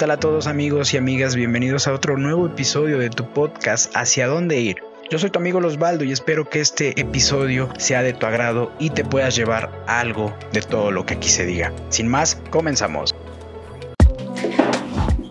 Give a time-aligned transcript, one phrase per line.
[0.00, 1.36] tal a todos amigos y amigas?
[1.36, 4.76] Bienvenidos a otro nuevo episodio de tu podcast Hacia dónde ir.
[5.10, 8.88] Yo soy tu amigo Losbaldo y espero que este episodio sea de tu agrado y
[8.88, 11.70] te puedas llevar algo de todo lo que aquí se diga.
[11.90, 13.14] Sin más, comenzamos.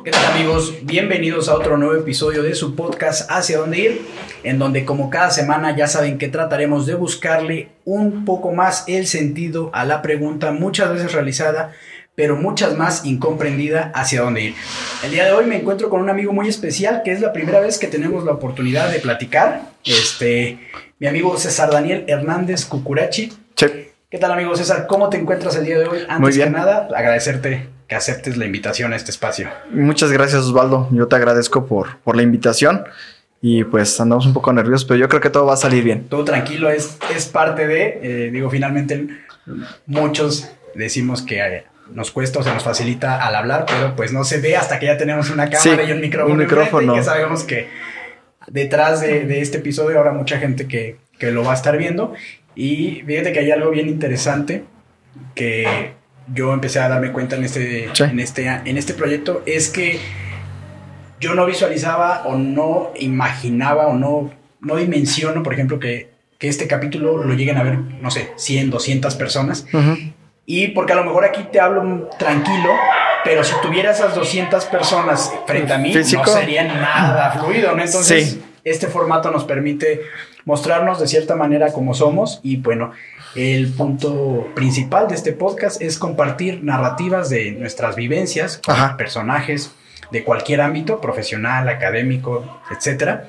[0.06, 0.76] ¿Qué tal amigos?
[0.84, 4.02] Bienvenidos a otro nuevo episodio de su podcast Hacia dónde ir,
[4.44, 9.08] en donde como cada semana ya saben que trataremos de buscarle un poco más el
[9.08, 11.74] sentido a la pregunta muchas veces realizada
[12.16, 14.56] pero muchas más incomprendida hacia dónde ir.
[15.04, 17.60] El día de hoy me encuentro con un amigo muy especial que es la primera
[17.60, 19.72] vez que tenemos la oportunidad de platicar.
[19.86, 20.60] Este,
[21.00, 23.32] mi amigo César Daniel Hernández Cucurachi.
[23.56, 23.94] Che.
[24.10, 24.88] ¿Qué tal amigo César?
[24.88, 26.00] ¿Cómo te encuentras el día de hoy?
[26.00, 26.52] Antes Muy bien.
[26.52, 29.50] que nada, agradecerte que aceptes la invitación a este espacio.
[29.72, 32.86] Muchas gracias Osvaldo, yo te agradezco por, por la invitación
[33.42, 36.08] y pues andamos un poco nerviosos, pero yo creo que todo va a salir bien.
[36.10, 39.08] Todo tranquilo, es, es parte de, eh, digo, finalmente
[39.86, 44.40] muchos decimos que nos cuesta o se nos facilita al hablar, pero pues no se
[44.40, 46.34] ve hasta que ya tenemos una cámara Sí, y un micrófono.
[46.34, 46.94] un micrófono.
[46.94, 47.68] Y que sabemos que
[48.48, 52.14] detrás de, de este episodio habrá mucha gente que, que lo va a estar viendo.
[52.56, 54.64] Y fíjate que hay algo bien interesante
[55.36, 55.92] que
[56.34, 58.04] yo empecé a darme cuenta en este, Sí.
[58.04, 60.00] en este, en este proyecto, es que
[61.20, 66.68] yo no visualizaba o no imaginaba o no, no dimensiono, por ejemplo, que, que este
[66.68, 69.66] capítulo lo lleguen a ver, no sé, 100, 200 personas.
[69.74, 69.98] Ujú.
[70.52, 72.72] Y porque a lo mejor aquí te hablo tranquilo,
[73.24, 76.24] pero si tuviera esas 200 personas frente a mí, Físico.
[76.26, 77.84] no sería nada fluido, ¿no?
[77.84, 78.44] Entonces, Sí.
[78.64, 80.02] este formato nos permite
[80.46, 82.94] mostrarnos de cierta manera como somos y bueno,
[83.36, 88.98] el punto principal de este podcast es compartir narrativas de nuestras vivencias, con Ajá.
[88.98, 89.72] personajes
[90.10, 93.28] de cualquier ámbito, profesional, académico, etcétera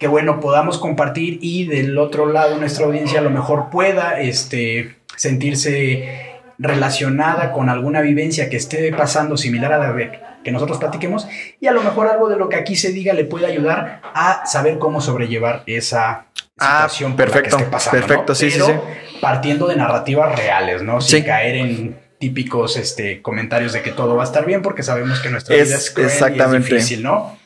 [0.00, 4.96] que bueno, podamos compartir y del otro lado nuestra audiencia a lo mejor pueda este,
[5.16, 6.27] sentirse
[6.58, 11.26] relacionada con alguna vivencia que esté pasando similar a la de que nosotros platiquemos
[11.60, 14.44] y a lo mejor algo de lo que aquí se diga le puede ayudar a
[14.46, 16.26] saber cómo sobrellevar esa
[16.60, 18.34] Ah, situación por la que perfecto, esté pasando, perfecto, ¿no?
[18.34, 18.84] sí, sí, Pero
[19.20, 21.00] partiendo de narrativas reales, ¿no?
[21.00, 21.24] Sin Sí.
[21.24, 25.30] caer en típicos este, comentarios de que todo va a estar bien porque sabemos que
[25.30, 26.74] nuestra Es- vida es cruel y es exactamente.
[26.74, 27.38] difícil, ¿no?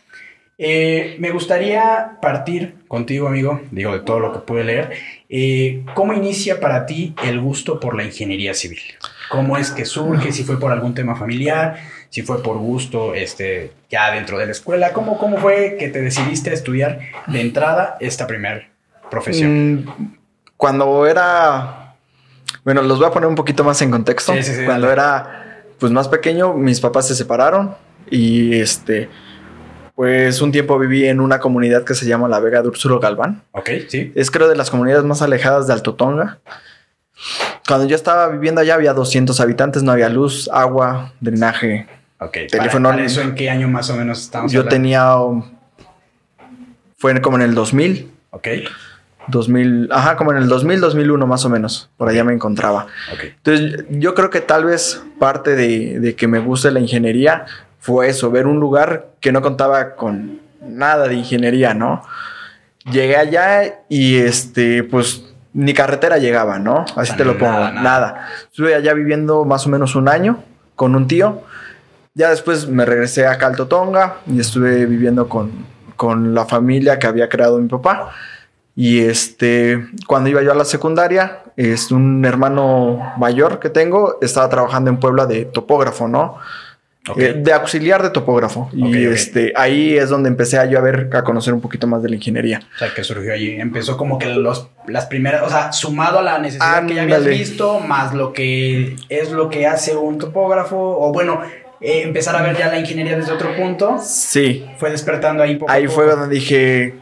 [0.58, 4.92] Eh, me gustaría partir contigo, amigo, digo, de todo lo que pude leer.
[5.34, 8.80] Eh, ¿Cómo inicia para ti el gusto por la ingeniería civil?
[9.30, 10.30] ¿Cómo es que surge?
[10.30, 11.78] Si fue por algún tema familiar,
[12.10, 14.92] si fue por gusto este, ya dentro de la escuela.
[14.92, 18.68] ¿Cómo, ¿Cómo fue que te decidiste a estudiar de entrada esta primera
[19.10, 19.86] profesión?
[19.86, 20.16] Mm,
[20.58, 21.94] Cuando era,
[22.62, 24.34] bueno, los voy a poner un poquito más en contexto.
[24.34, 25.00] Sí, sí, sí, Cuando dale.
[25.00, 27.74] era, pues más pequeño, mis papás se separaron
[28.10, 29.08] y este,
[29.94, 33.42] pues un tiempo viví en una comunidad que se llama La Vega de Úrsulo Galván.
[33.52, 34.12] Ok, sí.
[34.14, 36.38] Es creo de las comunidades más alejadas de Alto Tonga.
[37.68, 41.86] Cuando yo estaba viviendo allá había 200 habitantes, no había luz, agua, drenaje.
[42.50, 44.74] Teléfono- Para, para eso, ¿en qué año más o menos estamos Yo hablando?
[44.76, 45.14] tenía...
[46.96, 48.48] Fue como en el 2000, Ok,
[49.28, 51.90] 2000, ajá, como en el 2000, 2001 más o menos.
[51.96, 52.86] Por allá me encontraba.
[53.12, 53.24] ok.
[53.44, 57.44] Entonces, yo creo que tal vez parte de, de que me guste la ingeniería
[57.82, 62.00] fue eso, ver un lugar que no contaba con nada de ingeniería, ¿no?
[62.92, 66.84] Llegué allá y este, pues ni carretera llegaba, ¿no?
[66.94, 68.28] Así te lo pongo, nada, nada, nada.
[68.44, 70.44] Estuve allá viviendo más o menos un año
[70.76, 71.42] con un tío.
[72.14, 75.50] Ya después me regresé a Calto Tonga y estuve viviendo con,
[75.96, 78.12] con la familia que había creado mi papá.
[78.76, 84.48] Y este, cuando iba yo a la secundaria, es un hermano mayor que tengo, estaba
[84.48, 86.38] trabajando en Puebla de topógrafo, ¿no?
[87.08, 87.18] Ok.
[87.18, 88.62] Eh, de auxiliar de topógrafo.
[88.72, 91.86] Ok, y este, ahí es donde empecé a yo a ver, a conocer un poquito
[91.88, 92.60] más de la ingeniería.
[92.76, 93.56] O sea, que surgió allí.
[93.60, 97.24] Empezó como que los, las primeras, o sea, sumado a la necesidad que ya habías
[97.24, 101.40] visto, más lo que es lo que hace un topógrafo, o bueno,
[101.80, 105.72] eh, empezar a ver ya la ingeniería desde otro punto, Sí, fue despertando ahí poco
[105.72, 105.94] ahí poco.
[105.96, 106.94] fue donde dije,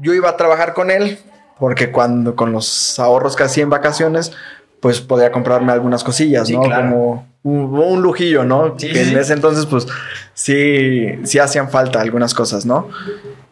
[0.00, 1.18] yo iba a trabajar con él,
[1.60, 4.32] porque cuando con los ahorros que hacía en vacaciones,
[4.80, 6.62] pues podía comprarme algunas cosillas, Sí, ¿no?
[6.62, 6.90] claro.
[6.90, 8.74] Como un, un lujillo, ¿no?
[8.76, 9.86] Sí, que en ese entonces, pues
[10.32, 12.88] sí, sí hacían falta algunas cosas, ¿no?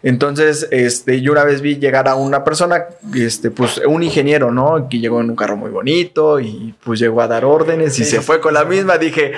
[0.03, 4.89] Entonces, este, yo una vez vi llegar a una persona, este, pues un ingeniero, ¿no?
[4.89, 8.11] Que llegó en un carro muy bonito y pues llegó a dar órdenes y Sí,
[8.11, 8.99] se fue con la misma.
[8.99, 9.33] Dije,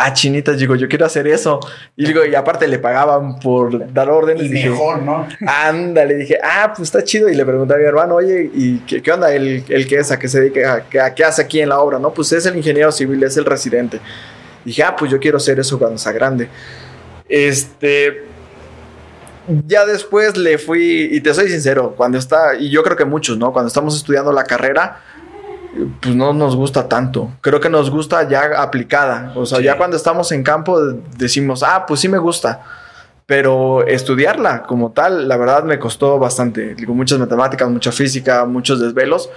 [0.00, 1.60] ah, chinitas, digo, yo quiero hacer eso.
[1.96, 4.44] Y digo, y aparte le pagaban por dar órdenes.
[4.44, 5.28] Y dije, mejor, ¿no?
[5.46, 7.28] Ándale, dije, ah, pues está chido.
[7.28, 9.32] Y le pregunté a mi hermano, oye, ¿y qué, qué onda?
[9.32, 10.10] ¿El, el qué es?
[10.10, 10.74] ¿A qué se dedica?
[10.74, 11.98] ¿A qué, a qué hace aquí en la obra?
[11.98, 14.00] No, pues es el ingeniero civil, es el residente.
[14.64, 16.48] Dije, ah, pues yo quiero ser eso cuando sea grande.
[17.28, 18.24] Este.
[19.66, 23.36] Ya después le fui, y te soy sincero, cuando está, y yo creo que muchos,
[23.36, 23.52] ¿no?
[23.52, 25.02] Cuando estamos estudiando la carrera,
[26.00, 27.30] pues no nos gusta tanto.
[27.40, 29.32] Creo que nos gusta ya aplicada.
[29.36, 29.64] O sea, Sí.
[29.64, 30.80] ya cuando estamos en campo
[31.16, 32.62] decimos, ah, pues sí me gusta.
[33.26, 36.74] Pero estudiarla como tal, la verdad me costó bastante.
[36.74, 39.30] Digo, muchas matemáticas, mucha física, muchos desvelos.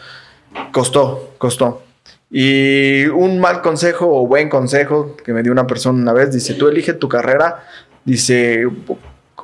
[0.72, 1.84] Costó, costó.
[2.32, 6.56] Y un mal consejo o buen consejo que me dio una persona una vez, dice,
[6.56, 7.64] tú elige tu carrera,
[8.06, 8.68] dice,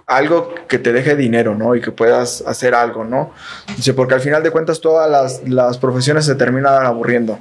[0.10, 1.76] algo que te deje dinero, ¿no?
[1.76, 3.32] Y que puedas hacer algo, ¿no?
[3.78, 7.40] Dice, porque al final de cuentas todas las, las profesiones se terminan aburriendo.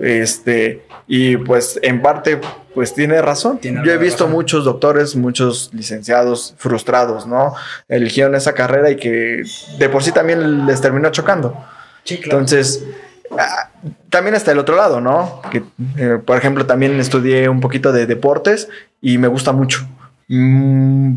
[0.00, 2.40] Este, y pues en parte,
[2.74, 3.58] pues tiene razón.
[3.58, 4.32] Tiene Yo he visto razón.
[4.32, 7.54] muchos doctores, muchos licenciados frustrados, ¿no?
[7.88, 9.44] Eligieron esa carrera y que
[9.78, 11.56] de por sí también les terminó chocando.
[12.02, 12.38] Sí, claro.
[12.38, 12.84] Entonces,
[13.38, 13.70] ah,
[14.08, 15.42] también está el otro lado, ¿no?
[15.52, 15.62] Que,
[15.96, 18.68] eh, por ejemplo, también estudié un poquito de deportes
[19.00, 19.86] y me gusta mucho,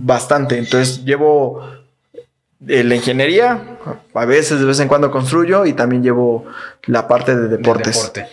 [0.05, 0.57] bastante.
[0.57, 1.61] Entonces, llevo
[2.67, 3.61] eh, la ingeniería,
[4.13, 6.45] a veces de vez en cuando construyo y también llevo
[6.85, 7.95] la parte de deportes.
[7.95, 8.25] deporte.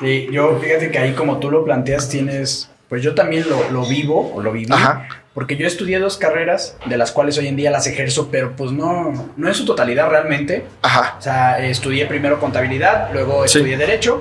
[0.00, 3.86] Sí, yo fíjate que ahí como tú lo planteas tienes, pues yo también lo, lo
[3.88, 4.72] vivo o lo viví.
[4.72, 5.08] Ajá.
[5.34, 8.72] Porque yo estudié dos carreras, de las cuales hoy en día las ejerzo, pero pues
[8.72, 10.64] no, no en su totalidad realmente.
[10.82, 11.14] Ajá.
[11.16, 13.58] O sea, estudié primero contabilidad, luego Sí.
[13.58, 14.20] estudié derecho,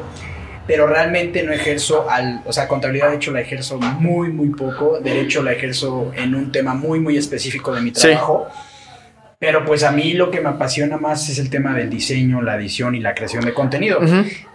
[0.67, 4.99] pero realmente no ejerzo al, o sea, contabilidad de hecho la ejerzo muy, muy poco,
[4.99, 8.01] derecho la ejerzo en un tema muy, muy específico de mi Sí.
[8.01, 8.47] trabajo.
[9.39, 12.55] Pero pues a mí lo que me apasiona más es el tema del diseño, la
[12.55, 13.99] edición y la creación de contenido.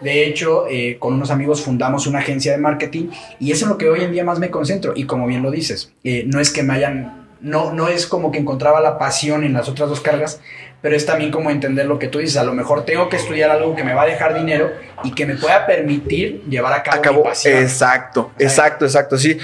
[0.00, 3.06] De hecho, eh, con unos amigos fundamos una agencia de marketing
[3.38, 4.93] y eso es lo que hoy en día más me concentro.
[4.97, 8.32] Y como bien lo dices, eh, no es que me hayan, no, no es como
[8.32, 10.41] que encontraba la pasión en las otras dos cargas,
[10.82, 12.37] pero es también como entender lo que tú dices.
[12.37, 14.70] A lo mejor tengo que estudiar algo que me va a dejar dinero
[15.05, 17.56] y que me pueda permitir llevar a cabo mi pasión.
[17.58, 19.17] Exacto, exacto, exacto.
[19.17, 19.38] Sí.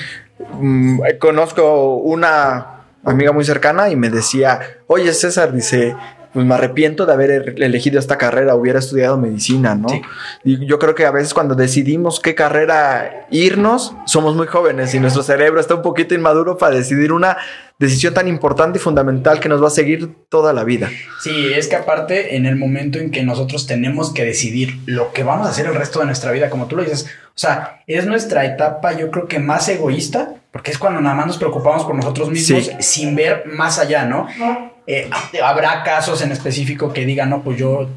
[0.61, 5.97] Mm, eh, conozco una amiga muy cercana y me decía, oye César, dice,
[6.33, 9.89] pues me arrepiento de haber er- elegido esta carrera, hubiera estudiado medicina, ¿no?
[9.89, 10.03] Sí.
[10.45, 15.01] Y yo creo que a veces cuando decidimos qué carrera irnos, somos muy jóvenes y
[15.01, 17.39] nuestro cerebro está un poquito inmaduro para decidir una
[17.79, 20.91] decisión tan importante y fundamental que nos va a seguir toda la vida.
[21.23, 25.23] Sí, es que aparte en el momento en que nosotros tenemos que decidir lo que
[25.23, 28.05] vamos a hacer el resto de nuestra vida, como tú lo dices, o sea, es
[28.07, 31.95] nuestra etapa yo creo que más egoísta, porque es cuando nada más nos preocupamos por
[31.95, 32.73] nosotros mismos Sí.
[32.81, 34.27] sin ver más allá, ¿no?
[34.87, 35.09] Eh,
[35.45, 37.89] habrá casos en específico que digan, no, pues yo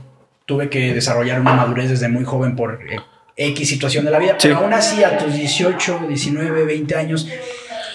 [0.45, 2.97] tuve que desarrollar una madurez desde muy joven por eh,
[3.37, 7.27] X situación de la vida, pero aún así a tus 18, 19, 20 años,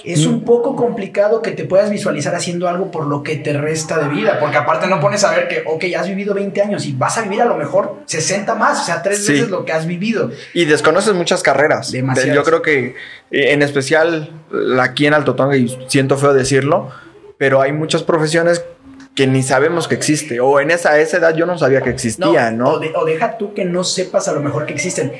[0.06, 0.30] es Mm.
[0.34, 4.08] un poco complicado que te puedas visualizar haciendo algo por lo que te resta de
[4.08, 7.18] vida, porque aparte no pones a ver que, ok, has vivido 20 años y vas
[7.18, 9.32] a vivir a lo mejor 60 más, o sea, tres Sí.
[9.32, 10.30] veces lo que has vivido.
[10.54, 11.92] Y desconoces muchas carreras.
[11.92, 12.34] Demasiadas.
[12.34, 12.94] Yo creo que
[13.30, 14.30] eh, en especial
[14.80, 16.90] aquí en Alto Tonga, y siento feo decirlo,
[17.38, 18.64] pero hay muchas profesiones
[19.16, 20.38] que ni sabemos que existe.
[20.40, 22.74] O en esa, esa edad yo no sabía que existían, ¿no?
[22.74, 25.10] O, de- o deja tú que no sepas a lo mejor que existen.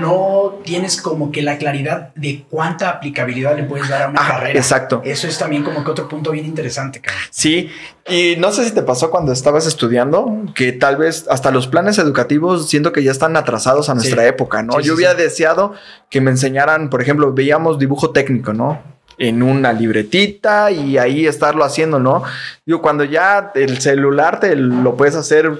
[0.00, 4.28] No tienes como que la claridad de cuánta aplicabilidad le puedes dar a una Ah,
[4.28, 4.58] carrera.
[4.58, 5.02] exacto.
[5.04, 7.22] Eso es también como que otro punto bien interesante, cabrón.
[7.30, 7.70] Sí,
[8.08, 11.98] y no sé si te pasó cuando estabas estudiando, que tal vez hasta los planes
[11.98, 14.28] educativos siento que ya están atrasados a nuestra Sí.
[14.28, 14.72] época, ¿no?
[14.80, 15.18] Sí, Yo hubiera sí.
[15.22, 15.74] deseado
[16.10, 18.95] que me enseñaran, por ejemplo, veíamos dibujo técnico, ¿no?
[19.18, 22.22] En una libretita y ahí estarlo haciendo, ¿no?
[22.66, 25.50] Digo, cuando ya el celular te lo puedes hacer,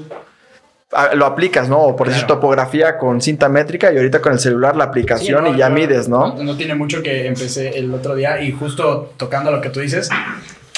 [1.15, 1.79] lo aplicas, ¿no?
[1.81, 2.35] O por decir Claro.
[2.41, 5.69] topografía con cinta métrica y ahorita con el celular la aplicación Sí, no, y ya
[5.69, 6.35] yo- mides, ¿no?
[6.37, 6.57] ¿no?
[6.57, 10.09] tiene mucho que empecé el otro día y justo tocando lo que tú dices,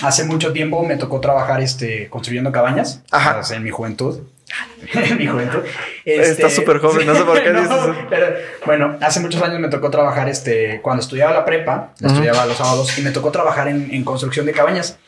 [0.03, 3.41] hace mucho tiempo me tocó trabajar este, construyendo cabañas Ajá.
[3.55, 4.21] en mi juventud.
[5.19, 5.61] mi juventud.
[6.05, 7.95] Estás súper joven, no sé por qué dices eso.
[8.09, 8.27] pero,
[8.67, 12.15] bueno, hace muchos años me tocó trabajar este, cuando estudiaba la prepa, la Ujú.
[12.17, 14.99] estudiaba los sábados y me tocó trabajar en, en construcción de cabañas.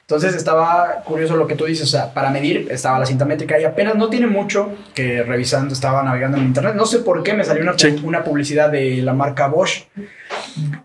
[0.00, 3.60] Entonces estaba curioso lo que tú dices, o sea, para medir estaba la cinta métrica
[3.60, 7.34] y apenas no tiene mucho que revisando, estaba navegando en internet, no sé por qué
[7.34, 8.00] me salió una, Sí.
[8.02, 9.84] una publicidad de la marca Bosch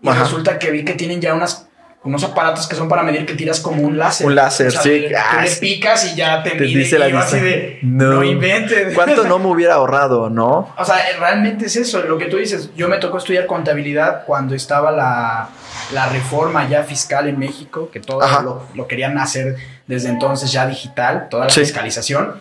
[0.02, 0.24] y Ajá.
[0.24, 1.68] resulta que vi que tienen ya unas
[2.04, 4.26] unos aparatos que son para medir que tiras como un láser.
[4.26, 5.00] Un láser, sí.
[5.00, 5.60] le- tú Ah, le sí.
[5.60, 7.42] picas y ya te, Te mide dice la y así distancia.
[7.42, 8.04] de, No.
[8.14, 8.94] no inventes.
[8.94, 10.74] ¿Cuánto no me hubiera ahorrado, no?
[10.76, 12.70] O sea, realmente es eso, lo que tú dices.
[12.76, 15.48] Yo me tocó estudiar contabilidad cuando estaba la,
[15.94, 19.56] la reforma ya fiscal en México, que todo lo, lo querían hacer
[19.86, 21.60] desde entonces ya digital, toda la Sí.
[21.60, 22.34] fiscalización.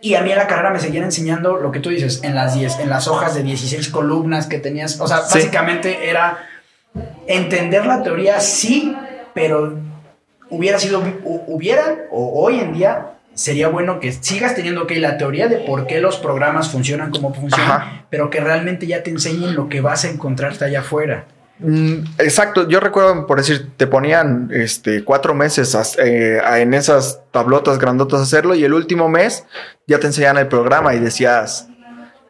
[0.00, 2.54] Y a mí en la carrera me seguían enseñando lo que tú dices, en las,
[2.54, 5.00] 10, en las hojas de 16 columnas que tenías.
[5.00, 5.38] O sea, Sí.
[5.38, 6.38] básicamente era
[7.26, 8.94] entender la teoría, sí,
[9.34, 9.74] pero
[10.50, 15.16] hubiera sido, hu- hubiera, o hoy en día, sería bueno que sigas teniendo que la
[15.18, 18.06] teoría de por qué los programas funcionan como funcionan, Ajá.
[18.10, 21.26] pero que realmente ya te enseñen lo que vas a encontrarte allá afuera.
[21.60, 27.20] Mm, exacto, yo recuerdo, por decir, te ponían este, cuatro meses eh, a- en esas
[27.32, 29.44] tablotas grandotas a hacerlo y el último mes
[29.86, 31.68] ya te enseñaban el programa y decías,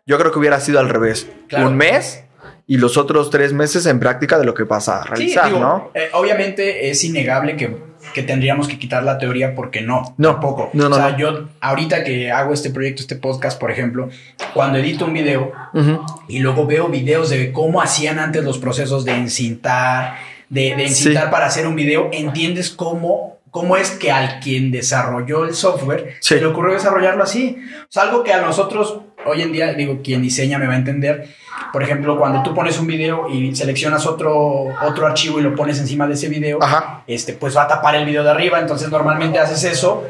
[0.07, 1.27] Yo creo que hubiera sido al revés.
[1.49, 1.69] Claro.
[1.69, 2.25] Un mes
[2.71, 5.59] y los otros tres meses en práctica de lo que vas a Sí, realizar, digo,
[5.59, 5.91] ¿no?
[5.95, 7.75] eh, obviamente es innegable que,
[8.15, 10.71] que tendríamos que quitar la teoría porque no, No, tampoco.
[10.75, 11.19] no, no, o sea, no.
[11.19, 14.11] yo ahorita que hago este proyecto, este podcast, por ejemplo,
[14.55, 16.05] cuando edito un video Ujú.
[16.29, 20.17] y luego veo videos de cómo hacían antes los procesos de encintar,
[20.51, 21.31] de, de encintar Sí.
[21.31, 26.35] para hacer un video, entiendes cómo, cómo es que al quien desarrolló el software Sí.
[26.35, 27.57] se le ocurrió desarrollarlo así.
[27.83, 30.77] O sea, algo que a nosotros hoy en día, digo, quien diseña me va a
[30.77, 31.29] entender.
[31.73, 35.79] Por ejemplo, cuando tú pones un video y seleccionas otro, otro archivo y lo pones
[35.79, 37.03] encima de ese video, Ajá.
[37.07, 38.59] este, pues va a tapar el video de arriba.
[38.59, 40.05] Entonces normalmente haces eso,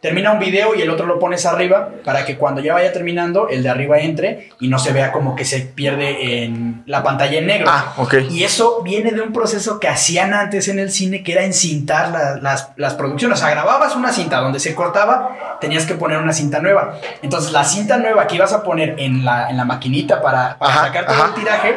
[0.00, 3.48] termina un video y el otro lo pones arriba para que cuando ya vaya terminando,
[3.48, 7.38] el de arriba entre y no se vea como que se pierde en la pantalla
[7.38, 7.66] en negro.
[7.70, 8.14] Ah, ok.
[8.30, 12.10] Y eso viene de un proceso que hacían antes en el cine, que era encintar
[12.10, 13.38] la- las, las producciones.
[13.38, 16.98] O sea, grababas una cinta donde se cortaba, tenías que poner una cinta nueva.
[17.22, 20.72] Entonces, la cinta nueva que ibas a poner en la, en la maquinita para, para
[20.72, 21.28] Ajá, sacar todo ajá.
[21.28, 21.74] el tiraje,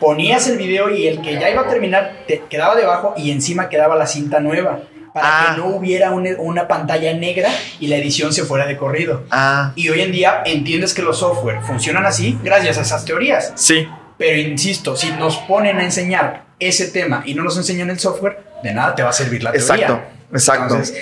[0.00, 3.68] ponías el video y el que ya iba a terminar te quedaba debajo y encima
[3.68, 4.78] quedaba la cinta nueva.
[5.20, 5.54] Para Ah.
[5.54, 9.24] que no hubiera un- una pantalla negra y la edición se fuera de corrido.
[9.30, 13.52] Ah, Y hoy en día entiendes que los software funcionan así gracias a esas teorías.
[13.56, 13.88] sí.
[14.16, 18.40] Pero insisto, si nos ponen a enseñar ese tema y no nos enseñan el software,
[18.64, 19.74] de nada te va a servir la teoría.
[19.86, 20.00] Exacto,
[20.32, 20.62] exacto.
[20.74, 20.98] Entonces,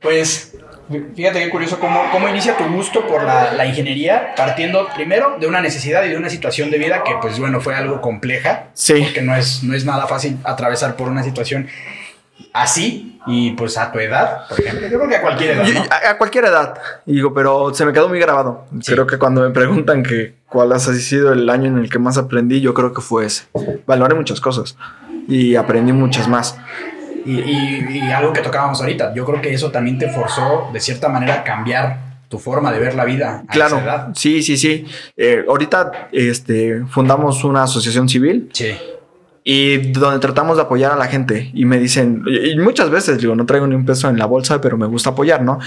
[0.00, 0.54] pues,
[1.16, 5.48] fíjate qué curioso cómo, cómo inicia tu gusto por la, la ingeniería, partiendo primero de
[5.48, 9.02] una necesidad y de una situación de vida que, pues bueno, fue algo compleja, Sí.
[9.02, 11.66] porque no es, no es nada fácil atravesar por una situación
[12.52, 14.88] así y pues a tu edad, por ejemplo.
[14.88, 18.08] Yo creo que a cualquier edad, a, a cualquier edad, digo, pero se me quedó
[18.08, 18.64] muy grabado.
[18.80, 18.92] Sí.
[18.92, 22.16] Creo que cuando me preguntan que cuál ha sido el año en el que más
[22.18, 23.44] aprendí, yo creo que fue ese.
[23.86, 24.76] Valoré muchas cosas
[25.28, 26.56] y aprendí muchas más.
[27.26, 30.80] Y, y- y algo que tocábamos ahorita, yo creo que eso también te forzó de
[30.80, 34.08] cierta manera a cambiar tu forma de ver la vida a Claro, esa edad.
[34.14, 34.86] sí, sí, sí.
[35.16, 38.74] Eh, ahorita este, fundamos una asociación civil Sí.
[39.50, 43.34] Y donde tratamos de apoyar a la gente y me dicen, y muchas veces digo,
[43.34, 45.58] no traigo ni un peso en la bolsa, pero me gusta apoyar, ¿no?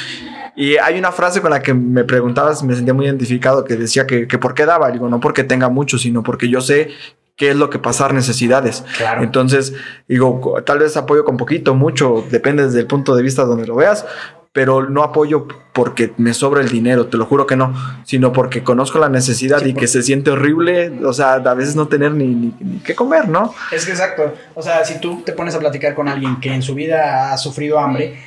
[0.56, 4.06] Y hay una frase con la que me preguntabas, me sentía muy identificado, que decía
[4.06, 6.92] que, que por qué daba, digo, no porque tenga mucho, sino porque yo sé
[7.36, 8.84] qué es lo que pasar necesidades.
[8.98, 9.24] Claro.
[9.24, 9.74] Entonces,
[10.08, 13.74] digo, tal vez apoyo con poquito, mucho, depende desde el punto de vista donde lo
[13.74, 14.06] veas,
[14.54, 18.64] pero no apoyo porque me sobra el dinero, te lo juro que no, sino porque
[18.64, 22.12] conozco la necesidad Sí, y que se siente horrible, o sea, a veces no tener
[22.12, 23.54] ni, ni, ni qué comer, ¿no?
[23.72, 24.34] Es que exacto.
[24.54, 27.38] O sea, si tú te pones a platicar con alguien que en su vida ha
[27.38, 28.20] sufrido hambre,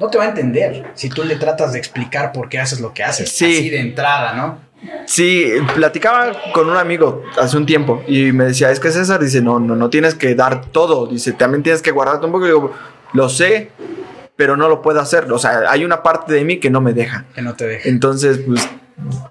[0.00, 2.92] no te va a entender si tú le tratas de explicar por qué haces lo
[2.92, 3.30] que haces.
[3.30, 3.44] Sí.
[3.44, 4.70] Así de entrada, ¿no?
[5.04, 9.42] Sí, platicaba con un amigo hace un tiempo y me decía, es que César dice,
[9.42, 12.46] no, no, no tienes que dar todo, dice, también tienes que guardarte un poco.
[12.46, 12.72] Y digo,
[13.12, 13.70] lo sé,
[14.40, 15.30] pero no lo puedo hacer.
[15.30, 17.26] O sea, hay una parte de mí que no me deja.
[17.34, 17.90] Que no te deje.
[17.90, 18.66] Entonces, pues,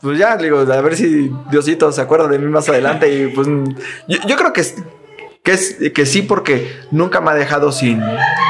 [0.03, 3.11] pues ya, digo, a ver si Diosito se acuerda de mí más adelante.
[3.11, 3.47] Y pues,
[4.07, 4.63] yo, yo creo que,
[5.41, 8.03] que, es, que sí, porque nunca me ha dejado sin,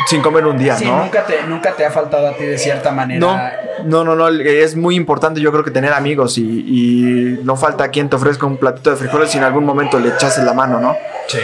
[0.07, 1.05] sin comer un día, Sí, ¿no?
[1.05, 3.21] nunca, te, nunca te ha faltado a ti de cierta manera.
[3.85, 7.55] No, no, no, no, es muy importante yo creo que tener amigos y, y no
[7.55, 10.51] falta quien te ofrezca un platito de frijoles si en algún momento le echas la
[10.51, 10.97] mano, ¿no?
[11.29, 11.39] Sí.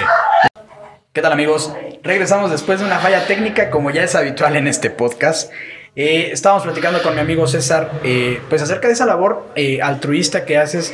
[1.15, 1.71] ¿Qué tal amigos?
[2.03, 5.51] Regresamos después de una falla técnica como ya es habitual en este podcast.
[5.95, 10.43] Eh, estábamos platicando con mi amigo César eh, pues acerca de esa labor eh, altruista
[10.45, 10.93] que haces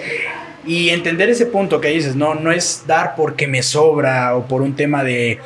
[0.63, 4.61] y entender ese punto que dices, no, no es dar porque me sobra o por
[4.61, 5.39] un tema de,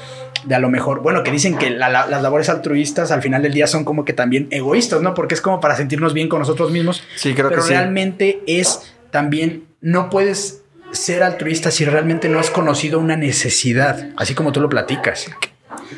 [0.43, 3.41] de a lo mejor, bueno, que dicen que la- la- las labores altruistas al final
[3.43, 5.13] del día son como que también egoístas, ¿no?
[5.13, 7.01] Porque es como para sentirnos bien con nosotros mismos.
[7.15, 7.73] Sí, creo pero que sí.
[7.73, 10.63] realmente es también, no puedes
[10.95, 15.27] ser altruista si realmente no has conocido una necesidad, así como tú lo platicas.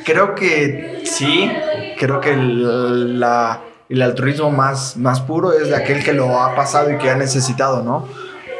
[0.04, 1.52] Creo que sí,
[2.00, 6.56] creo que el, la- el altruismo más, más puro es de aquel que lo ha
[6.56, 8.08] pasado y que ha necesitado, ¿no?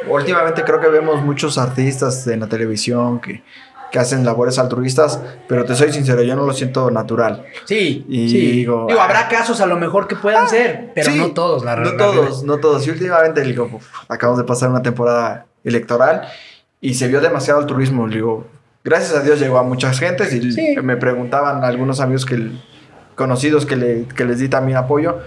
[0.08, 3.42] Últimamente creo que vemos muchos artistas en la televisión que,
[3.90, 5.18] que hacen labores altruistas,
[5.48, 7.44] pero te soy sincero, yo no lo siento natural.
[7.64, 8.38] Sí, Y sí.
[8.52, 9.04] digo, Digo, ah.
[9.04, 12.42] habrá casos a lo mejor que puedan ser, pero Sí, no todos, la No todos,
[12.44, 12.86] no todos.
[12.86, 13.70] Y últimamente, digo,
[14.08, 16.22] acabamos de pasar una temporada electoral
[16.80, 18.06] y se vio demasiado altruismo.
[18.08, 18.46] Digo,
[18.84, 20.76] gracias a Dios llegó a muchas gentes y Sí.
[20.82, 22.50] me preguntaban algunos amigos que
[23.14, 25.18] conocidos que, le- que les di también apoyo.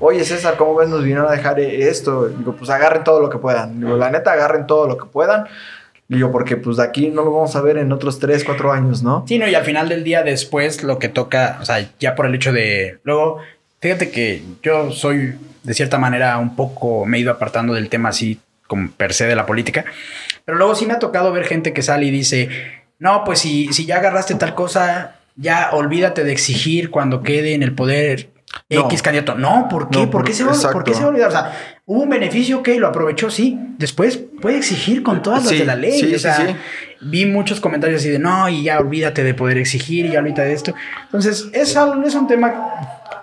[0.00, 0.88] Oye, César, ¿cómo ves?
[0.90, 2.26] Nos vinieron a dejar esto.
[2.28, 3.80] Digo, pues agarren todo lo que puedan.
[3.80, 5.44] Digo, la neta, agarren todo lo que puedan.
[6.08, 9.02] Digo, porque pues de aquí no lo vamos a ver en otros 3, 4 años,
[9.02, 9.24] ¿no?
[9.26, 12.26] Sí, no, y al final del día después lo que toca, o sea, ya por
[12.26, 12.98] el hecho de...
[13.02, 13.40] Luego,
[13.80, 15.34] fíjate que yo soy,
[15.64, 19.26] de cierta manera, un poco, me he ido apartando del tema así, como per se
[19.26, 19.84] de la política,
[20.44, 22.48] pero luego sí me ha tocado ver gente que sale y dice,
[23.00, 27.62] no, pues si, si ya agarraste tal cosa, ya olvídate de exigir cuando quede en
[27.62, 28.28] el poder
[28.68, 29.34] X candidato.
[29.34, 29.98] No, ¿por qué?
[30.00, 31.28] No, ¿Por, qué se va, ¿Por qué se va a olvidar?
[31.28, 31.52] O sea,
[31.86, 33.58] hubo un beneficio que lo aprovechó, sí.
[33.78, 36.00] Después puede exigir con todas las Sí, de la ley.
[36.00, 36.56] sí, o sea, sí,
[37.02, 40.42] vi muchos comentarios así de no, y ya olvídate de poder exigir, y ya olvídate
[40.42, 40.74] de esto.
[41.04, 42.54] Entonces, es, algo- es un tema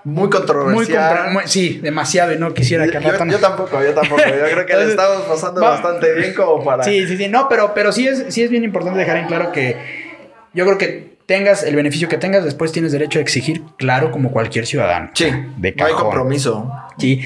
[0.04, 1.18] Muy muy, controversial.
[1.18, 4.22] compra- muy- sí, demasiado, y no quisiera que yo, rato yo tampoco, yo tampoco.
[4.22, 6.84] Yo creo que le estamos pasando va- bastante bien como para.
[6.84, 7.28] Sí, sí, sí.
[7.30, 9.76] No, pero, pero sí, es, sí es bien importante dejar en claro que
[10.54, 14.32] yo creo que tengas el beneficio que tengas, después tienes derecho a exigir, claro, como
[14.32, 15.10] cualquier ciudadano.
[15.14, 15.26] Sí,
[15.58, 16.04] de no hay cajón.
[16.06, 16.72] compromiso.
[16.98, 17.22] Sí.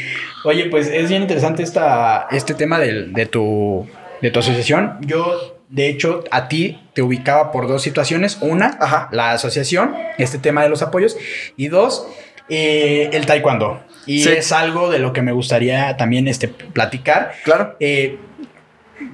[0.45, 3.87] Oye, pues es bien interesante esta, este tema del- de, tu,
[4.21, 4.97] de tu asociación.
[5.01, 8.37] Yo, de hecho, a ti te ubicaba por dos situaciones.
[8.41, 9.09] Una, Ajá.
[9.11, 11.17] la asociación, este tema de los apoyos.
[11.57, 12.07] Y dos,
[12.49, 13.83] eh, el taekwondo.
[14.05, 14.29] Y Sí.
[14.29, 17.33] es algo de lo que me gustaría también este, platicar.
[17.43, 17.75] Claro.
[17.81, 18.17] Eh,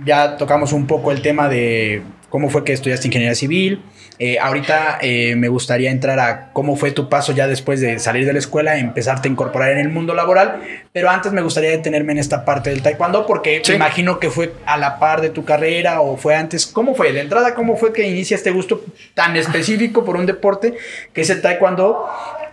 [0.06, 3.82] ya tocamos un poco el tema de cómo fue que estudiaste ingeniería civil.
[4.20, 8.26] Eh, ahorita eh, me gustaría entrar a cómo fue tu paso ya después de salir
[8.26, 10.62] de la escuela, empezarte a incorporar en el mundo laboral.
[10.92, 13.72] Pero antes me gustaría detenerme en esta parte del taekwondo porque Sí.
[13.72, 16.68] me imagino que fue a la par de tu carrera o fue antes.
[16.68, 17.12] ¿Cómo fue?
[17.12, 18.82] De entrada, ¿cómo fue que inicia este gusto
[19.16, 20.76] tan específico por un deporte
[21.12, 22.06] que es el taekwondo?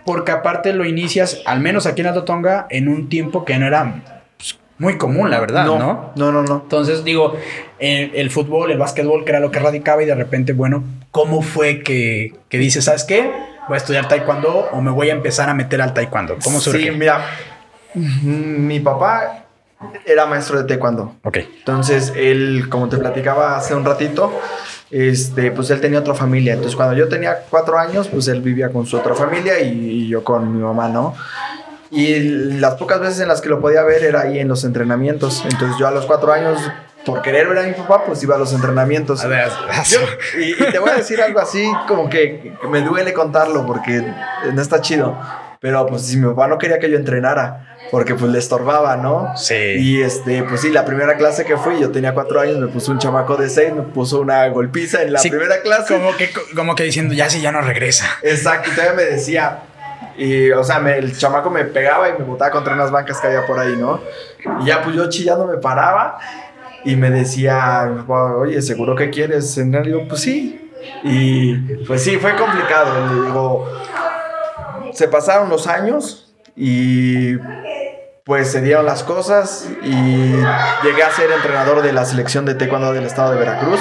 [0.03, 3.67] Porque aparte lo inicias, al menos aquí en Alto Tonga, en un tiempo que no
[3.67, 4.01] era
[4.37, 5.77] pues, muy común, la verdad, ¿no?
[5.77, 6.61] no, no, no, no.
[6.63, 7.37] Entonces, digo,
[7.77, 11.41] el, el fútbol, el básquetbol, que era lo que radicaba, y de repente, bueno, ¿cómo
[11.41, 13.31] fue que, que dices, ¿sabes qué?
[13.67, 16.37] Voy a estudiar taekwondo o me voy a empezar a meter al taekwondo.
[16.43, 16.83] ¿Cómo surge?
[16.83, 17.25] Sí, mira,
[17.93, 19.45] mi papá
[20.05, 21.15] era maestro de taekwondo.
[21.23, 21.37] Ok.
[21.59, 24.31] Entonces, él, como te platicaba hace un ratito,
[24.89, 26.53] este, pues él tenía otra familia.
[26.53, 30.07] Entonces, cuando yo tenía cuatro años, pues él vivía con su otra familia y, y
[30.07, 31.15] yo con mi mamá, ¿no?
[31.91, 32.19] Y
[32.59, 35.43] las pocas veces en las que lo podía ver era ahí en los entrenamientos.
[35.43, 36.59] Entonces, yo a los cuatro años,
[37.05, 39.23] por querer ver a mi papá, pues iba a los entrenamientos.
[39.23, 39.49] A ver,
[39.87, 39.99] Yo-
[40.39, 44.03] y, y te voy a decir algo así, como que, me duele contarlo porque
[44.53, 45.17] no está chido.
[45.59, 49.31] Pero pues si mi papá no quería que yo entrenara, porque pues le estorbaba, ¿no?
[49.37, 49.53] Sí.
[49.77, 52.91] Y este, pues sí, la primera clase que fui, yo tenía cuatro años, me puso
[52.91, 55.93] un chamaco de seis, me puso una golpiza en la Sí, primera clase.
[55.95, 58.07] Como que, como que diciendo, ya si ya no regresa.
[58.23, 59.59] Exacto, y todavía me decía,
[60.17, 63.27] y, o sea, me- el chamaco me pegaba y me botaba contra unas bancas que
[63.27, 64.01] había por ahí, ¿no?
[64.61, 66.17] Y ya pues yo chillando me paraba
[66.83, 69.87] y me decía, oye, ¿seguro que quieres cenar?
[69.87, 70.71] Y yo, pues sí.
[71.03, 73.07] Y pues sí, fue complicado.
[73.15, 73.67] Le digo,
[74.93, 77.35] se pasaron los años y
[78.23, 79.91] pues se dieron las cosas y
[80.83, 83.79] llegué a ser entrenador de la selección de taekwondo del estado de Veracruz.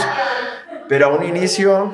[0.88, 1.92] Pero a un inicio,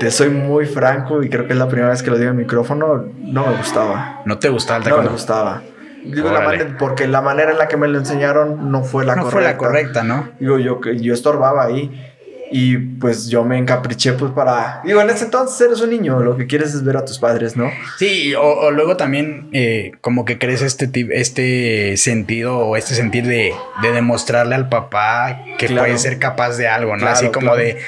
[0.00, 2.36] te soy muy franco y creo que es la primera vez que lo digo en
[2.36, 4.22] micrófono, no me gustaba.
[4.24, 5.12] ¿No te gustaba el No me taekwondo?
[5.12, 5.62] gustaba.
[6.04, 9.14] Digo la manera- porque la manera en la que me lo enseñaron no fue la
[9.16, 9.40] no correcta.
[9.40, 10.30] fue la correcta, ¿no?
[10.40, 12.08] Digo, yo, que yo estorbaba ahí.
[12.54, 14.82] Y pues yo me encapriché pues para...
[14.84, 17.56] Digo, en ese entonces eres un niño, lo que quieres es ver a tus padres,
[17.56, 17.70] ¿no?
[17.96, 23.24] Sí, o, o luego también eh, como que crees este, este sentido o este sentir
[23.26, 25.86] de, de demostrarle al papá que Claro.
[25.86, 26.98] puede ser capaz de algo, ¿no?
[26.98, 27.56] Claro, Así como claro.
[27.62, 27.78] de,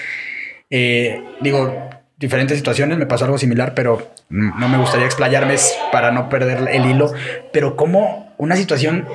[0.70, 5.56] eh, digo, diferentes situaciones, me pasó algo similar, pero no me gustaría explayarme
[5.92, 7.12] para no perder el hilo,
[7.52, 9.06] pero como una situación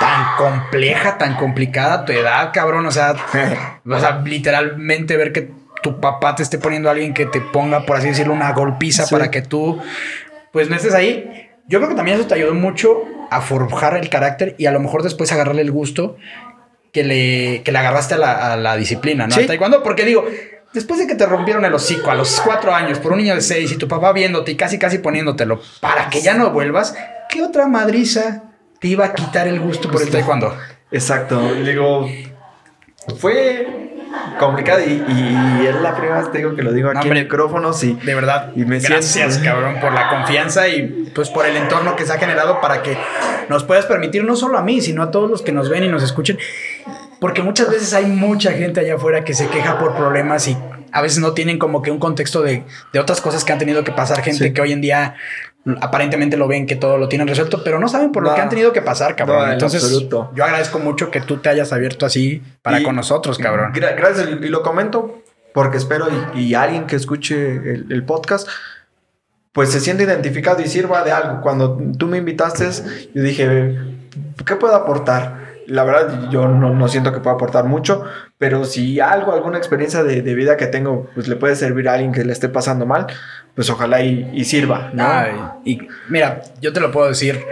[0.00, 3.14] tan compleja, tan complicada a tu edad, cabrón, o sea,
[3.88, 5.50] o sea, literalmente ver que
[5.82, 9.04] tu papá te esté poniendo a alguien que te ponga, por así decirlo, una golpiza
[9.04, 9.14] Sí.
[9.14, 9.80] para que tú,
[10.52, 11.48] pues no estés ahí.
[11.68, 14.80] Yo creo que también eso te ayudó mucho a forjar el carácter y a lo
[14.80, 16.16] mejor después agarrarle el gusto
[16.92, 19.34] que le, que le agarraste a la, a la disciplina, ¿no?
[19.34, 19.46] Sí.
[19.46, 20.24] Taekwondo, porque digo,
[20.74, 23.40] después de que te rompieron el hocico a los cuatro años por un niño de
[23.40, 26.94] seis y tu papá viéndote y casi casi poniéndotelo para que ya no vuelvas,
[27.28, 28.44] ¿qué otra madriza
[28.80, 30.56] te iba a quitar el gusto por el taekwondo?
[30.90, 31.40] Exacto.
[31.54, 32.06] Digo,
[33.18, 33.88] fue
[34.38, 37.20] complicado y, y es la primera vez te digo que lo digo aquí hombre.
[37.20, 37.94] en micrófonos y...
[37.94, 41.96] De verdad, Y me gracias, siento- cabrón, por la confianza y pues por el entorno
[41.96, 42.96] que se ha generado para que
[43.48, 45.88] nos puedas permitir no solo a mí, sino a todos los que nos ven y
[45.88, 46.38] nos escuchen.
[47.22, 50.58] Porque muchas veces hay mucha gente allá afuera que se queja por problemas y
[50.92, 53.82] a veces no tienen como que un contexto de, de otras cosas que han tenido
[53.84, 54.52] que pasar gente Sí.
[54.52, 55.14] que hoy en día
[55.80, 58.34] aparentemente lo ven que todo lo tienen resuelto, pero no saben por lo No.
[58.34, 59.46] que han tenido que pasar, cabrón.
[59.46, 60.32] No, Entonces, absoluto.
[60.34, 63.72] yo agradezco mucho que tú te hayas abierto así para Y- con nosotros, cabrón.
[63.72, 65.22] Gra- gracias, y lo comento
[65.54, 68.48] porque espero y, y alguien que escuche el, el podcast
[69.52, 71.40] pues se siente identificado y sirva de algo.
[71.42, 72.68] Cuando tú me invitaste,
[73.14, 73.76] yo dije,
[74.44, 75.41] ¿qué puedo aportar?
[75.66, 78.04] La verdad, yo no, no siento que pueda aportar mucho,
[78.38, 81.94] pero si algo, alguna experiencia de, de vida que tengo, pues le puede servir a
[81.94, 83.06] alguien que le esté pasando mal,
[83.54, 85.60] pues ojalá y, y sirva, ¿no?
[85.64, 87.44] Y mira, yo te lo puedo decir.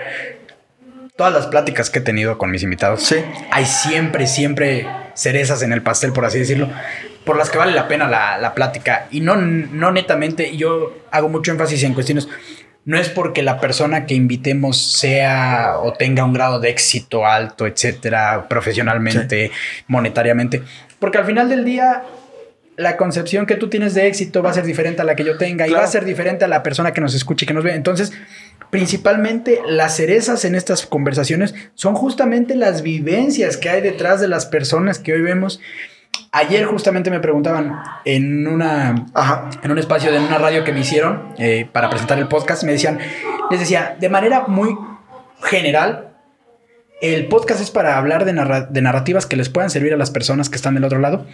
[1.16, 3.16] Todas las pláticas que he tenido con mis invitados, Sí.
[3.50, 6.68] hay siempre, siempre cerezas en el pastel, por así decirlo,
[7.26, 9.06] por las que vale la pena la, la plática.
[9.10, 12.26] Y no, no netamente, yo hago mucho énfasis en cuestiones,
[12.84, 17.66] no es porque la persona que invitemos sea o tenga un grado de éxito alto,
[17.66, 19.50] etcétera, profesionalmente,
[19.86, 20.62] monetariamente,
[20.98, 22.02] porque al final del día
[22.80, 25.36] la concepción que tú tienes de éxito va a ser diferente a la que yo
[25.36, 27.62] tenga y va a ser diferente a la persona que nos escuche y que nos
[27.62, 27.74] ve.
[27.74, 28.12] Entonces,
[28.70, 34.46] principalmente las cerezas en estas conversaciones son justamente las vivencias que hay detrás de las
[34.46, 35.60] personas que hoy vemos.
[36.32, 39.06] Ayer justamente me preguntaban en una
[39.62, 42.72] en un espacio de una radio que me hicieron eh, para presentar el podcast, me
[42.72, 42.98] decían,
[43.50, 44.76] les decía, de manera muy
[45.42, 46.12] general,
[47.00, 50.48] el podcast es para hablar de, de narrativas que les puedan servir a las personas
[50.48, 51.26] que están del otro lado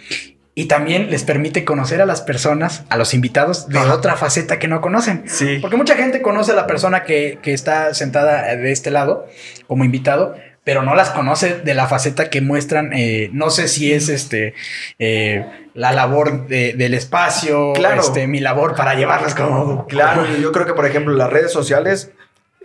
[0.57, 4.67] y también les permite conocer a las personas, a los invitados, de otra faceta que
[4.67, 5.21] no conocen.
[5.27, 5.59] Sí.
[5.61, 9.27] Porque mucha gente conoce a la persona que, está sentada de este lado
[9.67, 10.33] como invitado,
[10.67, 12.91] pero no las conoce de la faceta que muestran.
[12.91, 14.53] Eh, no sé si es este
[14.99, 18.01] eh, la labor del espacio, claro.
[18.01, 19.87] este, mi labor para llevarlas como.
[19.87, 22.11] Claro, yo creo que, por ejemplo, las redes sociales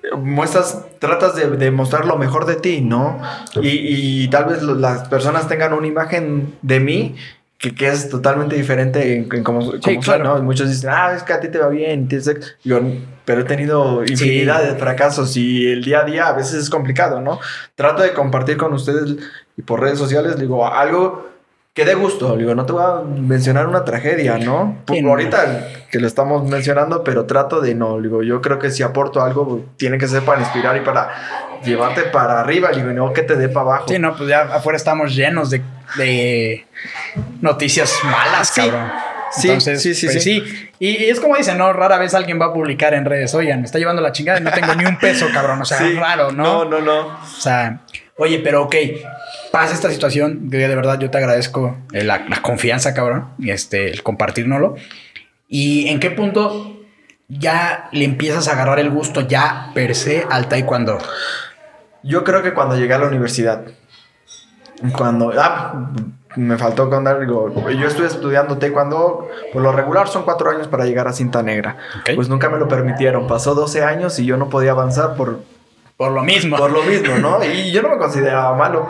[0.02, 3.22] eh, muestras, tratas de, mostrar lo mejor de ti, ¿no?
[3.60, 7.14] Y, y tal vez las personas tengan una imagen de mí
[7.56, 10.42] que, que, es totalmente diferente en, en cómo, ¿no?
[10.42, 12.08] Muchos dicen, ah, es que a ti te va bien,
[12.64, 12.80] Yo,
[13.24, 17.20] pero he tenido infinidad de fracasos y el día a día a veces es complicado,
[17.20, 17.40] ¿no?
[17.74, 19.16] Trato de compartir con ustedes
[19.56, 21.30] y por redes sociales, digo, algo
[21.74, 24.82] que dé gusto, digo, no te voy a mencionar una tragedia, ¿no?
[24.88, 29.22] ahorita que lo estamos mencionando, pero trato de no, digo, yo creo que si aporto
[29.22, 33.36] algo, tiene que ser para inspirar y para llevarte para arriba, digo, no que te
[33.36, 33.84] dé para abajo.
[33.88, 35.62] Sí, no, pues ya afuera estamos llenos de
[35.96, 36.66] de
[37.40, 38.90] noticias malas, cabrón.
[39.32, 40.42] Sí, Entonces, sí, sí, pues sí.
[40.78, 41.72] Y, es como dicen, ¿no?
[41.72, 44.42] Rara vez alguien va a publicar en redes, oigan, me está llevando la chingada y
[44.42, 45.62] no tengo ni un peso, cabrón.
[45.62, 46.64] O sea, raro, ¿no?
[46.64, 47.06] No, no, no.
[47.06, 47.80] O sea,
[48.18, 48.76] oye, pero ok,
[49.50, 54.02] pasa esta situación, de verdad yo te agradezco eh, la, confianza, cabrón, y este, el
[54.02, 54.76] compartirnoslo.
[55.48, 56.80] ¿Y en qué punto
[57.28, 60.98] ya le empiezas a agarrar el gusto ya per se al taekwondo?
[62.02, 63.62] Yo creo que cuando llegué a la universidad.
[64.96, 65.32] Cuando.
[65.38, 65.92] Ah,
[66.36, 70.84] me faltó contar, digo, yo estuve estudiando taekwondo, por lo regular son cuatro años para
[70.84, 71.76] llegar a cinta negra.
[72.14, 73.26] Pues nunca me lo permitieron.
[73.26, 75.40] Pasó 12 años y yo no podía avanzar por...
[75.96, 76.56] Por lo mismo.
[76.56, 77.44] Por lo mismo, ¿no?
[77.44, 78.88] Y yo no me consideraba malo.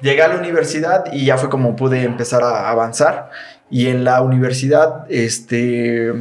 [0.00, 3.30] Llegué a la universidad y ya fue como pude empezar a avanzar.
[3.70, 6.12] Y en la universidad, este,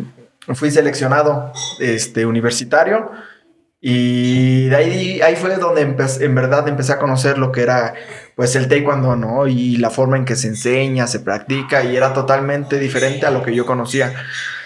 [0.54, 3.12] fui seleccionado, este, universitario
[3.86, 7.94] y de ahí, ahí fue donde en verdad empecé a conocer lo que era
[8.36, 9.48] pues el taekwondo, ¿no?
[9.48, 13.44] Y la forma en que se enseña, se practica y era totalmente diferente a lo
[13.44, 14.14] que yo conocía.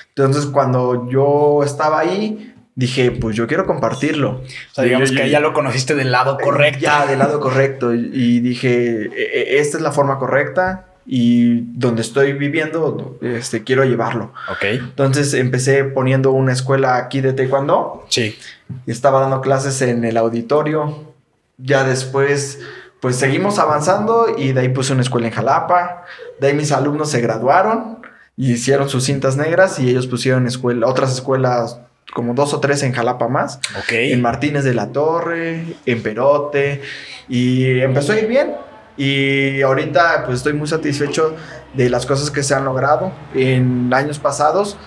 [0.09, 4.41] Entonces cuando yo estaba ahí, dije, pues yo quiero compartirlo.
[4.41, 6.79] O sea, digamos que ya lo conociste del lado correcto.
[6.79, 7.93] Ya, del lado correcto.
[7.93, 13.85] Y dije, e, e, esta es la forma correcta y donde estoy viviendo, este, quiero
[13.85, 14.33] llevarlo.
[14.51, 14.63] Ok.
[14.63, 18.05] Entonces empecé poniendo una escuela aquí de taekwondo.
[18.09, 18.37] Sí.
[18.85, 21.13] Y estaba dando clases en el auditorio.
[21.57, 22.59] Ya después,
[22.99, 26.03] pues seguimos avanzando y de ahí puse una escuela en Jalapa.
[26.39, 27.99] De ahí mis alumnos se graduaron
[28.35, 31.79] y hicieron sus cintas negras y ellos pusieron escuela, otras escuelas
[32.13, 33.59] como dos o tres en Jalapa más.
[33.77, 33.91] Ok.
[33.91, 36.81] En Martínez de la Torre, en Perote.
[37.29, 38.55] Y empezó a ir bien.
[38.95, 41.35] Y ahorita pues estoy muy satisfecho
[41.75, 43.11] de las cosas que se han logrado.
[43.35, 44.77] En años pasados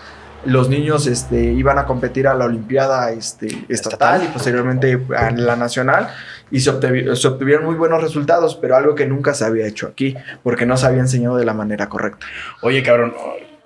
[0.44, 5.56] los niños este, iban a competir a la Olimpiada este, estatal, y posteriormente a la
[5.56, 6.08] nacional
[6.50, 10.66] y se, obtuvieron muy buenos resultados, pero algo que nunca se había hecho aquí, porque
[10.66, 12.26] no se había enseñado de la manera correcta.
[12.62, 13.14] Oye, cabrón,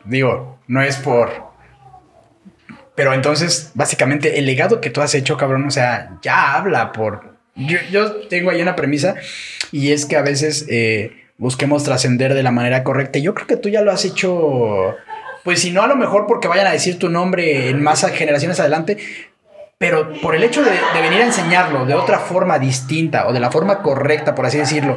[0.04, 1.30] digo, no es por...
[2.94, 7.34] Pero entonces, básicamente, el legado que tú has hecho, cabrón, o sea, ya habla por
[7.56, 9.14] yo, tengo ahí una premisa
[9.70, 13.18] y es que a veces eh, busquemos trascender de la manera correcta.
[13.18, 14.96] Yo creo que tú ya lo has hecho,
[15.44, 18.58] pues si no a lo mejor porque vayan a decir tu nombre en más generaciones
[18.58, 18.98] adelante,
[19.86, 20.70] pero por el hecho de,
[21.02, 24.96] venir a enseñarlo de otra forma distinta o de la forma correcta, por así decirlo,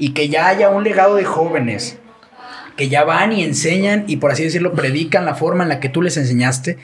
[0.00, 1.98] y que ya haya un legado de jóvenes
[2.76, 5.88] que ya van y enseñan y por así decirlo predican la forma en la que
[5.88, 6.78] tú les enseñaste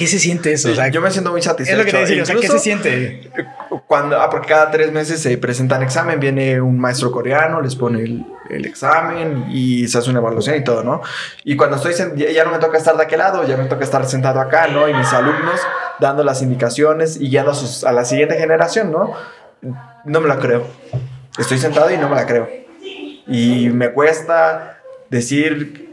[0.00, 0.70] ¿Qué se siente eso?
[0.90, 1.78] yo me siento muy satisfecho.
[1.78, 3.30] Es lo que te decía, o sea, ¿qué se siente?
[3.86, 8.02] Cuando, ah, porque cada tres meses se presentan examen, viene un maestro coreano, les pone
[8.04, 11.02] el, examen y se hace una evaluación y todo, ¿no?
[11.44, 14.06] Y cuando estoy, ya no me toca estar de aquel lado, ya me toca estar
[14.06, 14.88] sentado acá, ¿no?
[14.88, 15.60] Y mis alumnos
[16.00, 19.12] dando las indicaciones y guiando a, a la siguiente generación, ¿no?
[20.06, 20.66] No me la creo.
[21.36, 22.48] Estoy sentado y no me la creo.
[23.26, 25.89] Y me cuesta decir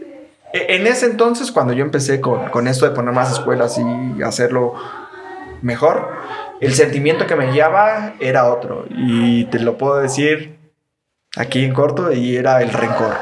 [0.53, 4.75] en ese entonces, cuando yo empecé con, esto de poner más escuelas y hacerlo
[5.61, 6.09] mejor,
[6.61, 8.85] el sentimiento que me guiaba era otro.
[8.89, 10.57] Y te lo puedo decir
[11.35, 13.15] aquí en corto, y era el rencor.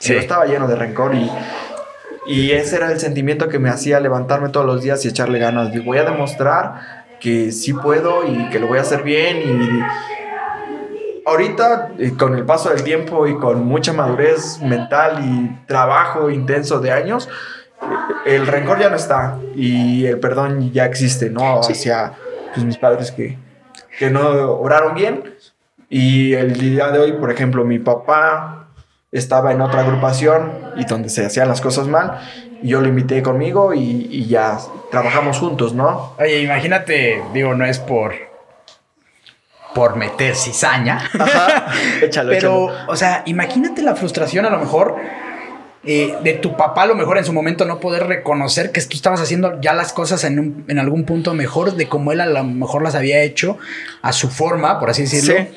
[0.00, 1.30] Yo estaba lleno de rencor y,
[2.26, 5.72] Y ese era el sentimiento que me hacía levantarme todos los días y echarle ganas.
[5.72, 9.38] Digo, voy a demostrar que sí puedo y que lo voy a hacer bien.
[9.38, 9.82] Y
[11.26, 16.92] ahorita, con el paso del tiempo y con mucha madurez mental y trabajo intenso de
[16.92, 17.28] años,
[18.26, 21.60] el rencor ya no está y el perdón ya existe, ¿no?
[21.60, 22.12] Hacia
[22.54, 23.38] pues, mis padres que,
[23.98, 25.34] que no oraron bien.
[25.88, 28.68] Y el día de hoy, por ejemplo, mi papá
[29.12, 32.20] estaba en otra agrupación y donde se hacían las cosas mal.
[32.62, 34.58] Y yo lo invité conmigo y, ya
[34.90, 36.14] trabajamos juntos, ¿no?
[36.18, 38.29] Oye, imagínate, digo, no es por
[39.74, 41.10] por meter cizaña.
[42.02, 44.96] échalo, Pero, o sea, imagínate la frustración a lo mejor
[45.84, 48.96] eh, de tu papá, a lo mejor en su momento no poder reconocer que tú
[48.96, 52.44] estabas haciendo ya las cosas en, en algún punto mejor de como él a lo
[52.44, 53.58] mejor las había hecho
[54.02, 55.34] a su forma, por así decirlo.
[55.34, 55.48] Sí.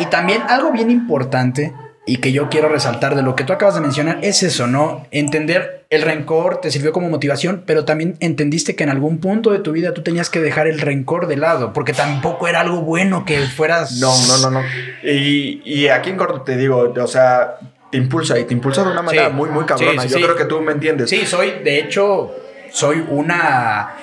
[0.00, 1.72] Y también algo bien importante
[2.08, 5.06] y que yo quiero resaltar de lo que tú acabas de mencionar es eso, ¿no?
[5.10, 9.58] Entender el rencor te sirvió como motivación, pero también entendiste que en algún punto de
[9.58, 13.26] tu vida tú tenías que dejar el rencor de lado, porque tampoco era algo bueno
[13.26, 14.00] que fueras...
[14.00, 14.62] No, no, no, no.
[15.02, 17.58] Y, y aquí en corto te digo, o sea,
[17.90, 20.06] te impulsa y te impulsa de una manera muy, muy cabrona.
[20.06, 21.10] yo creo que tú me entiendes.
[21.10, 22.34] Sí, soy, de hecho,
[22.70, 23.94] soy una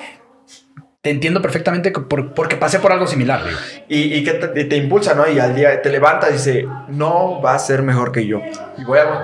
[1.06, 3.40] te entiendo perfectamente porque pasé por algo similar.
[3.88, 5.30] Y, que te, impulsa, ¿no?
[5.30, 8.40] Y al día te levantas y dice, no va a ser mejor que yo.
[8.76, 9.22] Y, voy a,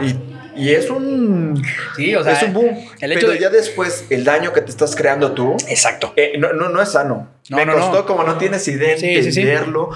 [0.55, 1.61] y, es un.
[1.97, 2.35] Sí, o sea.
[2.35, 2.69] Es un boom.
[3.01, 5.57] El hecho Pero ya después, el daño que te estás creando tú.
[5.67, 6.13] Exacto.
[6.15, 7.31] Eh, no, no, no, es sano.
[7.49, 9.91] No, Me costó como no tienes idea de entenderlo.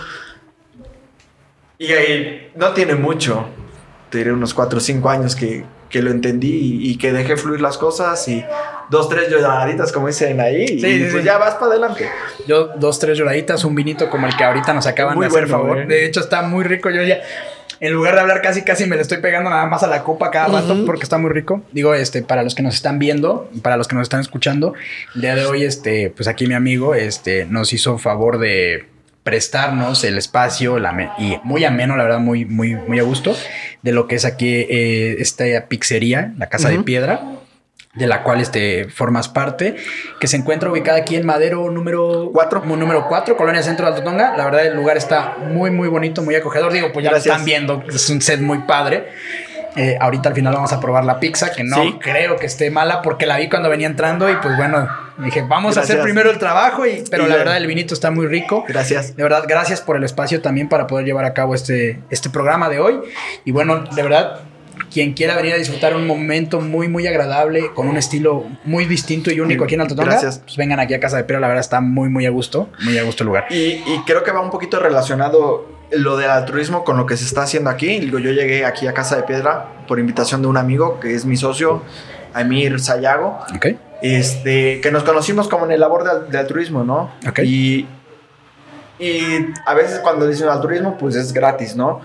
[1.78, 3.46] y ahí no tiene mucho.
[4.10, 7.60] Te diré unos 4 o 5 años que, que lo entendí y, que dejé fluir
[7.60, 8.44] las cosas y
[8.90, 12.08] dos, tres lloraditas, como dicen ahí, y pues ya vas para adelante.
[12.46, 15.78] Yo, dos, tres lloraditas, un vinito como el que ahorita nos acaban de hacer, favor.
[15.78, 15.86] ¿eh?
[15.86, 16.90] De hecho, está muy rico.
[16.90, 17.20] Yo ya,
[17.80, 20.30] en lugar de hablar casi, casi me le estoy pegando nada más a la copa
[20.30, 21.62] cada rato porque está muy rico.
[21.72, 24.74] Digo, este, para los que nos están viendo, para los que nos están escuchando,
[25.14, 28.86] el día de hoy, este, pues aquí mi amigo, este, nos hizo favor de
[29.26, 30.78] prestarnos el espacio
[31.18, 33.36] y muy ameno, la verdad, muy, muy, muy a gusto,
[33.82, 37.32] de lo que es aquí eh, esta pizzería, la Casa de Piedra
[37.96, 39.76] de la cual este, formas parte,
[40.20, 44.36] que se encuentra ubicada aquí en Madero número 4, número 4, Colonia Centro de Altotonga.
[44.36, 46.72] La verdad, el lugar está muy, muy bonito, muy acogedor.
[46.72, 49.08] Digo, pues ya lo están viendo, es un set muy padre.
[49.76, 53.02] Eh, ahorita al final vamos a probar la pizza, que no creo que esté mala
[53.02, 56.38] porque la vi cuando venía entrando y pues bueno, dije, vamos a hacer primero el
[56.38, 58.64] trabajo, y, pero la verdad el vinito está muy rico.
[58.66, 59.16] Gracias.
[59.16, 62.68] De verdad, gracias por el espacio también para poder llevar a cabo este, este programa
[62.68, 63.00] de hoy.
[63.44, 64.40] Y bueno, de verdad,
[64.90, 69.30] quien quiera venir a disfrutar un momento muy, muy agradable, con un estilo muy distinto
[69.30, 71.60] y único aquí en Alto Tonga, pues vengan aquí a Casa de Pero, la verdad
[71.60, 73.46] está muy, muy a gusto, muy a gusto el lugar.
[73.50, 77.42] Y, creo que va un poquito relacionado lo del altruismo con lo que se está
[77.42, 78.00] haciendo aquí.
[78.00, 81.24] Digo, yo llegué aquí a Casa de Piedra por invitación de un amigo que es
[81.24, 81.82] mi socio,
[82.34, 83.38] Amir Sayago.
[84.02, 87.10] Este, que nos conocimos como en el labor de, altruismo, ¿no?
[87.42, 87.86] Y,
[88.98, 89.20] y
[89.64, 92.02] a veces cuando dicen altruismo, pues es gratis, ¿no?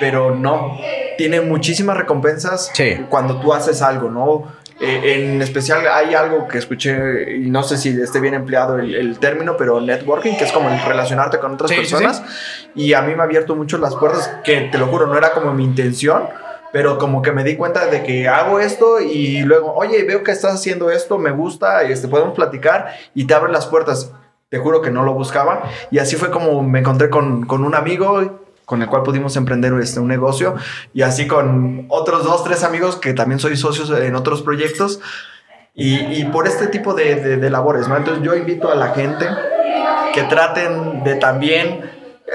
[0.00, 0.78] pero no.
[1.16, 2.72] Tiene muchísimas recompensas
[3.08, 4.52] cuando tú haces algo, ¿no?
[4.80, 9.18] Eh, en especial hay algo que escuché, y no sé si esté bien empleado el,
[9.18, 12.22] término, pero networking, que es como el relacionarte con otras personas.
[12.74, 15.32] Y a mí me ha abierto mucho las puertas, que te lo juro, no era
[15.32, 16.24] como mi intención,
[16.72, 20.32] pero como que me di cuenta de que hago esto y luego, oye, veo que
[20.32, 24.12] estás haciendo esto, me gusta, este, podemos platicar y te abren las puertas.
[24.48, 25.62] Te juro que no lo buscaba.
[25.90, 29.72] Y así fue como me encontré con, con un amigo con el cual pudimos emprender
[29.74, 30.54] este, un negocio
[30.94, 35.00] y así con otros dos, tres amigos que también soy socios en otros proyectos
[35.74, 37.96] y, y por este tipo de, de, labores, ¿no?
[37.96, 39.26] Entonces yo invito a la gente
[40.12, 41.90] que traten de también,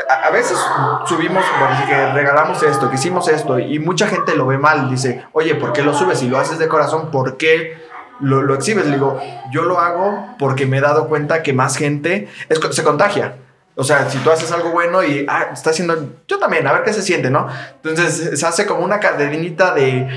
[0.09, 0.57] a, veces
[1.05, 5.23] subimos, bueno, que regalamos esto, que hicimos esto y mucha gente lo ve mal, dice,
[5.33, 6.19] oye, ¿por qué lo subes?
[6.19, 7.85] Si lo haces de corazón, ¿por qué?
[8.19, 11.77] Lo, lo exhibes, le digo, yo lo hago porque me he dado cuenta que más
[11.77, 12.27] gente
[12.71, 13.35] se contagia.
[13.79, 16.83] O sea, si tú haces algo bueno y ah, está haciendo, yo también, a ver
[16.83, 17.47] qué se siente, ¿no?
[17.83, 20.07] Entonces se hace como una cadenita de,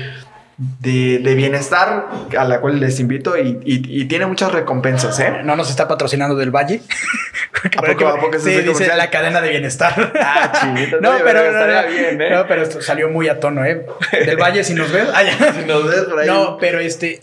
[0.57, 5.41] de, bienestar a la cual les invito y, tiene muchas recompensas, ¿eh?
[5.43, 6.81] No nos está patrocinando del Valle.
[7.77, 10.11] ¿A poco, ¿a poco sí, dice la cadena de bienestar.
[10.19, 10.99] Ah, chingito.
[10.99, 12.29] no, pero, no, bien, ¿eh?
[12.31, 13.85] no, pero esto salió muy a tono, ¿eh?
[14.11, 15.07] Del Valle, si nos ves.
[15.13, 15.21] Ah,
[15.59, 16.27] si nos ves por ahí.
[16.27, 17.21] No, pero este...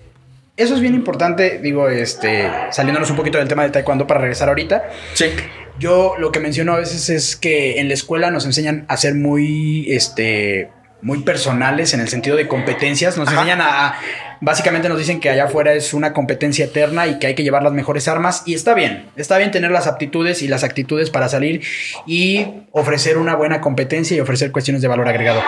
[0.57, 4.49] Eso es bien importante, digo, este, saliéndonos un poquito del tema de taekwondo para regresar
[4.49, 4.91] ahorita.
[5.15, 5.33] Sí.
[5.79, 9.15] Yo lo que menciono a veces es que en la escuela nos enseñan a ser
[9.15, 10.71] muy, este,
[11.03, 13.17] muy personales en el sentido de competencias.
[13.17, 13.95] Nos enseñan a,
[14.41, 17.63] básicamente nos dicen que allá afuera es una competencia eterna y que hay que llevar
[17.63, 18.43] las mejores armas.
[18.45, 21.63] Y está bien, está bien tener las aptitudes y las actitudes para salir
[22.07, 25.43] y ofrecer una buena competencia y ofrecer cuestiones de valor agregado.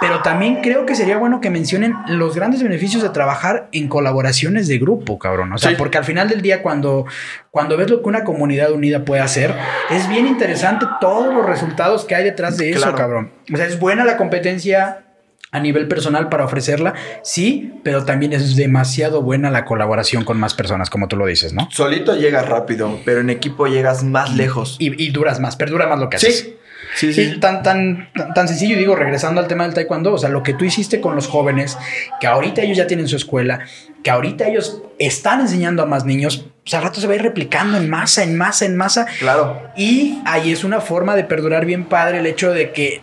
[0.00, 4.66] Pero también creo que sería bueno que mencionen los grandes beneficios de trabajar en colaboraciones
[4.68, 5.52] de grupo, cabrón.
[5.52, 5.76] O sea, Sí.
[5.78, 7.06] porque al final del día, cuando,
[7.50, 9.54] cuando ves lo que una comunidad unida puede hacer,
[9.90, 12.96] es bien interesante todos los resultados que hay detrás de eso, Claro.
[12.96, 13.30] cabrón.
[13.52, 15.04] O sea, es buena la competencia
[15.52, 20.54] a nivel personal para ofrecerla, sí, pero también es demasiado buena la colaboración con más
[20.54, 21.66] personas, como tú lo dices, ¿no?
[21.72, 24.76] Solito llegas rápido, pero en equipo llegas más lejos.
[24.78, 26.38] Y, y duras más, perdura más lo que haces.
[26.38, 26.56] Sí,
[26.96, 27.40] sí, Sí, sí.
[27.40, 30.42] tan, tan, tan, tan sencillo, y digo, regresando al tema del taekwondo, o sea, lo
[30.42, 31.76] que tú hiciste con los jóvenes,
[32.20, 33.60] que ahorita ellos ya tienen su escuela,
[34.02, 37.22] que ahorita ellos están enseñando a más niños, pues al rato se va a ir
[37.22, 39.62] replicando en masa, en masa, en masa, Claro.
[39.76, 43.00] y ahí es una forma de perdurar bien padre el hecho de que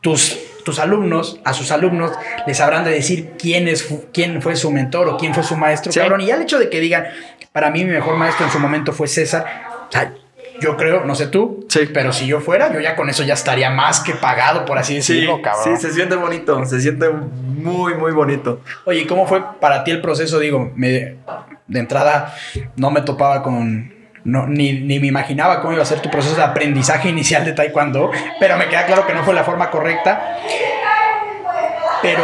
[0.00, 2.12] tus, tus alumnos, a sus alumnos,
[2.46, 5.92] les habrán de decir quién, es, quién fue su mentor o quién fue su maestro,
[5.92, 6.00] Sí.
[6.00, 6.20] cabrón.
[6.20, 7.06] Y ya el hecho de que digan,
[7.52, 9.44] para mí mi mejor maestro en su momento fue César,
[9.88, 10.12] o sea,
[10.60, 11.90] yo creo, no sé tú, Sí.
[11.92, 15.00] pero si yo fuera, yo ya con eso ya estaría más que pagado, por así
[15.02, 15.76] Sí, decirlo, cabrón.
[15.76, 18.60] sí, se siente bonito, se siente muy, muy bonito.
[18.84, 20.38] Oye, ¿y ¿cómo fue para ti el proceso?
[20.38, 20.88] Digo, me,
[21.66, 22.34] de entrada
[22.76, 23.92] no me topaba con...
[24.24, 27.52] No, ni, ni me imaginaba cómo iba a ser tu proceso de aprendizaje inicial de
[27.54, 30.36] Taekwondo, pero me queda claro que no fue la forma correcta.
[32.02, 32.22] Pero,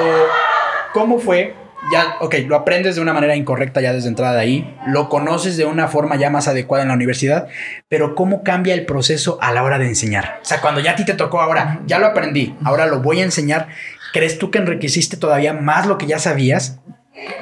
[0.93, 1.55] ¿cómo fue?
[1.93, 5.57] Ya, ok, lo aprendes de una manera incorrecta ya desde entrada de ahí, lo conoces
[5.57, 7.49] de una forma ya más adecuada en la universidad,
[7.89, 10.41] pero ¿cómo cambia el proceso a la hora de enseñar?
[10.43, 13.21] O sea, cuando ya a ti te tocó ahora, ya lo aprendí, ahora lo voy
[13.21, 13.69] a enseñar,
[14.13, 16.79] ¿crees tú que enriqueciste todavía más lo que ya sabías?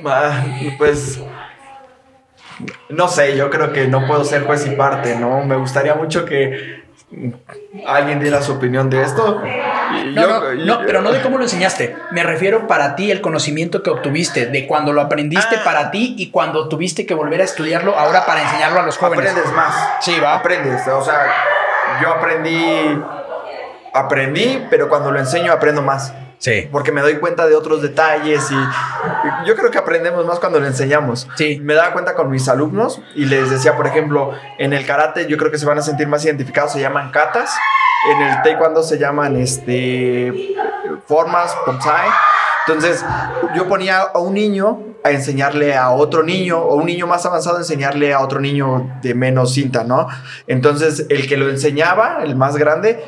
[0.04, 0.44] Ah,
[0.78, 1.20] pues
[2.88, 5.44] no sé, yo creo que no puedo ser juez y parte, ¿no?
[5.44, 6.84] Me gustaría mucho que
[7.86, 9.42] alguien diera su opinión de esto.
[10.14, 11.96] No, yo- no, no, pero no de cómo lo enseñaste.
[12.10, 15.64] Me refiero para ti el conocimiento que obtuviste, de cuando lo aprendiste Ah.
[15.64, 19.30] para ti y cuando tuviste que volver a estudiarlo ahora para enseñarlo a los jóvenes.
[19.30, 19.74] aprendes más.
[20.00, 20.34] Sí, va.
[20.34, 21.26] Aprendes, o sea,
[22.02, 23.00] yo aprendí
[23.92, 26.12] aprendí, pero cuando lo enseño aprendo más.
[26.38, 26.68] Sí.
[26.70, 30.66] Porque me doy cuenta de otros detalles y yo creo que aprendemos más cuando lo
[30.66, 31.26] enseñamos.
[31.36, 31.58] Sí.
[31.62, 35.38] Me daba cuenta con mis alumnos y les decía, por ejemplo, en el karate yo
[35.38, 37.56] creo que se van a sentir más identificados, se llaman katas.
[38.12, 40.54] En el taekwondo se llaman este
[41.06, 42.08] formas, bonsai.
[42.66, 43.04] Entonces,
[43.54, 47.56] yo ponía a un niño a enseñarle a otro niño, o un niño más avanzado
[47.56, 50.08] a enseñarle a otro niño de menos cinta, ¿no?
[50.48, 53.04] Entonces, el que lo enseñaba, el más grande,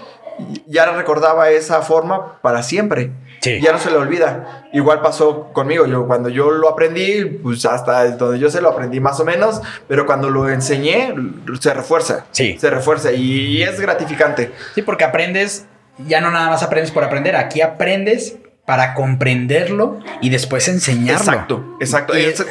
[0.66, 3.12] ya recordaba esa forma para siempre.
[3.40, 3.60] Sí.
[3.60, 4.64] Ya no se le olvida.
[4.72, 5.86] Igual pasó conmigo.
[5.86, 9.60] Yo cuando yo lo aprendí, pues hasta donde yo se lo aprendí más o menos,
[9.86, 11.14] pero cuando lo enseñé,
[11.60, 12.26] se refuerza.
[12.32, 12.56] Sí.
[12.58, 14.52] Se refuerza y es gratificante.
[14.74, 15.66] Sí, porque aprendes,
[16.06, 21.18] ya no nada más aprendes por aprender, aquí aprendes para comprenderlo y después enseñarlo.
[21.24, 22.18] Exacto, exacto.
[22.18, 22.44] Y- Es-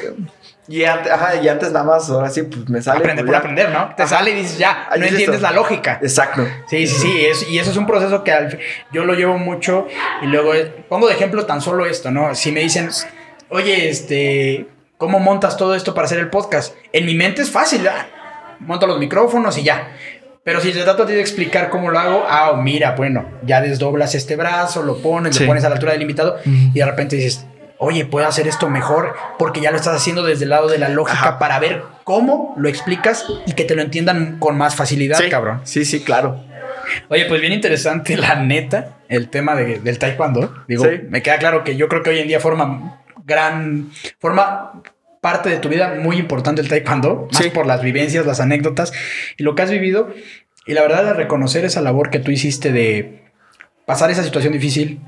[0.69, 2.99] Y, antes, ajá, y antes nada más, ahora sí, pues me sale.
[2.99, 3.37] Aprende pues, por ya.
[3.39, 3.95] aprender, ¿no?
[3.95, 4.17] Te Ajá.
[4.17, 5.99] sale y dices, ya, Ahí no es entiendes la lógica.
[6.01, 6.45] Exacto.
[6.69, 8.59] Sí, sí, sí, es- y eso es un proceso que al
[8.91, 9.87] yo lo llevo mucho
[10.21, 12.35] y luego eh, pongo de ejemplo tan solo esto, ¿no?
[12.35, 12.89] Si me dicen,
[13.49, 16.75] oye, este, ¿cómo montas todo esto para hacer el podcast?
[16.91, 18.05] En mi mente es fácil, ah,
[18.59, 19.91] monto los micrófonos y ya.
[20.43, 24.35] Pero si te trato de explicar cómo lo hago, ah, mira, bueno, ya desdoblas este
[24.35, 25.43] brazo, lo pones, Sí.
[25.43, 26.49] lo pones a la altura del invitado Ujú.
[26.73, 27.45] y de repente dices,
[27.79, 30.89] oye, puedo hacer esto mejor porque ya lo estás haciendo desde el lado de la
[30.89, 31.39] lógica Ajá.
[31.39, 35.61] para ver cómo lo explicas y que te lo entiendan con más facilidad, Sí, cabrón.
[35.63, 36.43] Sí, sí, claro.
[37.09, 40.63] Oye, pues bien interesante, la neta, el tema de- del taekwondo.
[40.67, 41.01] Digo, Sí.
[41.09, 44.81] me queda claro que yo creo que hoy en día forma gran, forma
[45.21, 47.49] parte de tu vida muy importante el taekwondo, más Sí.
[47.49, 48.93] por las vivencias, las anécdotas
[49.37, 50.09] y lo que has vivido.
[50.65, 53.23] Y la verdad, de reconocer esa labor que tú hiciste de
[53.85, 55.01] pasar esa situación difícil,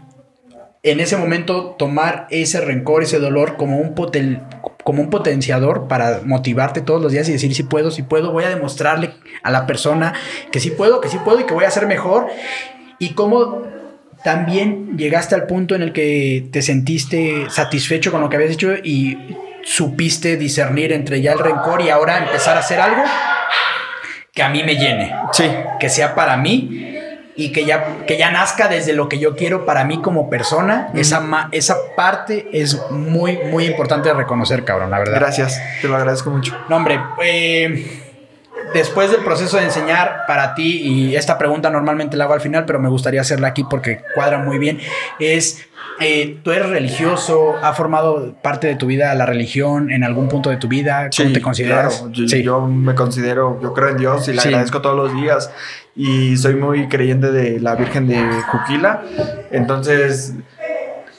[0.83, 4.41] en ese momento tomar ese rencor, ese dolor como un, poten-
[4.83, 8.45] como un potenciador para motivarte todos los días y decir, si puedo, si puedo, voy
[8.45, 9.11] a demostrarle
[9.43, 10.13] a la persona
[10.51, 12.27] que sí puedo, que sí puedo y que voy a ser mejor.
[12.97, 13.63] Y cómo
[14.23, 18.73] también llegaste al punto en el que te sentiste satisfecho con lo que habías hecho
[18.83, 19.17] y
[19.63, 23.03] supiste discernir entre ya el rencor y ahora empezar a hacer algo
[24.33, 25.45] que a mí me llene Sí.
[25.79, 26.98] que sea para mí
[27.43, 30.89] y que ya, que ya nazca desde lo que yo quiero para mí como persona.
[30.95, 35.15] esa, ma- esa parte es muy, muy importante de reconocer, cabrón, la verdad.
[35.19, 35.61] Gracias.
[35.81, 36.55] Te lo agradezco mucho.
[36.69, 38.01] No, hombre, eh,
[38.73, 42.65] después del proceso de enseñar para ti, y esta pregunta normalmente la hago al final,
[42.65, 44.79] pero me gustaría hacerla aquí porque cuadra muy bien,
[45.19, 45.65] es,
[45.99, 47.55] eh, ¿tú eres religioso?
[47.61, 51.09] ¿Ha formado parte de tu vida la religión en algún punto de tu vida?
[51.15, 51.97] ¿Cómo Sí, te consideras?
[51.97, 52.11] claro.
[52.13, 52.43] Yo, Sí.
[52.43, 54.47] yo me considero, yo creo en Dios y le Sí.
[54.47, 55.51] agradezco todos los días.
[55.95, 58.17] Y soy muy creyente de la Virgen de
[58.47, 59.01] Juquila.
[59.51, 60.33] Entonces,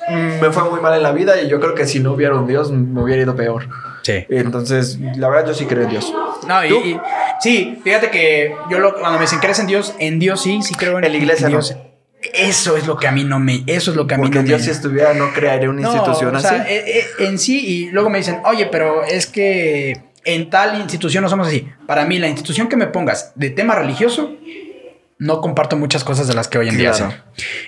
[0.09, 2.34] mm, me fue muy mal en la vida y yo creo que si no hubiera
[2.36, 3.66] un Dios, me hubiera ido peor.
[4.03, 4.24] Sí.
[4.28, 6.12] Entonces, la verdad, yo sí creo en Dios.
[6.48, 6.98] No, y,
[7.40, 10.74] sí, fíjate que yo lo- cuando me dicen crees en Dios, en Dios sí, sí
[10.74, 11.59] creo en, En la iglesia en no.
[11.59, 11.76] Dios.
[12.34, 13.62] Eso es lo que a mí no me.
[13.66, 14.48] Eso es lo que a mí Porque no me.
[14.48, 16.72] Dios si estuviera no crearía una No, institución o sea, así.
[16.72, 16.84] eh,
[17.18, 21.30] eh, en sí, y luego me dicen, oye, pero es que en tal institución no
[21.30, 21.66] somos así.
[21.86, 24.34] Para mí, la institución que me pongas de tema religioso,
[25.20, 27.12] no comparto muchas cosas de las que hoy en día hacen.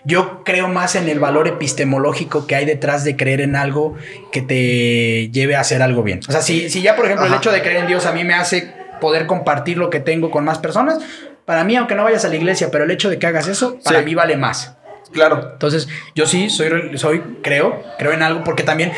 [0.05, 3.95] Yo creo más en el valor epistemológico que hay detrás de creer en algo
[4.33, 6.21] que te lleve a hacer algo bien.
[6.27, 8.25] O sea, si, si ya, por ejemplo, el hecho de creer en Dios a mí
[8.25, 8.73] me hace
[9.03, 10.99] poder compartir lo que tengo con más personas,
[11.45, 13.79] para mí, aunque no vayas a la iglesia, pero el hecho de que hagas eso,
[13.85, 14.05] para Sí.
[14.07, 14.77] mí vale más.
[15.13, 15.51] Claro.
[15.53, 18.93] Entonces, yo sí soy, soy, creo, creo en algo, porque también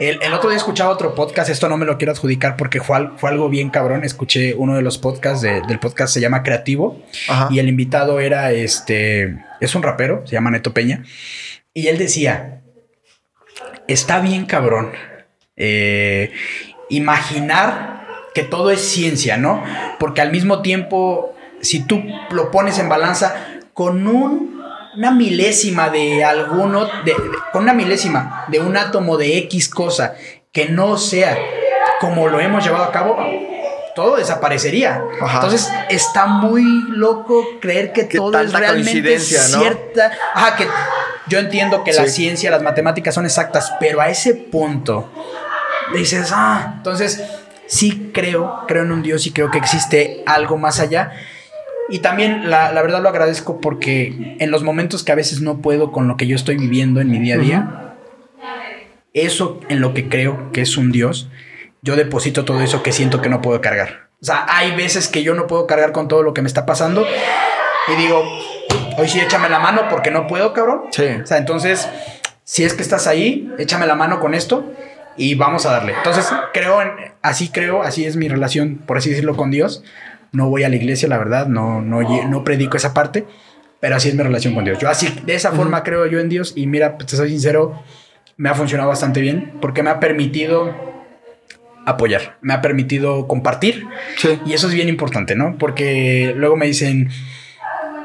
[0.00, 3.10] el, el otro día escuchaba otro podcast, esto no me lo quiero adjudicar porque fue,
[3.18, 4.02] fue algo bien cabrón.
[4.02, 7.48] Escuché uno de los podcasts de- del podcast, se llama Creativo, Ajá.
[7.50, 11.04] y el invitado era este, es un rapero, se llama Neto Peña,
[11.74, 12.62] y él decía,
[13.86, 14.90] está bien cabrón
[15.56, 16.32] eh,
[16.88, 19.62] imaginar que todo es ciencia, ¿no?
[19.98, 23.34] Porque al mismo tiempo, si tú lo pones en balanza
[23.74, 24.59] con un-
[24.96, 27.14] una milésima de alguno, de- de-
[27.52, 30.14] con una milésima de un átomo de X cosa
[30.52, 31.36] que no sea
[32.00, 33.16] como lo hemos llevado a cabo,
[33.94, 35.02] todo desaparecería.
[35.20, 35.34] Ajá.
[35.36, 39.18] Entonces está muy loco creer que, Que todo es realmente
[39.60, 40.12] cierta.
[40.34, 40.66] Ajá, que
[41.28, 45.10] yo entiendo que la ciencia, las matemáticas son exactas, pero a ese punto
[45.94, 47.22] dices, ah, entonces
[47.66, 51.12] sí creo, creo en un Dios y creo que existe algo más allá.
[51.90, 55.58] Y también la, la verdad lo agradezco porque en los momentos que a veces no
[55.58, 57.94] puedo con lo que yo estoy viviendo en mi día a día,
[59.12, 61.28] eso en lo que creo que es un Dios,
[61.82, 64.10] yo deposito todo eso que siento que no puedo cargar.
[64.22, 66.66] O sea, hay veces que yo no puedo cargar con todo lo que me está
[66.66, 67.06] pasando
[67.88, 68.22] y digo,
[68.98, 70.82] hoy sí échame la mano porque no puedo, cabrón.
[70.90, 71.06] Sí.
[71.22, 71.88] O sea, entonces,
[72.44, 74.72] si es que estás ahí, échame la mano con esto
[75.16, 75.94] y vamos a darle.
[75.96, 76.90] Entonces, creo en,
[77.22, 79.82] así creo, así es mi relación, por así decirlo, con Dios.
[80.32, 83.26] No voy a la iglesia, la verdad, no, no, predico esa parte,
[83.80, 84.78] pero así es mi relación con Dios.
[84.78, 87.82] Yo así, de esa forma creo yo en Dios y mira, te soy sincero,
[88.36, 90.74] me ha funcionado bastante bien porque me ha permitido
[91.86, 94.38] apoyar, me ha permitido compartir Sí.
[94.46, 95.56] y eso es bien importante, ¿no?
[95.58, 97.10] Porque luego me dicen,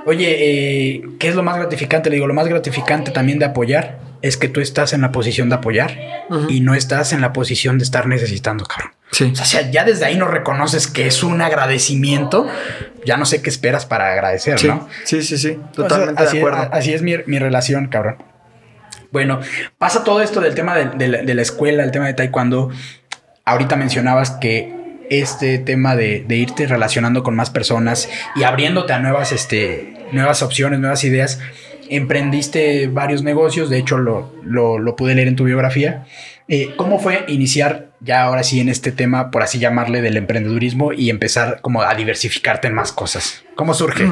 [0.05, 2.09] oye, eh, ¿qué es lo más gratificante?
[2.09, 5.49] Le digo, lo más gratificante también de apoyar es que tú estás en la posición
[5.49, 5.95] de apoyar
[6.49, 8.91] y no estás en la posición de estar necesitando, cabrón.
[9.15, 9.31] Sí.
[9.31, 12.47] O sea, ya desde ahí no reconoces que es un agradecimiento,
[13.05, 14.89] ya no sé qué esperas para agradecer, Sí, ¿no?
[15.05, 15.57] sí, sí, sí.
[15.73, 16.69] Totalmente así, de acuerdo.
[16.73, 18.17] así es mi, mi relación, cabrón.
[19.13, 19.39] Bueno,
[19.77, 22.71] pasa todo esto del tema de, de la, de la escuela, el tema de taekwondo.
[23.45, 24.73] Ahorita mencionabas que
[25.09, 30.43] este tema de, de irte relacionando con más personas y abriéndote a nuevas, este, nuevas
[30.43, 31.39] opciones, nuevas ideas,
[31.89, 36.05] emprendiste varios negocios, de hecho lo, lo, lo pude leer en tu biografía.
[36.47, 40.93] Eh, ¿Cómo fue iniciar ya ahora sí en este tema, por así llamarle, del emprendedurismo
[40.93, 43.43] y empezar como a diversificarte en más cosas?
[43.55, 44.05] ¿Cómo surge?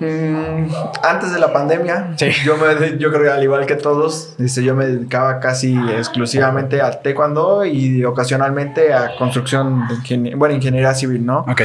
[0.00, 0.70] Mm,
[1.02, 2.30] antes de la pandemia, Sí.
[2.42, 6.80] yo, me, yo creo que al igual que todos, este, yo me dedicaba casi exclusivamente
[6.80, 11.40] al taekwondo y ocasionalmente a construcción, de bueno, ingeniería civil, ¿no?
[11.40, 11.62] Ok.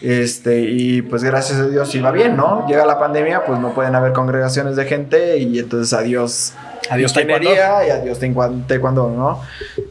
[0.00, 2.66] Este, y pues gracias a Dios iba bien, ¿no?
[2.66, 6.54] Llega la pandemia, pues no pueden haber congregaciones de gente y entonces adiós
[6.90, 7.50] Adiós, taekwondo.
[7.54, 8.18] y adiós
[8.66, 9.40] taekwondo, ¿no?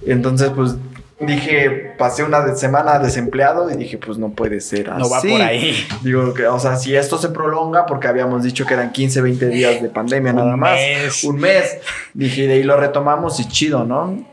[0.05, 0.75] Entonces pues
[1.19, 5.01] dije, pasé una semana desempleado y dije, pues no puede ser así.
[5.01, 5.75] No va por ahí.
[6.03, 9.47] Digo, que, o sea, si esto se prolonga, porque habíamos dicho que eran 15, 20
[9.49, 10.75] días de pandemia nada Un más.
[10.75, 11.23] mes.
[11.23, 11.77] Un mes.
[12.13, 14.23] Dije, de ahí lo retomamos y chido, ¿no?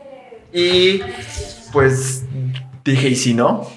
[0.53, 1.01] Y
[1.73, 2.23] pues
[2.83, 3.67] dije, ¿y si no?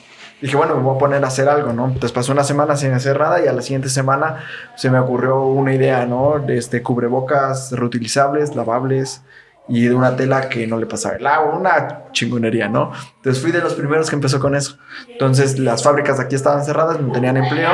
[0.41, 1.87] Dije, bueno, me voy a poner a hacer algo, ¿no?
[1.87, 4.45] Entonces pasó una semana sin hacer nada y a la siguiente semana
[4.77, 6.39] se me ocurrió una idea, ¿no?
[6.39, 9.23] De este cubrebocas reutilizables, lavables
[9.69, 12.93] y de una tela que no le pasaba el agua, una chingonería, ¿no?
[13.17, 14.79] Entonces fui de los primeros que empezó con eso.
[15.09, 17.71] Entonces las fábricas de aquí estaban cerradas, no tenían empleo.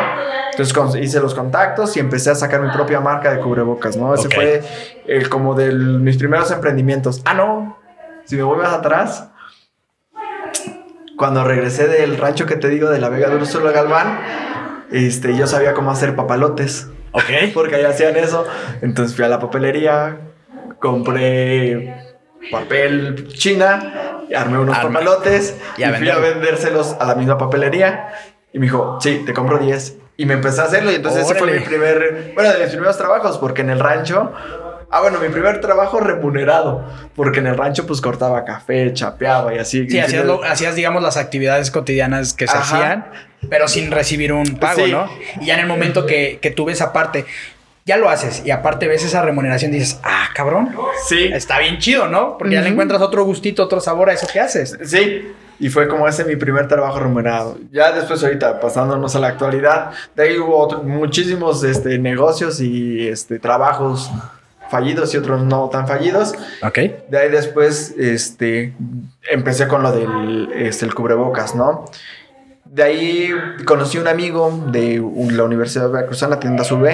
[0.50, 4.14] Entonces hice los contactos y empecé a sacar mi propia marca de cubrebocas, ¿no?
[4.14, 4.62] Ese fue
[5.06, 7.22] el, como de mis primeros emprendimientos.
[7.24, 7.78] Ah, no,
[8.24, 9.30] si me más atrás,
[11.16, 14.18] cuando regresé del rancho que te digo de la Vega de Úrsula Galván,
[14.90, 17.24] este, yo sabía cómo hacer papalotes, Ok.
[17.54, 18.44] porque ahí hacían eso.
[18.82, 20.18] Entonces fui a la papelería,
[20.80, 21.94] compré
[22.50, 25.00] papel china, armé unos Arma.
[25.00, 28.08] papalotes Y y, fui a vendérselos a la misma papelería.
[28.52, 29.96] Y me dijo, sí, te compro 10.
[30.16, 30.92] Y me empecé a hacerlo.
[30.92, 31.60] Y entonces ese fue Órale.
[31.60, 34.32] mi primer, bueno, de mis primeros trabajos, porque en el rancho,
[34.90, 36.84] ah, bueno, mi primer trabajo remunerado,
[37.16, 39.88] porque en el rancho pues cortaba café, chapeaba y así.
[39.88, 42.76] Sí, Y hacías, lo- hacías, digamos, las actividades cotidianas que se Ajá.
[42.76, 43.06] hacían,
[43.50, 44.92] pero sin recibir un pago, Sí.
[44.92, 45.08] ¿no?
[45.40, 47.26] Y ya en el momento que, que tuve esa parte,
[47.86, 50.74] ya lo haces y aparte ves esa remuneración y dices, ah, cabrón.
[51.06, 51.24] Sí.
[51.32, 52.38] Está bien chido, ¿no?
[52.38, 54.78] Porque ya le encuentras otro gustito, otro sabor a eso que haces.
[54.84, 55.30] Sí,
[55.60, 57.58] y fue como ese mi primer trabajo remunerado.
[57.70, 63.06] Ya después ahorita, pasándonos a la actualidad, de ahí hubo otro- muchísimos este, negocios y
[63.06, 64.10] este, trabajos
[64.70, 66.34] fallidos y otros no tan fallidos.
[66.62, 66.78] Ok.
[67.08, 68.74] De ahí después este,
[69.30, 71.84] empecé con lo del este, el cubrebocas, ¿no?
[72.64, 73.30] De ahí
[73.64, 76.88] conocí un amigo de la Universidad de Veracruzana, tienda SUB,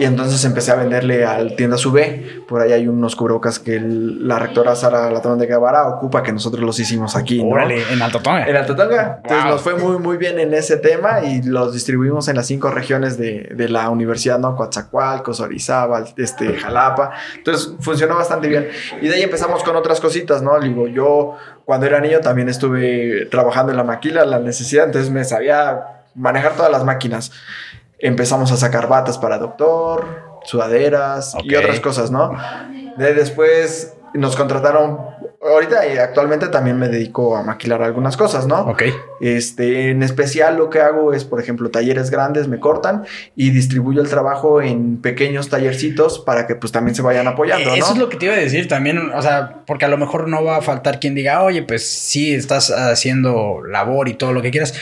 [0.00, 2.46] y entonces empecé a venderle al tienda SUB.
[2.48, 6.32] Por ahí hay unos cubrebocas que el- la rectora Sara Latón de Guevara ocupa, que
[6.32, 7.50] nosotros los hicimos aquí, ¿no?
[7.50, 8.46] Órale, en Alto Tonga.
[8.48, 9.20] En Alto Tonga.
[9.22, 9.52] Entonces Wow.
[9.52, 13.18] nos fue muy, muy bien en ese tema y los distribuimos en las cinco regiones
[13.18, 14.56] de, de la universidad, ¿no?
[14.56, 17.12] Coatzacoalcos, Orizaba, este, Jalapa.
[17.36, 18.68] Entonces funcionó bastante bien.
[19.02, 20.58] Y de ahí empezamos con otras cositas, ¿no?
[20.60, 25.24] Digo, yo cuando era niño también estuve trabajando en la maquila, la necesidad, entonces me
[25.24, 25.80] sabía
[26.14, 27.30] manejar todas las máquinas.
[28.00, 30.06] Empezamos a sacar batas para doctor,
[30.44, 31.60] sudaderas y Ok.
[31.62, 32.32] otras cosas, ¿no?
[32.96, 34.98] De después nos contrataron.
[35.42, 38.60] Ahorita y actualmente también me dedico a maquilar algunas cosas, ¿no?
[38.62, 38.82] Ok.
[39.22, 43.04] Este, en especial lo que hago es, por ejemplo, talleres grandes me cortan
[43.36, 47.74] y distribuyo el trabajo en pequeños tallercitos para que pues también se vayan apoyando, ¿no?
[47.74, 50.28] Eso es lo que te iba a decir también, o sea, porque a lo mejor
[50.28, 54.42] no va a faltar quien diga, oye, pues sí, estás haciendo labor y todo lo
[54.42, 54.74] que quieras.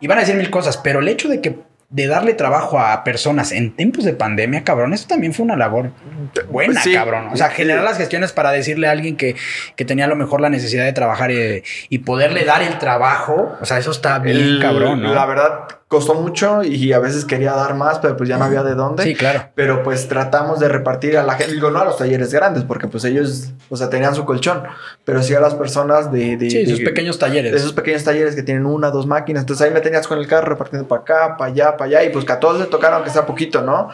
[0.00, 1.58] Y van a decir mil cosas, pero el hecho de que
[1.92, 5.90] de darle trabajo a personas en tiempos de pandemia, cabrón, eso también fue una labor
[6.50, 6.94] buena, Sí.
[6.94, 7.28] cabrón.
[7.32, 9.36] O sea, generar las gestiones para decirle a alguien que,
[9.76, 13.56] que tenía a lo mejor la necesidad de trabajar y, y poderle dar el trabajo,
[13.60, 15.12] o sea, eso está bien, El- cabrón, ¿no?
[15.14, 18.62] La verdad costó mucho y a veces quería dar más, pero pues ya no había
[18.62, 19.04] de dónde.
[19.04, 19.50] Sí, claro.
[19.54, 22.88] Pero pues tratamos de repartir a la gente, digo, no a los talleres grandes, porque
[22.88, 24.62] pues ellos, o sea, tenían su colchón,
[25.04, 26.36] pero sí a las personas de...
[26.38, 27.52] de Sí, de- esos pequeños talleres.
[27.52, 29.42] de esos pequeños talleres que tienen una, dos máquinas.
[29.42, 32.04] Entonces ahí me tenías con el carro repartiendo para acá, para allá, para allá.
[32.04, 33.90] Y pues que a todos le tocaron aunque sea poquito, ¿no?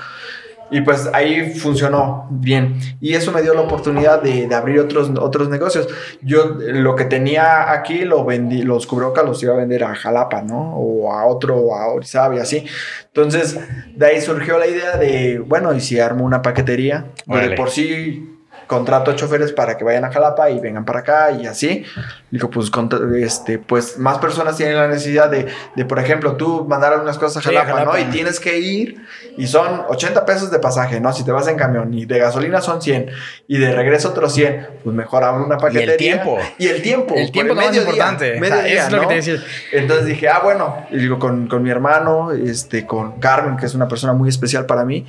[0.71, 2.79] Y pues ahí funcionó bien.
[3.01, 5.89] Y eso me dio la oportunidad de, de abrir otros, otros negocios.
[6.23, 10.43] Yo lo que tenía aquí lo vendí, los cubrebocas los iba a vender a Jalapa,
[10.43, 10.75] ¿no?
[10.77, 12.65] O a otro, o a Orizaba y así.
[13.07, 13.59] Entonces
[13.97, 17.07] de ahí surgió la idea de, bueno, ¿y si armo una paquetería?
[17.27, 17.57] Órale.
[17.57, 18.38] por sí
[18.69, 21.85] contrato choferes para que vayan a Jalapa y vengan para acá y así.
[22.31, 22.71] Digo, pues,
[23.17, 27.45] este, pues más personas tienen la necesidad de, de, por ejemplo, tú mandar algunas cosas
[27.45, 27.85] a Sí, a Jalapa.
[27.85, 27.99] ¿no?
[27.99, 29.05] Y tienes que ir
[29.37, 31.13] y son 80 pesos de pasaje, ¿no?
[31.13, 33.11] Si te vas en camión y de gasolina son 100
[33.49, 35.97] y de regreso otros 100, pues mejor abro una paquetería.
[35.97, 36.39] tiempo.
[36.59, 37.15] Y el tiempo.
[37.17, 38.25] El por tiempo es lo más mediodía, importante.
[38.25, 39.43] O sea, mediodía, eso es lo que te decía.
[39.73, 43.75] Entonces dije, ah, bueno, y digo, con, con mi hermano, este, con Carmen, que es
[43.75, 45.07] una persona muy especial para mí,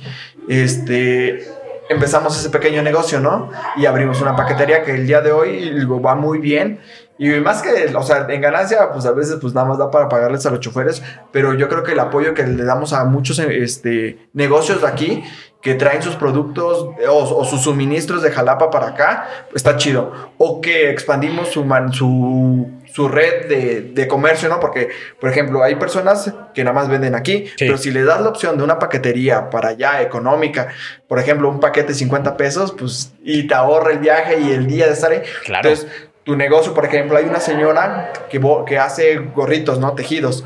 [0.48, 1.46] este,
[1.90, 3.50] empezamos ese pequeño negocio, ¿no?
[3.76, 6.80] Y abrimos una paquetería que el día de hoy va muy bien.
[7.18, 10.08] Y más que, o sea, en ganancia, pues a veces pues nada más da para
[10.08, 13.38] pagarles a los choferes, pero yo creo que el apoyo que le damos a muchos
[13.38, 15.22] este, negocios de aquí
[15.60, 20.12] que traen sus productos eh, o, o sus suministros de Jalapa para acá, está chido.
[20.38, 24.58] O que expandimos su, man- su, su red de, de comercio, ¿no?
[24.60, 24.88] Porque,
[25.20, 27.54] por ejemplo, hay personas que nada más venden aquí, Sí.
[27.66, 30.68] pero si le das la opción de una paquetería para allá económica,
[31.08, 34.66] por ejemplo, un paquete de 50 pesos, pues, y te ahorra el viaje y el
[34.66, 35.22] día de estar ahí.
[35.44, 35.68] Claro.
[35.68, 35.90] Entonces,
[36.24, 39.94] tu negocio, por ejemplo, hay una señora que, que hace gorritos, ¿no?
[39.94, 40.44] Tejidos.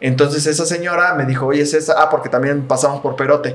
[0.00, 3.54] Entonces esa señora me dijo, oye César, ah, porque también pasamos por Perote.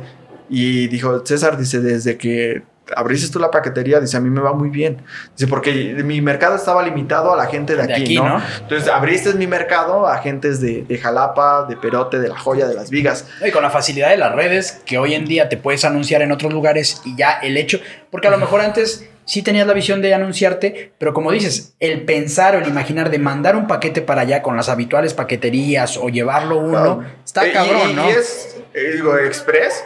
[0.50, 2.64] Y dijo, César, dice, desde que
[2.96, 5.02] abriste tú la paquetería, dice, a mí me va muy bien.
[5.36, 5.72] Dice, porque
[6.04, 8.30] mi mercado estaba limitado a la gente de aquí, De aquí, ¿no?
[8.30, 8.42] ¿no?
[8.62, 12.76] Entonces abriste mi mercado a gentes de, de Jalapa, de Perote, de La Joya, de
[12.76, 13.28] Las Vigas.
[13.46, 16.32] Y con la facilidad de las redes, que hoy en día te puedes anunciar en
[16.32, 17.80] otros lugares y ya el hecho,
[18.12, 22.06] porque a lo mejor antes sí tenías la visión de anunciarte, pero como dices, el
[22.06, 26.10] pensar o el imaginar de mandar un paquete para allá con las habituales paqueterías o
[26.10, 28.08] llevarlo uno, está Eh, cabrón, y, ¿no?
[28.08, 29.84] Y es, eh, digo, express.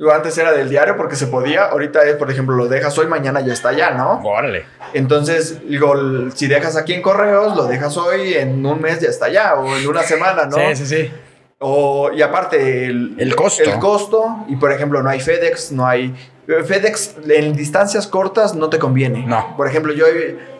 [0.00, 1.66] Digo, antes era del diario porque se podía.
[1.66, 4.22] Ahorita es, por ejemplo, lo dejas hoy, mañana ya está allá, ¿no?
[4.24, 4.64] Órale.
[4.94, 5.92] Entonces, digo,
[6.34, 9.76] si dejas aquí en correos, lo dejas hoy, en un mes ya está allá, o
[9.76, 10.56] en una semana, ¿no?
[10.56, 11.10] Sí, sí, sí.
[11.58, 13.62] O, y aparte, el, El costo.
[13.62, 16.14] El costo, y por ejemplo, no hay FedEx, no hay.
[16.64, 19.24] FedEx en distancias cortas no te conviene.
[19.26, 19.56] No.
[19.56, 20.04] Por ejemplo, yo,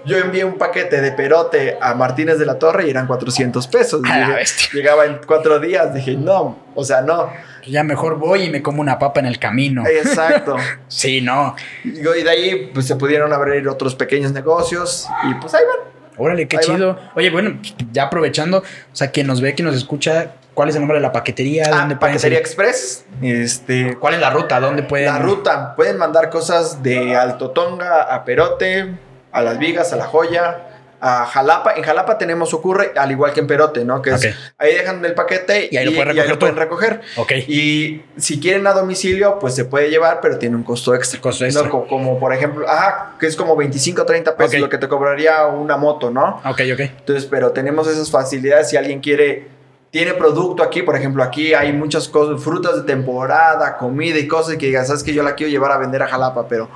[0.04, 4.00] yo envié un paquete de perote a Martínez de la Torre y eran 400 pesos.
[4.10, 4.68] A la Dije, bestia.
[4.72, 5.92] llegaba en cuatro días.
[5.94, 7.28] Dije, no, o sea, no.
[7.58, 9.84] Pues ya mejor voy y me como una papa en el camino.
[9.86, 10.56] Exacto.
[10.88, 11.54] Sí, no.
[11.84, 11.90] y
[12.22, 15.90] de ahí pues, se pudieron abrir otros pequeños negocios y pues ahí van.
[16.16, 16.74] Órale, qué Ahí va.
[16.74, 16.98] chido.
[17.14, 17.58] Oye, bueno,
[17.92, 18.62] ya aprovechando, o
[18.96, 21.64] sea, quien nos ve, quien nos escucha, ¿cuál es el nombre de la paquetería?
[21.72, 22.38] Ah, ¿Dónde Paquetería?
[22.38, 23.06] Express.
[23.22, 24.60] Este, ¿Cuál es la ruta?
[24.60, 25.06] ¿Dónde pueden?
[25.06, 28.90] La ruta, pueden mandar cosas de Alto Tonga a Perote,
[29.32, 30.66] a Las Vigas, a La Joya,
[31.00, 31.72] a Jalapa.
[31.76, 34.02] En Jalapa tenemos Ocurre, al igual que en Perote, ¿no?
[34.02, 34.22] Que es,
[34.58, 36.38] ahí dejan el paquete Y ahí lo pueden recoger tú.
[36.40, 37.00] pueden recoger.
[37.16, 37.32] Ok.
[37.48, 41.18] Y si quieren a domicilio, pues se puede llevar, pero tiene un costo extra.
[41.22, 41.70] Costo extra.
[41.70, 44.88] co- como, por ejemplo, ajá, que es como 25 o 30 pesos lo que te
[44.88, 46.42] cobraría una moto, ¿no?
[46.44, 46.80] Ok, ok.
[46.80, 49.48] Entonces, pero tenemos esas facilidades si alguien quiere,
[49.90, 54.56] tiene producto aquí, por ejemplo, aquí hay muchas cosas, frutas de temporada, comida y cosas
[54.56, 56.68] que digas, sabes que yo la quiero llevar a vender a Jalapa, pero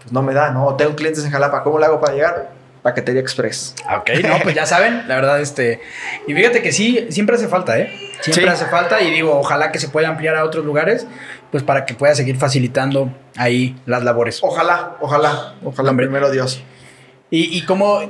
[0.00, 0.74] pues no me da, ¿no?
[0.76, 2.50] Tengo clientes en Jalapa, ¿cómo le hago para llegar?
[2.82, 3.74] Paquetería Express.
[3.98, 5.80] Ok, no, pues ya saben, la verdad, este.
[6.26, 7.88] Y fíjate que sí, siempre hace falta, ¿eh?
[8.20, 8.48] Siempre Sí.
[8.50, 11.06] hace falta y digo, ojalá que se pueda ampliar a otros lugares,
[11.50, 14.38] pues para que pueda seguir facilitando ahí las labores.
[14.42, 16.06] Ojalá, ojalá, ojalá, Hombre.
[16.06, 16.62] primero Dios.
[17.30, 18.00] ¿Y, y cómo,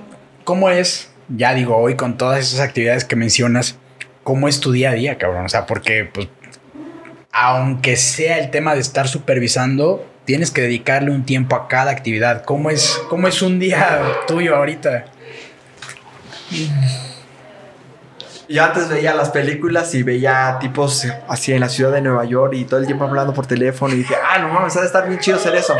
[0.42, 3.78] cómo es, ya digo, hoy con todas esas actividades que mencionas,
[4.24, 5.44] cómo es tu día a día, cabrón?
[5.44, 6.28] O sea, porque, pues,
[7.30, 12.44] aunque sea el tema de estar supervisando, tienes que dedicarle un tiempo a cada actividad.
[12.44, 15.04] ¿Cómo es, cómo es un día tuyo ahorita?
[18.48, 22.54] Yo antes veía las películas y veía tipos así en la ciudad de Nueva York
[22.54, 25.06] y todo el tiempo hablando por teléfono y dije, ah, no mames, ha de estar
[25.08, 25.74] bien chido hacer eso.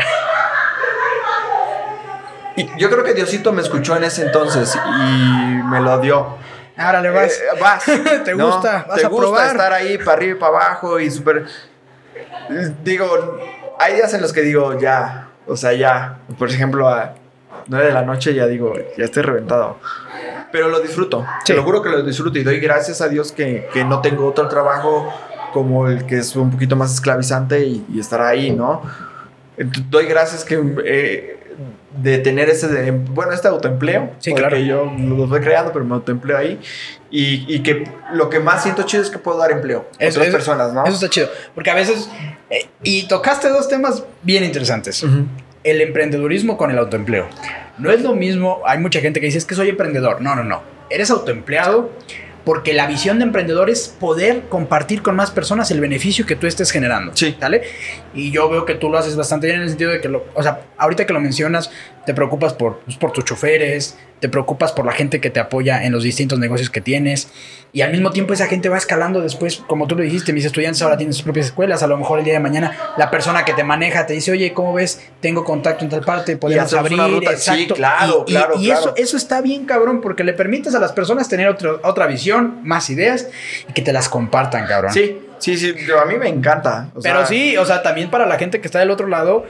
[2.77, 6.37] Yo creo que Diosito me escuchó en ese entonces y me lo dio.
[6.77, 7.33] Ahora le vas.
[7.39, 7.83] Eh, vas.
[8.25, 8.85] ¿Te gusta?
[8.87, 9.47] ¿Vas ¿Te a gusta probar?
[9.47, 11.45] estar ahí para arriba y para abajo y súper...
[12.83, 13.39] Digo,
[13.79, 16.19] hay días en los que digo, ya, o sea, ya.
[16.37, 17.13] Por ejemplo, a
[17.67, 19.77] 9 de la noche ya digo, ya estoy reventado.
[20.51, 21.25] Pero lo disfruto.
[21.39, 21.47] Sí.
[21.47, 24.27] Te lo juro que lo disfruto y doy gracias a Dios que, que no tengo
[24.27, 25.11] otro trabajo
[25.53, 28.81] como el que es un poquito más esclavizante y, y estar ahí, ¿no?
[29.89, 30.61] Doy gracias que...
[30.85, 31.31] eh,
[31.97, 34.11] de tener ese, de- bueno, este autoempleo.
[34.19, 34.57] Sí, porque claro.
[34.57, 36.59] yo lo estoy creando, pero me autoempleo ahí.
[37.09, 40.19] Y, y que lo que más siento chido es que puedo dar empleo a Eso-
[40.19, 40.83] otras eso- personas, ¿no?
[40.85, 41.29] Eso está chido.
[41.53, 42.09] Porque a veces.
[42.49, 45.25] eh, y tocaste dos temas bien interesantes: Ujú.
[45.63, 47.27] el emprendedurismo con el autoempleo.
[47.77, 48.61] No es lo mismo.
[48.65, 50.21] Hay mucha gente que dice es que soy emprendedor.
[50.21, 50.61] No, no, no.
[50.89, 51.89] Eres autoempleado
[52.45, 56.45] porque la visión de emprendedor es poder compartir con más personas el beneficio que tú
[56.47, 57.11] estés generando.
[57.15, 57.35] Sí.
[57.39, 57.63] ¿Sale?
[58.13, 60.25] Y yo veo que tú lo haces bastante bien en el sentido de que, lo,
[60.35, 61.71] o sea, ahorita que lo mencionas,
[62.05, 65.83] te preocupas por, pues, por tus choferes, te preocupas por la gente que te apoya
[65.83, 67.29] en los distintos negocios que tienes.
[67.73, 70.81] Y al mismo tiempo esa gente va escalando después, como tú lo dijiste, mis estudiantes
[70.81, 73.53] ahora tienen sus propias escuelas, a lo mejor el día de mañana la persona que
[73.53, 75.01] te maneja te dice, oye, ¿cómo ves?
[75.19, 77.15] Tengo contacto en tal parte, podemos hacemos abrir.
[77.19, 77.35] ruta".
[77.35, 78.79] Sí, claro, y, y- claro, y claro.
[78.79, 82.59] eso, eso está bien, cabrón, porque le permites a las personas tener otro- otra visión,
[82.63, 83.27] más ideas
[83.67, 84.93] y que te las compartan, cabrón.
[84.93, 85.75] Sí, sí, sí.
[86.01, 86.91] a mí me encanta.
[86.95, 89.45] o Pero sea, sí, o sea, también para la gente que está del otro lado,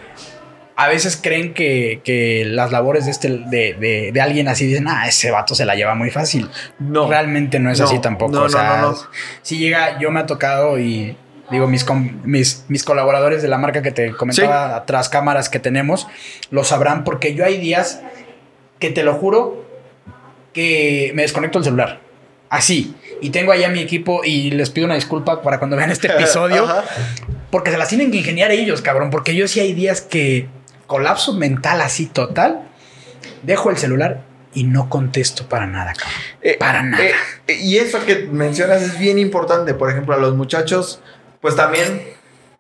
[0.77, 4.87] a veces creen que, que las labores de, este, de, de- de alguien así dicen,
[4.89, 6.49] ah, ese vato se la lleva muy fácil.
[6.79, 7.07] No.
[7.07, 8.33] Realmente no es No, así tampoco.
[8.33, 8.95] no, o sea, no,
[9.41, 11.15] si llega, yo me ha tocado y
[11.51, 11.85] digo, mis,
[12.23, 16.07] mis, mis colaboradores de la marca que te comentaba tras cámaras que tenemos,
[16.51, 18.01] lo sabrán porque yo hay días
[18.79, 19.63] que te lo juro
[20.53, 21.99] que me desconecto el celular.
[22.49, 22.95] Así.
[23.21, 26.67] Y tengo allá mi equipo y les pido una disculpa para cuando vean este episodio.
[27.49, 29.09] Porque se las tienen que ingeniar ellos, cabrón.
[29.09, 30.47] Porque yo sí hay días que
[30.87, 32.61] colapso mental así total.
[33.43, 34.21] Dejo el celular
[34.53, 36.19] y no contesto para nada, cabrón.
[36.41, 37.03] Eh, Para nada.
[37.03, 37.11] eh,
[37.47, 39.73] eh, y eso que mencionas es bien importante.
[39.73, 41.01] Por ejemplo, a los muchachos,
[41.41, 42.03] pues también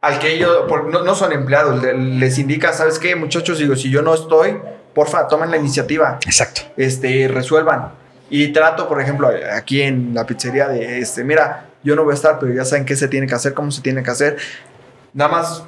[0.01, 3.57] al que ellos por- no, no son empleados, le- les indica, ¿sabes qué, muchachos?
[3.59, 4.57] Digo, si yo no estoy,
[4.93, 6.61] porfa, tomen la iniciativa, Exacto.
[6.77, 7.93] este, resuelvan.
[8.29, 12.15] Y trato, por ejemplo, aquí en la pizzería de, este, mira, yo no voy a
[12.15, 14.37] estar, pero ya saben qué se tiene que hacer, cómo se tiene que hacer.
[15.13, 15.63] Nada más,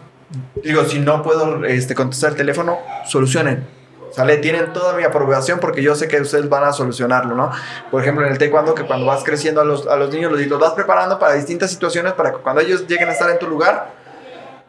[0.64, 3.68] digo, si no puedo este, contestar el teléfono, solucionen.
[4.12, 4.38] ¿Sale?
[4.38, 7.52] Tienen toda mi aprobación porque yo sé que ustedes van a solucionarlo, ¿no?
[7.92, 10.42] Por ejemplo, en el taekwondo, que cuando vas creciendo a los, a los niños, los,
[10.48, 13.48] los vas preparando para distintas situaciones para que cuando ellos lleguen a estar en tu
[13.48, 13.92] lugar,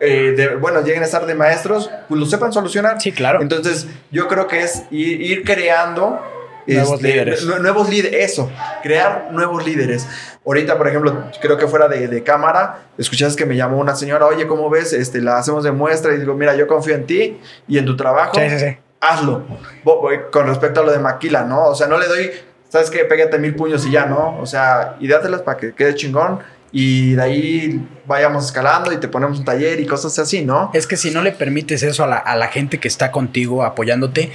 [0.01, 3.01] eh, de- bueno, lleguen a estar de maestros, pues lo sepan solucionar.
[3.01, 3.41] Sí, claro.
[3.41, 6.21] Entonces, yo creo que es ir, ir creando
[6.75, 7.47] Nuevos este, líderes.
[7.47, 8.51] nue- nuevos líderes, eso,
[8.83, 10.07] crear nuevos líderes.
[10.47, 14.27] Ahorita, por ejemplo, creo que fuera de, de cámara, escuchaste que me llamó una señora,
[14.27, 14.93] oye, ¿cómo ves?
[14.93, 17.97] Este, la hacemos de muestra y digo, mira, yo confío en ti y en tu
[17.97, 18.77] trabajo, Sí, sí, sí.
[19.01, 19.45] hazlo.
[20.33, 21.65] Con respecto a lo de Maquila, ¿no?
[21.67, 22.31] O sea, no le doy,
[22.69, 23.05] ¿sabes qué?
[23.05, 24.39] Pégate mil puños y ya, ¿no?
[24.41, 26.41] O sea, ideátelas para que quede chingón
[26.71, 30.71] y de ahí vayamos escalando y te ponemos un taller y cosas así, ¿no?
[30.75, 33.65] Es que si no le permites eso a la, a la gente que está contigo
[33.65, 34.31] apoyándote,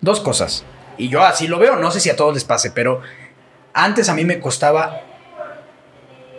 [0.00, 0.64] dos cosas.
[0.98, 3.00] Y yo así lo veo, no sé si a todos les pase, pero
[3.74, 5.02] antes a mí me costaba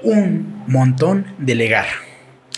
[0.04, 1.86] un montón delegar.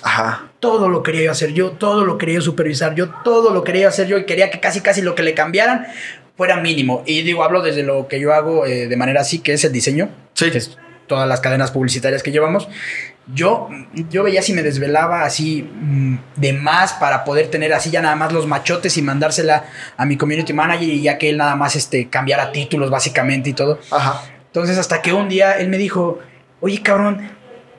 [0.01, 0.51] Ajá.
[0.59, 3.87] Todo lo quería yo hacer yo, todo lo quería yo supervisar yo, todo lo quería
[3.87, 5.87] hacer yo y quería que casi casi lo que le cambiaran
[6.35, 7.03] fuera mínimo.
[7.05, 9.71] Y digo, hablo desde lo que yo hago eh, de manera así, que es el
[9.71, 10.09] diseño.
[10.33, 10.51] Sí.
[10.51, 10.77] Que es
[11.07, 12.67] todas las cadenas publicitarias que llevamos,
[13.33, 13.69] yo,
[14.09, 18.15] yo veía si me desvelaba así mm, de más para poder tener así ya nada
[18.15, 19.65] más los machotes y mandársela
[19.97, 23.53] a mi community manager y ya que él nada más este, cambiara títulos básicamente y
[23.53, 23.79] todo.
[23.91, 24.21] Ajá.
[24.47, 26.19] Entonces hasta que un día él me dijo,
[26.61, 27.29] oye cabrón,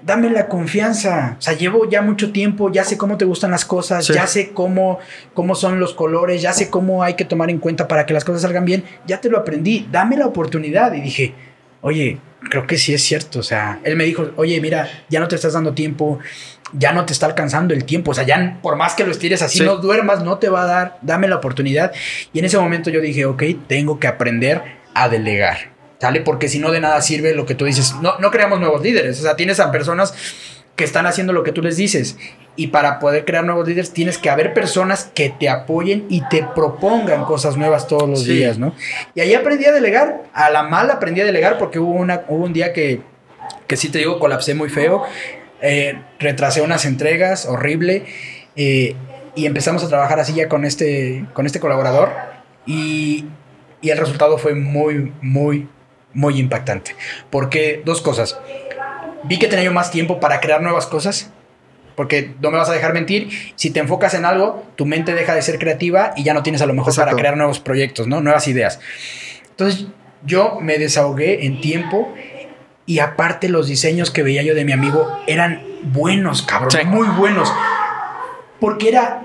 [0.02, 1.36] dame la confianza.
[1.38, 4.14] O sea, llevo ya mucho tiempo, ya sé cómo te gustan las cosas, Sí.
[4.14, 4.98] ya sé cómo,
[5.34, 8.24] cómo son los colores, ya sé cómo hay que tomar en cuenta para que las
[8.24, 8.84] cosas salgan bien.
[9.06, 10.92] Ya te lo aprendí, dame la oportunidad.
[10.92, 11.34] Y dije,
[11.82, 12.18] oye,
[12.50, 13.38] creo que sí es cierto.
[13.40, 16.18] O sea, él me dijo, oye, mira, ya no te estás dando tiempo,
[16.72, 18.10] ya no te está alcanzando el tiempo.
[18.10, 19.64] O sea, ya por más que lo estires así, Sí.
[19.64, 21.92] no duermas, no te va a dar, dame la oportunidad.
[22.32, 24.62] Y en ese momento yo dije, ok, tengo que aprender
[24.94, 25.74] a delegar.
[25.98, 26.20] ¿Sale?
[26.20, 27.94] Porque si no de nada sirve lo que tú dices.
[28.02, 29.18] No, no creamos nuevos líderes.
[29.18, 30.12] O sea, tienes a personas
[30.76, 32.16] que están haciendo lo que tú les dices.
[32.54, 36.46] Y para poder crear nuevos líderes tienes que haber personas que te apoyen y te
[36.54, 38.32] propongan cosas nuevas todos los Sí.
[38.34, 38.74] días, ¿no?
[39.14, 40.22] Y ahí aprendí a delegar.
[40.32, 43.00] A la mala aprendí a delegar porque hubo, una, hubo un día que,
[43.66, 45.02] que sí te digo, colapsé muy feo.
[45.60, 48.04] Eh, retrasé unas entregas, horrible.
[48.56, 48.94] eh,
[49.34, 52.10] y empezamos a trabajar así ya con este, con este colaborador.
[52.64, 53.26] Y,
[53.82, 55.68] y el resultado fue muy, muy,
[56.14, 56.96] muy impactante.
[57.28, 58.38] Porque dos cosas.
[59.28, 61.30] Vi que tenía yo más tiempo para crear nuevas cosas.
[61.94, 63.30] Porque no me vas a dejar mentir.
[63.54, 66.60] Si te enfocas en algo, tu mente deja de ser creativa y ya no tienes
[66.60, 68.20] a lo mejor para crear nuevos proyectos, ¿no?
[68.20, 68.80] Nuevas ideas.
[69.48, 69.86] Entonces,
[70.22, 72.12] yo me desahogué en tiempo
[72.84, 76.84] y aparte los diseños que veía yo de mi amigo eran buenos, cabrón, Sí.
[76.84, 77.50] muy buenos.
[78.60, 79.22] Porque era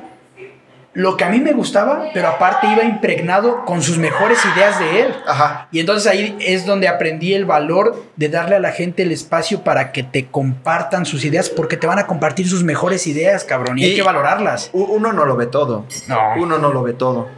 [0.94, 5.02] lo que a mí me gustaba, pero aparte iba impregnado con sus mejores ideas de
[5.02, 5.16] él.
[5.26, 5.68] Ajá.
[5.72, 9.64] Y entonces ahí es donde aprendí el valor de darle a la gente el espacio
[9.64, 13.80] para que te compartan sus ideas, porque te van a compartir sus mejores ideas, cabrón,
[13.80, 14.70] y, hay que valorarlas.
[14.74, 15.86] Uno no lo ve todo.
[16.08, 16.20] No.
[16.38, 17.30] Uno no lo ve todo.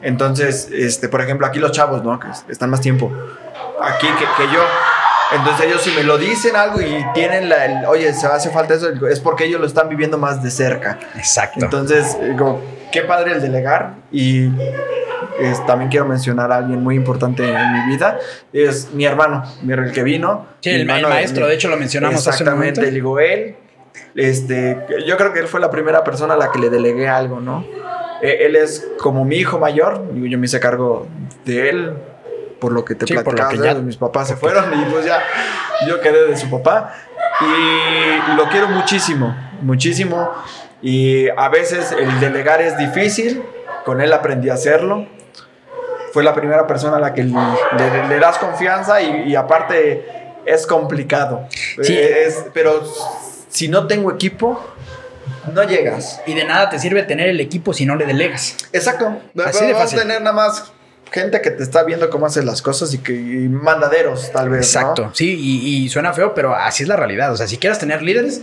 [0.00, 2.18] Entonces, este, por ejemplo, aquí los chavos, ¿no?
[2.18, 3.12] Que es- están más tiempo.
[3.80, 4.60] Aquí que, que yo.
[5.32, 8.74] Entonces ellos si me lo dicen algo y tienen la, el, oye, se hace falta
[8.74, 10.98] eso, es porque ellos lo están viviendo más de cerca.
[11.16, 11.64] Exacto.
[11.64, 12.62] Entonces, digo,
[12.92, 13.94] qué padre el delegar.
[14.12, 14.46] Y
[15.40, 18.18] es- también quiero mencionar a alguien muy importante en mi vida.
[18.52, 20.46] Es mi hermano, el que vino.
[20.60, 23.56] sí, el, el hermano, maestro, mi- de hecho lo mencionamos hace un Exactamente, digo, él,
[24.14, 27.40] este, yo creo que él fue la primera persona a la que le delegué algo,
[27.40, 27.64] ¿no?
[28.22, 31.08] Eh, él es como mi hijo mayor, yo me hice cargo
[31.44, 31.92] de él,
[32.60, 35.18] por lo que te Sí, platicaba, ya- mis papás se fueron y pues ya
[35.88, 36.94] yo quedé de su papá
[37.40, 40.30] y lo quiero muchísimo, muchísimo
[40.82, 43.42] y a veces el delegar es difícil,
[43.84, 45.06] con él aprendí a hacerlo.
[46.12, 50.04] Fue la primera persona a la que le, le- le das confianza y, y aparte
[50.44, 51.46] es complicado.
[51.82, 51.94] Sí.
[51.94, 52.82] Eh, es- pero
[53.48, 54.62] si no tengo equipo,
[55.54, 56.20] no llegas.
[56.26, 58.56] Y de nada te sirve tener el equipo si no le delegas.
[58.72, 59.20] Exacto.
[59.44, 59.98] Así de Vas fácil.
[60.00, 60.72] a tener nada más
[61.10, 64.74] gente que te está viendo cómo haces las cosas y que y mandaderos, tal vez.
[64.74, 64.80] ¿no?
[64.80, 67.32] Exacto, sí, y, y suena feo, pero así es la realidad.
[67.32, 68.40] O sea, si quieres tener líderes,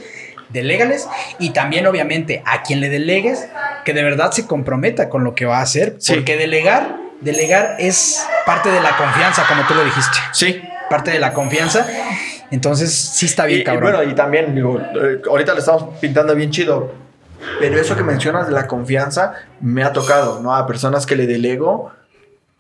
[0.50, 1.08] delégales
[1.40, 3.48] y también, obviamente, a quien le delegues,
[3.86, 5.96] que de verdad se comprometa con lo que va a hacer.
[6.00, 6.14] Sí.
[6.14, 10.18] Porque delegar, delegar es parte de la confianza, como tú lo dijiste.
[10.34, 10.62] Sí.
[10.90, 11.86] Parte de la confianza.
[12.52, 13.92] Entonces, sí está bien, Y, y cabrón.
[13.94, 16.92] bueno, y también, digo, eh, ahorita le estamos pintando bien chido.
[17.60, 20.54] Pero eso que mencionas de la confianza me ha tocado, ¿no?
[20.56, 21.92] A personas que le delego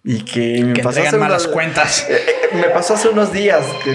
[0.05, 2.05] y que me que malas unos- cuentas.
[2.09, 3.91] Eh, eh, me pasó hace unos días que.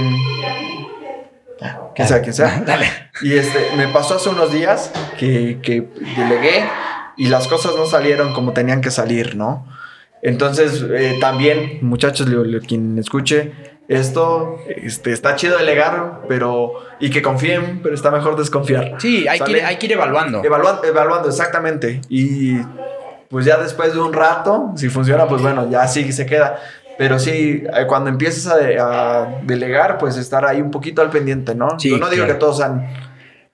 [1.94, 2.62] Quién sea, quién sea.
[2.66, 2.86] Dale.
[3.22, 6.64] Y este, me pasó hace unos días que, que delegué
[7.16, 9.66] y las cosas no salieron como tenían que salir, ¿no?
[10.22, 13.52] Entonces, eh, también, muchachos, le- le- quien escuche
[13.88, 16.72] esto, este, está chido delegar, pero.
[16.98, 18.94] y que confíen, pero está mejor desconfiar.
[18.98, 20.42] Sí, hay que, ir, hay que ir evaluando.
[20.42, 22.00] Evaluando, evaluando, exactamente.
[22.08, 22.56] Y
[23.28, 26.58] pues ya después de un rato, si funciona, pues bueno, ya sí se queda.
[26.98, 31.10] Pero sí, eh, cuando empiezas a, de- a delegar, pues estar ahí un poquito al
[31.10, 31.78] pendiente, ¿no?
[31.78, 32.34] Sí, Yo no digo claro.
[32.34, 32.86] que todos sean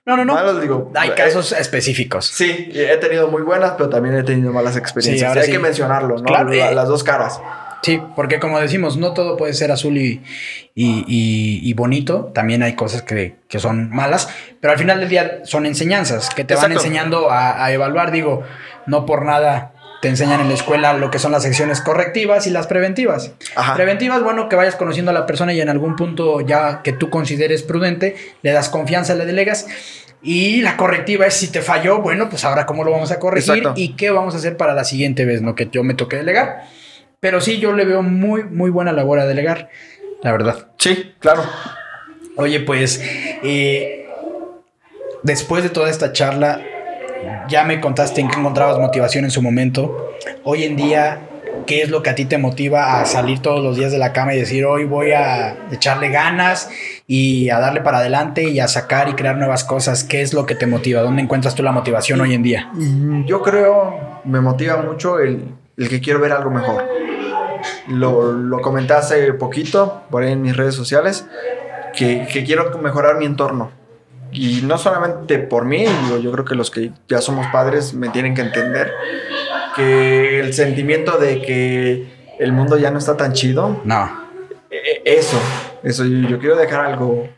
[0.05, 0.35] No, no, no.
[0.35, 0.91] malos, digo.
[0.95, 2.27] Hay eh, casos específicos.
[2.27, 5.21] Sí, he tenido muy buenas, pero también he tenido malas experiencias.
[5.21, 5.53] Sí, ahora hay sí.
[5.53, 6.25] que mencionarlo, ¿no?
[6.25, 6.75] Claro, La- eh.
[6.75, 7.41] las dos caras.
[7.83, 10.23] Sí, porque como decimos, no todo puede ser azul y,
[10.75, 12.31] y- y- y bonito.
[12.35, 14.29] También hay cosas que, que son malas,
[14.61, 18.11] pero al final del día son enseñanzas que te van enseñando a, a evaluar.
[18.13, 18.43] Digo,
[18.85, 22.51] no por nada te enseñan en la escuela lo que son las secciones correctivas y
[22.51, 23.33] las preventivas.
[23.55, 23.75] Ajá.
[23.75, 27.11] Preventivas, bueno, que vayas conociendo a la persona y en algún punto ya que tú
[27.11, 29.67] consideres prudente, le das confianza, le delegas.
[30.23, 33.59] Y la correctiva es si te falló, bueno, pues ahora cómo lo vamos a corregir
[33.59, 33.81] Exacto.
[33.81, 35.55] y qué vamos a hacer para la siguiente vez, ¿no?
[35.55, 36.65] Que yo me toque delegar.
[37.21, 39.69] Pero sí, yo le veo muy, muy buena labor a delegar,
[40.23, 40.69] la verdad.
[40.79, 41.43] Sí, claro.
[42.37, 43.03] Oye, pues,
[43.43, 44.09] eh,
[45.23, 46.63] después de toda esta charla,
[47.49, 50.15] ya me contaste en qué encontrabas motivación en su momento.
[50.45, 51.21] Hoy en día,
[51.67, 54.13] ¿qué es lo que a ti te motiva a salir todos los días de la
[54.13, 56.71] cama y decir, hoy voy a echarle ganas
[57.07, 60.05] y a darle para adelante y a sacar y crear nuevas cosas.
[60.05, 61.03] ¿Qué es lo que te motiva?
[61.03, 62.71] ¿Dónde encuentras tú la motivación hoy en día?
[62.73, 65.45] Mm, yo creo, me motiva mucho el,
[65.77, 66.85] el que quiero ver algo mejor.
[67.89, 71.27] Lo, lo, comenté hace poquito por ahí en mis redes sociales,
[71.95, 73.80] que, que quiero mejorar mi entorno.
[74.33, 75.85] Y no solamente por mí,
[76.23, 78.93] yo creo que los que ya somos padres me tienen que entender
[79.75, 83.81] que el sentimiento de que el mundo ya no está tan chido.
[83.85, 84.29] No.
[84.71, 85.39] E, e, eso,
[85.83, 87.29] eso, yo, quiero dejar algo,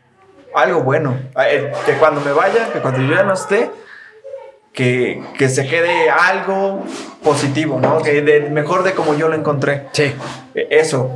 [0.55, 1.17] algo bueno.
[1.47, 3.69] Eh, que cuando me vaya, que cuando yo ya no esté,
[4.71, 6.83] que, que se quede algo
[7.23, 8.01] positivo, ¿no?
[8.01, 9.87] Que de, mejor de como yo lo encontré.
[9.91, 10.13] Sí.
[10.55, 11.11] E, eso.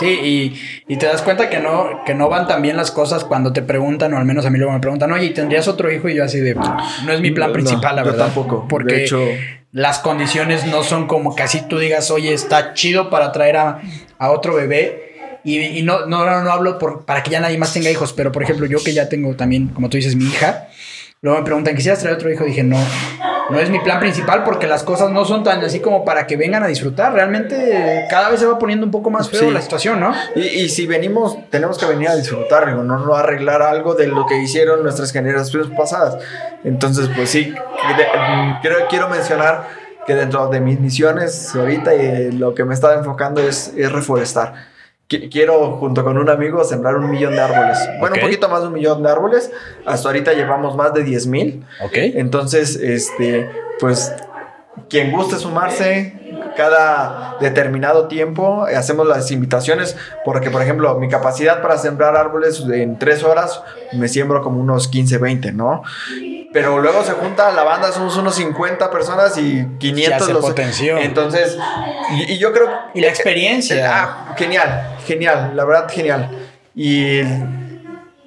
[0.00, 3.24] Sí, y, y, te das cuenta que no, que no van tan bien las cosas
[3.24, 6.08] cuando te preguntan, o al menos a mí luego me preguntan, oye, ¿tendrías otro hijo?
[6.08, 8.26] Y yo así de, no es mi plan principal, la verdad.
[8.26, 8.66] tampoco.
[8.66, 9.22] Porque de hecho,
[9.72, 13.80] las condiciones no son como que así tú digas, oye, está chido para traer a,
[14.18, 15.10] a otro bebé
[15.44, 18.42] y, no, no, no, hablo por, para que ya nadie más tenga hijos, pero por
[18.42, 20.68] ejemplo, yo que ya tengo también, como tú dices, mi hija,
[21.22, 22.44] luego me preguntan, ¿quisieras traer otro hijo?
[22.44, 22.78] Dije, no,
[23.50, 26.36] no es mi plan principal porque las cosas no son tan así como para que
[26.36, 27.12] vengan a disfrutar.
[27.12, 30.12] Realmente cada vez se va poniendo un poco más feo la situación, ¿no?
[30.34, 34.26] Y, y, si venimos, tenemos que venir a disfrutar, no, no arreglar algo de lo
[34.26, 36.18] que hicieron nuestras generaciones pasadas.
[36.64, 37.54] Entonces, pues sí,
[38.62, 39.68] quiero, quiero mencionar
[40.06, 44.69] que dentro de mis misiones ahorita y lo que me estaba enfocando es, es reforestar
[45.30, 47.78] quiero junto con un amigo sembrar un millón de árboles.
[47.98, 49.50] Bueno, un poquito más de un millón de árboles.
[49.84, 51.64] Hasta ahorita llevamos más de 10 mil.
[51.82, 51.94] Ok.
[51.94, 53.50] Entonces, este,
[53.80, 54.14] pues,
[54.88, 56.20] quien guste sumarse,
[56.56, 62.98] cada determinado tiempo hacemos las invitaciones porque por ejemplo mi capacidad para sembrar árboles en
[62.98, 65.82] tres horas me siembro como unos 15 20 no
[66.52, 70.44] pero luego se junta la banda, somos unos 50 personas y 500 los...
[70.44, 70.98] Potenció.
[70.98, 71.56] Entonces,
[72.12, 72.68] y, yo creo...
[72.94, 73.88] Y la experiencia.
[73.88, 76.28] ah, genial, genial, la verdad genial.
[76.74, 77.20] Y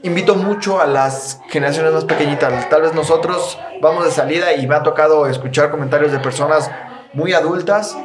[0.03, 2.69] invito mucho a las generaciones más pequeñitas.
[2.69, 6.71] Tal vez nosotros vamos de salida y me ha tocado escuchar comentarios de personas
[7.13, 7.95] muy adultas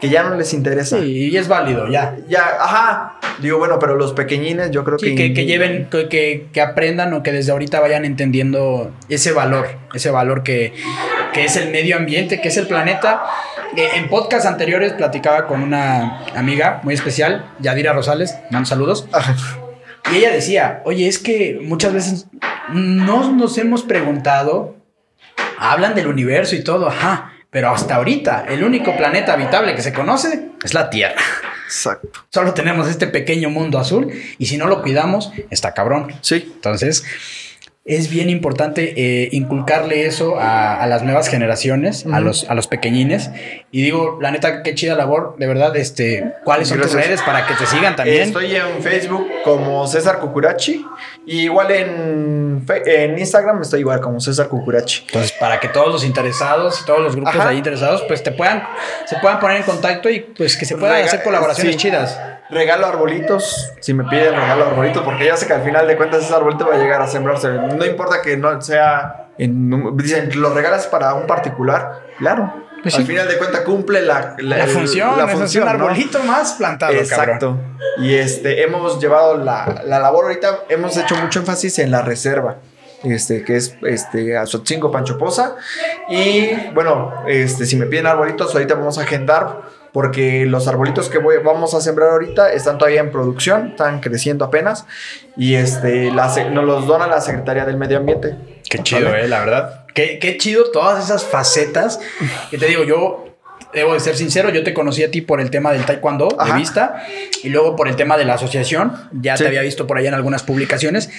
[0.00, 1.00] que ya no les interesa.
[1.00, 2.16] Sí, y es válido, ya.
[2.28, 3.18] Ya, ajá.
[3.40, 5.14] Digo, bueno, pero los pequeñines yo creo que...
[5.14, 5.34] que...
[5.34, 10.42] Que, lleven, que, que, aprendan o que desde ahorita vayan entendiendo ese valor, ese valor
[10.42, 10.72] que,
[11.32, 13.24] que es el medio ambiente, que es el planeta.
[13.76, 19.08] Eh, en podcast anteriores platicaba con una amiga muy especial, Yadira Rosales, mando saludos.
[20.10, 22.28] Y ella decía, oye, es que muchas veces
[22.72, 24.76] no nos hemos preguntado,
[25.58, 29.92] hablan del universo y todo, ajá pero hasta ahorita, el único planeta habitable que se
[29.92, 31.20] conoce es la Tierra.
[31.64, 32.20] Exacto.
[32.30, 36.14] Solo tenemos este pequeño mundo azul y si no lo cuidamos, está cabrón.
[36.22, 36.50] Sí.
[36.54, 37.04] Entonces,
[37.88, 43.30] es bien importante eh, inculcarle eso a, las nuevas generaciones, a, los, a los pequeñines.
[43.70, 47.46] Y digo, la neta, qué chida labor, de verdad, este, ¿cuáles son tus redes para
[47.46, 48.24] que te sigan también?
[48.24, 50.84] Estoy en Facebook como César Cucurachi
[51.26, 55.04] y igual en, en Instagram estoy igual como César Cucurachi.
[55.06, 58.64] Entonces, para que todos los interesados y todos los grupos ahí interesados, pues te puedan,
[59.06, 62.20] se puedan poner en contacto y pues que se puedan hacer colaboraciones chidas
[62.50, 66.24] regalo arbolitos, si me piden regalo arbolitos, porque ya sé que al final de cuentas
[66.24, 67.50] ese arbolito va a llegar a sembrarse.
[67.50, 72.66] No importa que no sea, en, dicen, lo regalas para un particular, claro.
[72.82, 76.92] Pues al final de cuentas cumple la, la, función, la función, un arbolito más plantado.
[76.92, 77.56] Exacto.
[77.98, 82.58] Y este, hemos llevado la, la labor ahorita, hemos hecho mucho énfasis en la reserva
[83.04, 85.56] este, que es este, Azotzingo Panchoposa.
[86.08, 89.62] Y bueno, este, si me piden arbolitos, ahorita vamos a agendar
[89.92, 94.44] porque los arbolitos que voy, vamos a sembrar ahorita están todavía en producción, están creciendo
[94.44, 94.86] apenas
[95.36, 98.36] y este, nos los dona la Secretaría del Medio Ambiente.
[98.68, 99.86] Qué chido, eh, la verdad.
[99.94, 102.00] Qué, qué chido todas esas facetas.
[102.50, 103.28] Que te digo, yo
[103.72, 106.52] debo de ser sincero, yo te conocí a ti por el tema del taekwondo de
[106.52, 107.04] vista
[107.42, 108.92] y luego por el tema de la asociación.
[109.12, 111.10] Ya te había visto por allá en algunas publicaciones,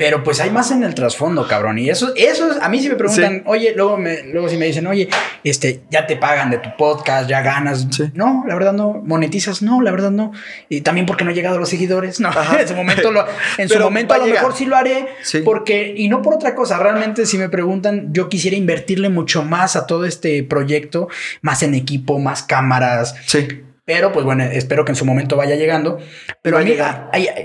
[0.00, 1.78] pero pues hay más en el trasfondo, cabrón.
[1.78, 4.64] Y eso, eso es, a mí si me preguntan, oye, luego, me, luego si me
[4.64, 5.10] dicen, oye,
[5.44, 7.86] este, ya te pagan de tu podcast, ya ganas.
[8.14, 8.94] No, la verdad no.
[8.94, 10.32] Monetizas, no, la verdad no.
[10.70, 12.18] Y también porque no he llegado a los seguidores.
[12.18, 13.26] No, en su momento, lo,
[13.58, 15.06] en su momento a lo mejor sí lo haré.
[15.44, 19.76] Porque, y no por otra cosa, realmente si me preguntan, yo quisiera invertirle mucho más
[19.76, 21.08] a todo este proyecto,
[21.42, 23.14] más en equipo, más cámaras.
[23.26, 25.98] Sí pero pues bueno, espero que en su momento vaya llegando.
[26.42, 26.76] Pero a mí,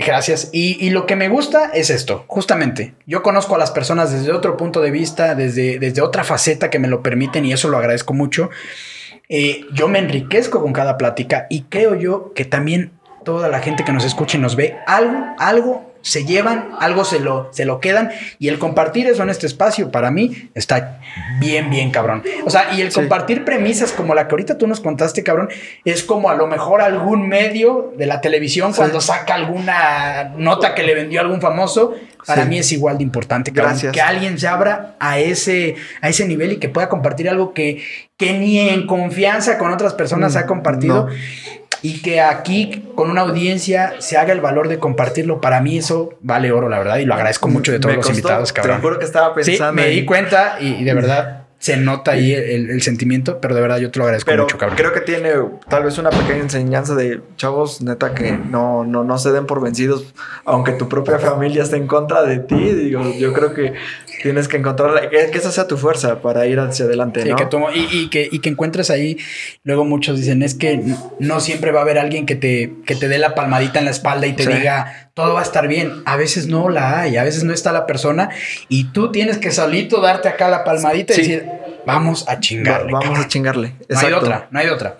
[0.05, 0.49] gracias.
[0.53, 2.93] Y, lo que me gusta es esto, justamente.
[3.07, 6.77] Yo conozco a las personas desde otro punto de vista, desde, desde otra faceta que
[6.77, 8.51] me lo permiten y eso lo agradezco mucho.
[9.27, 12.91] Eh, yo me enriquezco con cada plática y creo yo que también
[13.23, 17.19] toda la gente que nos escucha y nos ve, algo, algo se llevan, algo se
[17.19, 20.99] lo, se lo quedan y el compartir eso en este espacio para mí está
[21.39, 22.21] bien, bien cabrón.
[22.45, 25.49] O sea, y el compartir premisas como la que ahorita tú nos contaste, cabrón,
[25.83, 30.83] es como a lo mejor algún medio de la televisión cuando saca alguna nota que
[30.83, 31.95] le vendió a algún famoso.
[32.27, 36.27] Para mí es igual de importante cabrón, que alguien se abra a ese, a ese
[36.27, 37.83] nivel y que pueda compartir algo que,
[38.17, 41.07] que ni en confianza con otras personas ha mm, compartido
[41.82, 45.41] y que aquí con una audiencia se haga el valor de compartirlo.
[45.41, 48.53] Para mí eso vale oro, la verdad, y lo agradezco mucho de todos los invitados,
[48.53, 48.78] cabrón.
[48.78, 49.69] Te juro que estaba pensando.
[49.69, 53.77] Sí, me di cuenta y, de verdad se nota ahí el, sentimiento, pero de verdad
[53.77, 54.77] yo te lo agradezco mucho, cabrón.
[54.77, 55.31] Creo que tiene
[55.67, 59.61] tal vez una pequeña enseñanza de chavos, neta, que no, no, no se den por
[59.61, 62.55] vencidos, aunque tu propia familia esté en contra de ti.
[62.55, 63.73] Digo, yo creo que
[64.21, 67.23] tienes que encontrar que, esa sea tu fuerza para ir hacia adelante.
[67.25, 67.35] ¿no?
[67.73, 69.17] y, que, y que encuentres ahí,
[69.63, 70.81] luego muchos dicen, es que
[71.19, 73.91] no siempre va a haber alguien que te, que te dé la palmadita en la
[73.91, 76.03] espalda y te diga, todo va a estar bien.
[76.05, 78.29] A veces no la hay, a veces no está la persona
[78.67, 81.45] y tú tienes que solito darte acá la palmadita y decir,
[81.86, 82.91] vamos a chingarle.
[82.91, 83.73] vamos a chingarle.
[83.89, 84.97] No hay otra, no hay otra.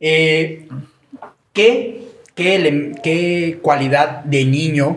[0.00, 0.68] Eh,
[1.52, 2.02] ¿qué,
[2.34, 4.96] qué, ¿Qué cualidad de niño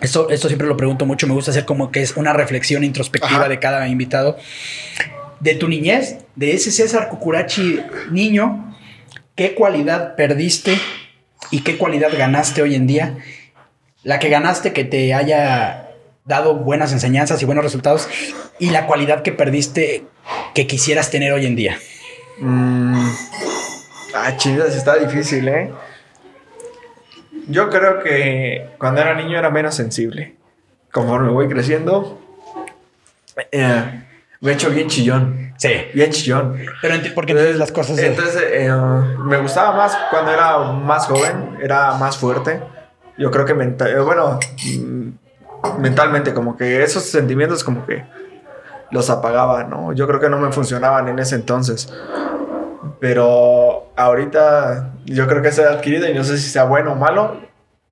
[0.00, 3.58] esto, siempre lo pregunto mucho, me gusta hacer como que es una reflexión introspectiva de
[3.58, 4.38] cada invitado.
[5.40, 8.74] De tu niñez, de ese César Cucurachi niño,
[9.34, 10.78] ¿qué cualidad perdiste
[11.50, 13.18] y qué cualidad ganaste hoy en día?
[14.02, 15.89] La que ganaste que te haya
[16.24, 18.08] dado buenas enseñanzas y buenos resultados
[18.58, 20.04] y la cualidad que perdiste
[20.54, 21.78] que quisieras tener hoy en día.
[22.38, 23.08] Mm.
[24.14, 25.72] Ah, chingadas, está difícil, ¿eh?
[27.48, 30.36] Yo creo que cuando era niño era menos sensible.
[30.92, 32.20] Conforme voy creciendo,
[33.52, 34.04] eh,
[34.40, 35.54] me he hecho bien chillón.
[35.56, 35.70] Sí.
[35.94, 36.56] Bien chillón.
[36.80, 37.98] Pero porque entonces las cosas.
[37.98, 38.70] Entonces, eh,
[39.24, 42.60] me gustaba más cuando era más joven, era más fuerte.
[43.18, 44.40] Yo creo que mental, eh, bueno,
[45.78, 48.04] mentalmente, como que esos sentimientos, como que
[48.90, 49.92] los apagaba, ¿no?
[49.92, 51.92] Yo creo que no me funcionaban en ese entonces.
[52.98, 56.96] Pero ahorita yo creo que se ha adquirido y no sé si sea bueno o
[56.96, 57.40] malo.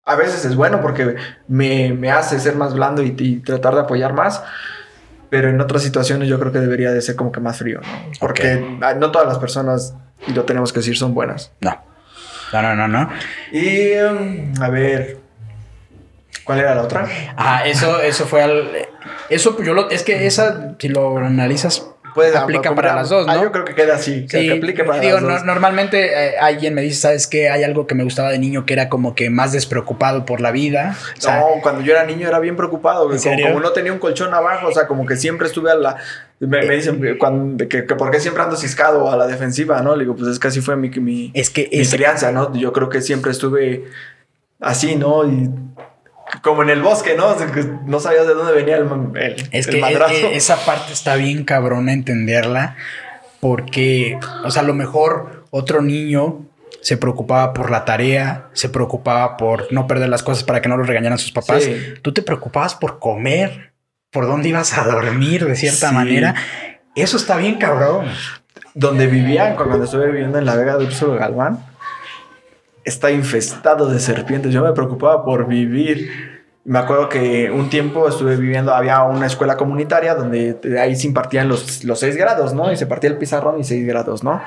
[0.05, 1.17] A veces es bueno porque
[1.49, 4.43] me, hace ser más blando y, tratar de apoyar más.
[5.31, 8.13] Pero en otras situaciones yo creo que debería de ser como que más frío, ¿no?
[8.19, 9.95] Porque no todas las personas,
[10.27, 11.53] y lo tenemos que decir, son buenas.
[11.61, 11.89] No.
[12.51, 13.11] No, no, no, no.
[13.53, 15.19] Y um, a ver,
[16.45, 17.07] ¿cuál era la otra?
[17.37, 18.71] Ah, eso, eso fue al...
[19.29, 23.37] Eso, yo lo, es que esa, si lo analizas Puede aplica para las dos, ah,
[23.37, 23.43] ¿no?
[23.45, 25.45] yo creo que queda así, que aplique para las dos.
[25.45, 27.49] normalmente eh, alguien me dice, ¿sabes qué?
[27.49, 30.51] Hay algo que me gustaba de niño que era como que más despreocupado por la
[30.51, 30.97] vida.
[31.25, 34.73] no, cuando yo era niño era bien preocupado, como, no tenía un colchón abajo, o
[34.73, 35.97] sea, como que siempre estuve a la...
[36.41, 39.95] Me, dicen cuando, que, por qué siempre ando ciscado a la defensiva, ¿no?
[39.95, 42.53] Le digo, pues es que así fue mi, mi, es que, mi crianza, ¿no?
[42.55, 43.85] Yo creo que siempre estuve
[44.61, 45.25] así, ¿no?
[45.25, 45.51] Y
[46.43, 47.35] como en el bosque, ¿no?
[47.87, 51.45] no sabías de dónde venía el, el Es que e, e, esa parte está bien
[51.45, 52.77] cabrona entenderla,
[53.41, 56.45] porque, o sea, a lo mejor otro niño
[56.81, 60.77] se preocupaba por la tarea, se preocupaba por no perder las cosas para que no
[60.77, 61.69] lo regañaran sus papás.
[62.03, 63.73] Tú te preocupabas por comer,
[64.11, 66.35] por dónde ibas a dormir de cierta manera.
[66.95, 68.07] Eso está bien cabrón.
[68.75, 70.87] Donde vivía, cuando estuve viviendo en la Vega de
[71.19, 71.65] Galván,
[72.89, 74.53] está infestado de serpientes.
[74.53, 76.39] Yo me preocupaba por vivir.
[76.65, 81.49] Me acuerdo que un tiempo estuve viviendo, había una escuela comunitaria donde ahí se impartían
[81.49, 82.71] los, los seis grados, ¿no?
[82.71, 84.43] Y se partía el pizarrón y seis grados, ¿no?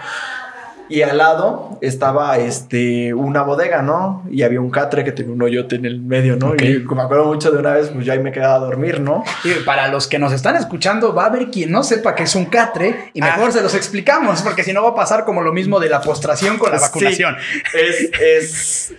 [0.92, 4.24] Y al lado estaba este, una bodega, ¿no?
[4.30, 6.54] Y había un catre que tenía un hoyote en el medio, ¿no?
[6.54, 9.24] Y me acuerdo mucho de una vez, pues ya ahí me quedaba a dormir, ¿no?
[9.46, 12.36] Y para los que nos están escuchando, va a haber quien no sepa que es
[12.36, 13.52] un catre y mejor ah.
[13.54, 16.58] se los explicamos, porque si no va a pasar como lo mismo de la postración
[16.58, 17.38] con la vacunación.
[17.74, 18.94] es, es,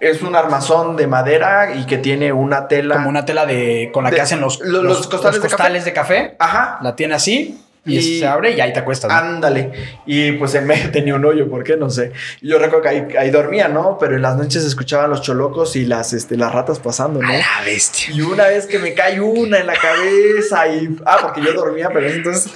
[0.00, 2.96] es un armazón de madera y que tiene una tela.
[2.96, 6.36] Como una tela de con la que hacen los, los, costales, de, café.
[6.38, 6.78] Ajá.
[6.80, 9.10] La tiene así y, se abre y ahí te acuestas.
[9.10, 9.72] Ándale.
[10.06, 11.76] Y pues en medio tenía un hoyo, ¿por qué?
[11.76, 12.12] No sé.
[12.40, 13.98] yo recuerdo que ahí, dormía, ¿no?
[13.98, 17.28] Pero en las noches escuchaban los cholocos y las, este, las ratas pasando, ¿no?
[17.28, 18.14] A la bestia.
[18.14, 20.96] Y una vez que me cae una en la cabeza y...
[21.04, 22.52] Ah, porque yo dormía, pero entonces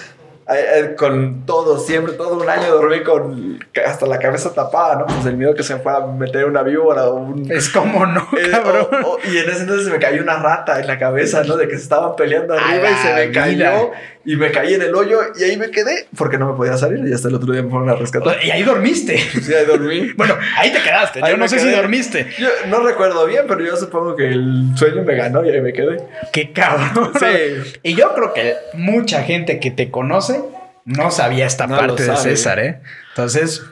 [0.50, 5.06] eh, con todo, siempre, todo un año dormí con hasta la cabeza tapada, ¿no?
[5.06, 7.52] Pues el miedo que se fuera a meter una víbora o un...
[7.52, 8.86] Es como no, cabrón.
[9.30, 11.58] y en ese entonces me cayó una rata en la cabeza, ¿no?
[11.58, 13.90] De que se estaban peleando arriba y se me cayó
[14.28, 17.02] y me caí en el hoyo y ahí me quedé porque no me podía salir
[17.08, 18.36] y hasta el otro día me fueron a rescatar.
[18.44, 19.16] Y ahí dormiste.
[19.16, 20.12] Sí, ahí dormí.
[20.18, 21.20] bueno, ahí te quedaste.
[21.26, 22.26] yo no sé si dormiste.
[22.38, 25.72] Yo no recuerdo bien, pero yo supongo que el sueño me ganó y ahí me
[25.72, 25.96] quedé.
[26.30, 27.12] Qué cabrón.
[27.18, 27.78] Sí.
[27.82, 30.42] Y yo creo que mucha gente que te conoce
[30.84, 32.80] no sabía esta parte de César, ¿eh?
[33.12, 33.62] Entonces,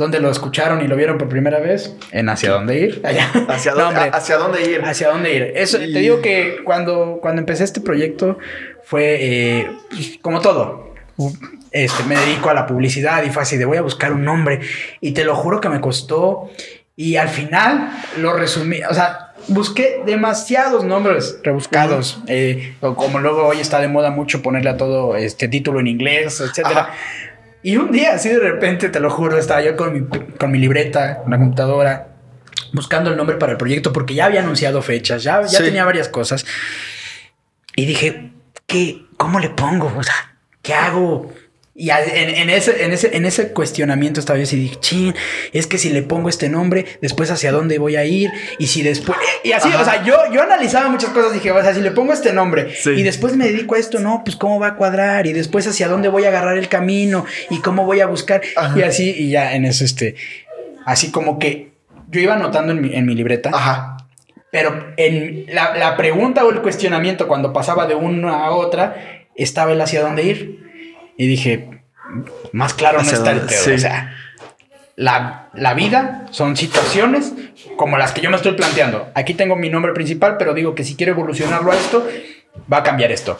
[0.00, 1.94] ¿Dónde lo escucharon y lo vieron por primera vez?
[2.10, 3.02] En Hacia dónde ir.
[3.04, 3.30] Allá.
[3.48, 4.16] ¿Hacia, No, dónde, hombre.
[4.16, 4.80] ¿Hacia dónde ir?
[4.82, 5.42] ¿Hacia dónde ir?
[5.54, 8.38] Eso, Y- te digo que cuando, cuando empecé este proyecto
[8.90, 10.92] fue eh, pues, como todo.
[11.70, 14.60] Este, me dedico a la publicidad y fue así de voy a buscar un nombre.
[15.00, 16.50] Y te lo juro que me costó.
[16.96, 18.80] Y al final lo resumí.
[18.90, 22.18] O sea, busqué demasiados nombres rebuscados.
[22.26, 26.40] eh, como luego hoy está de moda mucho ponerle a todo este título en inglés,
[26.40, 26.80] etcétera.
[26.80, 26.94] Ajá.
[27.62, 30.00] Y un día, así de repente, te lo juro, estaba yo con mi,
[30.38, 32.08] con mi libreta, una computadora,
[32.72, 35.64] buscando el nombre para el proyecto, porque ya había anunciado fechas, ya, ya Sí.
[35.64, 36.44] tenía varias cosas.
[37.76, 38.30] Y dije,
[38.70, 39.02] ¿qué?
[39.16, 39.92] ¿Cómo le pongo?
[39.96, 40.14] O sea,
[40.62, 41.32] ¿qué hago?
[41.74, 45.14] Y en, en ese, en, ese, en ese cuestionamiento estaba yo así, dije, chin,
[45.52, 48.82] es que si le pongo este nombre, después hacia dónde voy a ir, y si
[48.82, 49.16] después...
[49.44, 49.80] Y así, Ajá.
[49.80, 52.74] o sea, yo, yo analizaba muchas cosas, dije, o sea, si le pongo este nombre,
[52.74, 52.90] Sí.
[52.90, 55.88] y después me dedico a esto, no, pues cómo va a cuadrar, y después hacia
[55.88, 58.78] dónde voy a agarrar el camino, y cómo voy a buscar, Ajá.
[58.78, 60.16] y así, y ya en eso, este,
[60.84, 61.70] así como que
[62.10, 63.96] yo iba anotando en mi, en mi libreta, Ajá.
[64.50, 69.72] Pero en la, la pregunta o el cuestionamiento cuando pasaba de una a otra, estaba
[69.72, 70.60] el hacia dónde ir.
[71.16, 71.82] Y dije,
[72.52, 73.62] más claro no está el pedo.
[73.62, 73.72] sí.
[73.72, 74.14] O sea,
[74.96, 77.32] la, la vida son situaciones
[77.76, 79.08] como las que yo me estoy planteando.
[79.14, 82.06] Aquí tengo mi nombre principal, pero digo que si quiero evolucionarlo a esto,
[82.70, 83.38] va a cambiar esto.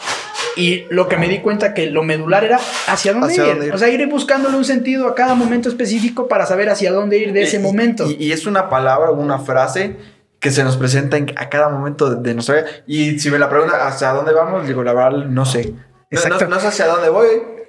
[0.56, 3.50] Y lo que me di cuenta que lo medular era hacia dónde, Hacia ir.
[3.50, 3.74] dónde ir.
[3.74, 7.32] O sea, ir buscándole un sentido a cada momento específico para saber hacia dónde ir
[7.32, 8.11] de ese Y- momento.
[8.11, 9.96] Y, y es una palabra o una frase
[10.41, 12.66] que se nos presenta en- a cada momento de, de nuestra vida.
[12.86, 15.70] Y si me la pregunta hacia dónde vamos, digo, la verdad, no sé.
[15.70, 15.78] No,
[16.11, 16.45] Exacto.
[16.47, 17.28] no- no sé hacia dónde voy,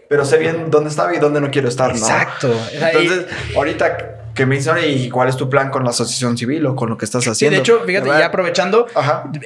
[0.09, 1.95] pero sé bien dónde estaba y dónde no quiero estar, ¿no?
[1.97, 2.51] Exacto.
[2.73, 6.75] Entonces, ahorita que me dicen, ¿y cuál es tu plan con la asociación civil o
[6.75, 7.55] con lo que estás Sí, haciendo?
[7.55, 8.87] de hecho, fíjate, ya aprovechando,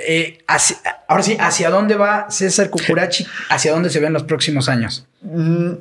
[0.07, 3.25] eh, hacia- ahora sí, ¿hacia dónde va César Cucurachi?
[3.49, 5.07] ¿Hacia dónde se ven los próximos años?
[5.21, 5.71] Mm,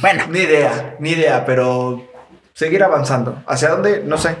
[0.00, 2.08] Bueno, Ni idea, ni idea, pero
[2.54, 3.42] seguir avanzando.
[3.46, 4.02] ¿Hacia dónde?
[4.06, 4.36] No sé.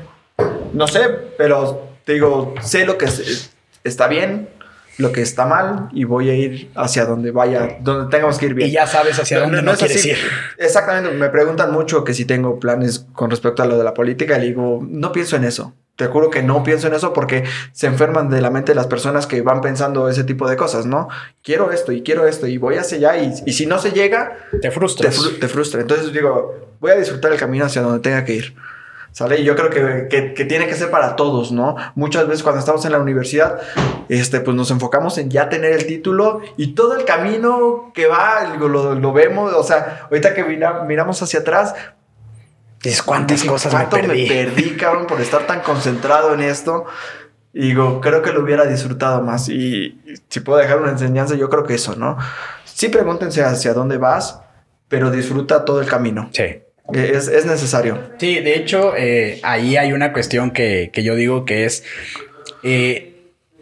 [0.72, 1.00] No sé,
[1.36, 3.50] pero te digo, sé lo que es-
[3.84, 4.48] está bien,
[4.98, 8.54] lo que está mal y voy a ir hacia donde vaya, donde tengamos que ir
[8.54, 8.68] bien.
[8.68, 10.10] y ya sabes hacia dónde no, es quieres así.
[10.10, 10.16] ir.
[10.58, 14.38] Exactamente, me preguntan mucho que si tengo planes con respecto a lo de la política
[14.38, 15.74] le digo, no pienso en eso.
[15.96, 19.26] Te juro que no pienso en eso porque se enferman de la mente las personas
[19.26, 21.08] que van pensando ese tipo de cosas, ¿no?
[21.42, 24.38] Quiero esto y quiero esto y voy hacia allá y, y si no se llega,
[24.52, 25.18] Te te, frustras.
[25.18, 25.80] fru- te frustra.
[25.82, 28.54] Entonces digo, voy a disfrutar el camino hacia donde tenga que ir.
[29.12, 29.40] ¿Sale?
[29.40, 31.76] Y yo creo que, que- que tiene que ser para todos, ¿no?
[31.94, 33.60] Muchas veces cuando estamos en la universidad,
[34.08, 38.54] este, pues nos enfocamos en ya tener el título y todo el camino que va,
[38.58, 41.74] lo, lo vemos, o sea, ahorita que mira- miramos hacia atrás,
[42.82, 44.22] Dices, ¿cuántas cosas me ¿cuánto perdí?
[44.22, 46.84] me perdí, cabrón, por estar tan concentrado en esto.
[47.52, 49.48] Y digo, creo que lo hubiera disfrutado más.
[49.50, 52.16] Y si puedo dejar una enseñanza, yo creo que eso, ¿no?
[52.64, 54.40] Sí, pregúntense hacia dónde vas,
[54.88, 56.28] pero disfruta todo el camino.
[56.32, 56.62] Sí.
[56.94, 58.10] Es, es necesario.
[58.18, 61.84] Sí, de hecho, eh, ahí hay una cuestión que, que yo digo que es
[62.62, 63.08] eh,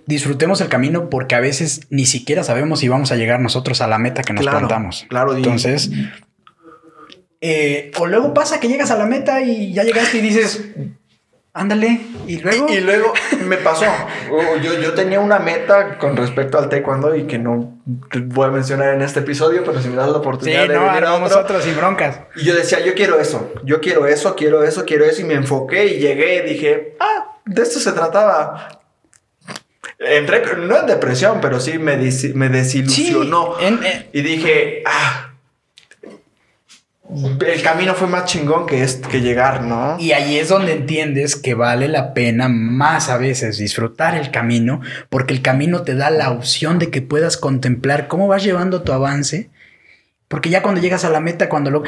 [0.07, 3.87] disfrutemos el camino porque a veces ni siquiera sabemos si vamos a llegar nosotros a
[3.87, 5.07] la meta que nos Claro, plantamos.
[5.09, 5.91] claro, Entonces,
[7.41, 10.63] eh, o luego pasa que llegas a la meta y ya llegaste y dices,
[11.53, 12.67] ándale, y luego...
[12.69, 13.13] Y, y luego
[13.47, 13.85] me pasó.
[14.63, 18.95] Yo, yo tenía una meta con respecto al taekwondo y que no voy a mencionar
[18.95, 21.61] en este episodio, pero si me das la sí, oportunidad de no, venir a otro,
[21.61, 22.21] sin broncas.
[22.37, 25.21] Y yo decía, yo quiero eso, yo quiero eso, quiero eso, quiero eso.
[25.23, 28.81] Y me enfoqué y llegué y dije, ah, de esto se trataba.
[29.99, 31.97] Entré, no en depresión, pero sí me,
[32.35, 33.57] me desilusionó.
[33.59, 35.30] Sí, en- en- Y dije, ah,
[37.15, 39.99] el camino fue más chingón que, es, que llegar, ¿no?
[39.99, 44.81] Y ahí es donde entiendes que vale la pena más a veces disfrutar el camino,
[45.09, 48.93] porque el camino te da la opción de que puedas contemplar cómo vas llevando tu
[48.93, 49.51] avance.
[50.29, 51.83] Porque ya cuando llegas a la meta, cuando lo...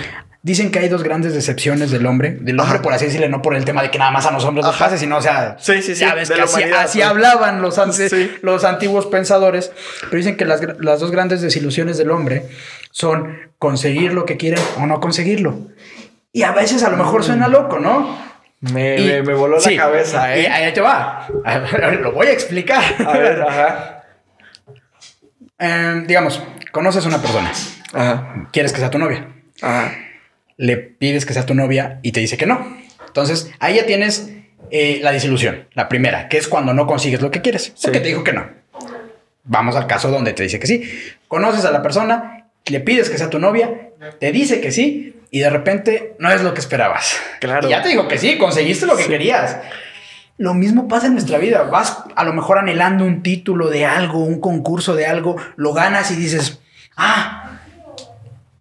[0.45, 2.83] Dicen que hay dos grandes decepciones del hombre, del hombre Ajá.
[2.83, 4.87] por así decirle, no por el tema de que nada más a los hombres Ajá.
[4.87, 7.79] pase, sino, o sea, Sí, sí, sí, ya ves de que así, así hablaban los,
[7.79, 8.29] antes, Sí.
[8.43, 9.71] los antiguos pensadores,
[10.03, 12.47] pero dicen que las, las dos grandes desilusiones del hombre
[12.91, 15.69] son conseguir lo que quieren o no conseguirlo.
[16.33, 18.19] Y a veces a lo mejor suena loco, ¿no?
[18.63, 20.49] Me, Y- me- me voló sí, la cabeza, y ¿eh?
[20.49, 21.29] ahí te va.
[21.45, 22.83] A ver, lo voy a explicar.
[23.07, 24.03] A ver, ajá.
[25.59, 27.53] Eh, digamos, conoces a una persona,
[27.93, 28.49] Ajá.
[28.53, 29.29] quieres que sea tu novia,
[29.61, 29.93] Ajá.
[30.57, 32.77] Le pides que sea tu novia y te dice que no.
[33.07, 34.31] Entonces, ahí ya tienes
[34.71, 38.03] eh, la desilusión, la primera, que es cuando no consigues lo que quieres, porque Sí.
[38.03, 38.47] te dijo que no.
[39.45, 40.89] Vamos al caso donde te dice que sí.
[41.29, 43.91] Conoces a la persona, le pides que sea tu novia,
[44.21, 47.17] te dice que sí y de repente no es lo que esperabas.
[47.41, 47.67] Claro.
[47.67, 49.59] Y ya te dijo que sí, conseguiste lo que querías.
[50.39, 51.65] Lo mismo pasa en nuestra vida.
[51.65, 56.11] Vas a lo mejor anhelando un título de algo, un concurso de algo, lo ganas
[56.11, 56.61] y dices,
[56.97, 57.42] ah,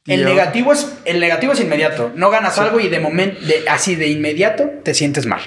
[0.07, 2.11] El negativo, es, el negativo es inmediato.
[2.15, 5.41] No ganas algo y de momento, así de inmediato, te sientes mal.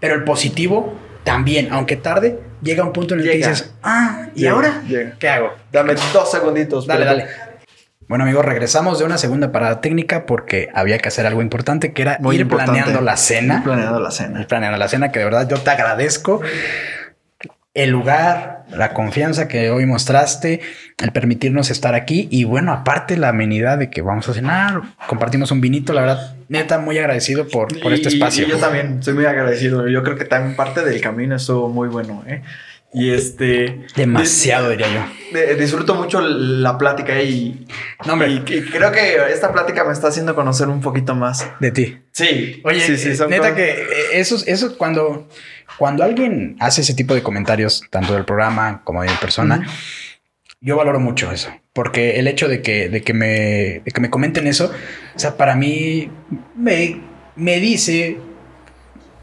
[0.00, 4.46] Pero el positivo también, aunque tarde, llega un punto en el que dices, ah, ¿y
[4.46, 4.82] ahora?
[5.18, 5.54] ¿Qué hago?
[5.72, 6.86] Dame dos segunditos.
[6.86, 7.26] Dale, dale.
[8.06, 12.02] Bueno, amigos, regresamos de una segunda parada técnica porque había que hacer algo importante que
[12.02, 13.56] era ir planeando la cena.
[13.56, 14.40] Ir planeando la cena.
[14.42, 16.42] Ir planeando la cena, que de verdad yo te agradezco
[17.74, 20.60] el lugar, la confianza que hoy mostraste,
[20.98, 25.50] el permitirnos estar aquí y bueno, aparte la amenidad de que vamos a cenar, compartimos
[25.50, 28.46] un vinito, la verdad, neta, muy agradecido por, por este espacio.
[28.46, 31.88] Y yo también soy muy agradecido, yo creo que también parte del camino estuvo muy
[31.88, 32.42] bueno, ¿eh?
[32.96, 33.86] Y este...
[33.96, 35.56] Demasiado, diría yo.
[35.56, 37.66] disfruto mucho la plática y,
[38.06, 41.44] no, y, creo que esta plática me está haciendo conocer un poquito más.
[41.58, 41.98] De ti.
[42.12, 42.60] Sí.
[42.62, 45.28] Oye, sí, sí, neta que eh, eso, eso cuando,
[45.78, 49.66] cuando alguien hace ese tipo de comentarios, tanto del programa como de mi persona,
[50.60, 51.50] yo valoro mucho eso.
[51.72, 54.72] Porque el hecho de que, de que, me, de que me comenten eso,
[55.14, 56.10] o sea, para mí
[56.56, 57.00] me,
[57.36, 58.18] me dice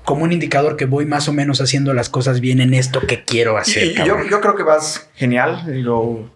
[0.03, 3.23] como un indicador que voy más o menos haciendo las cosas bien en esto que
[3.23, 3.93] quiero hacer.
[3.93, 5.63] yo, yo, creo que vas genial.
[5.71, 6.29] Digo,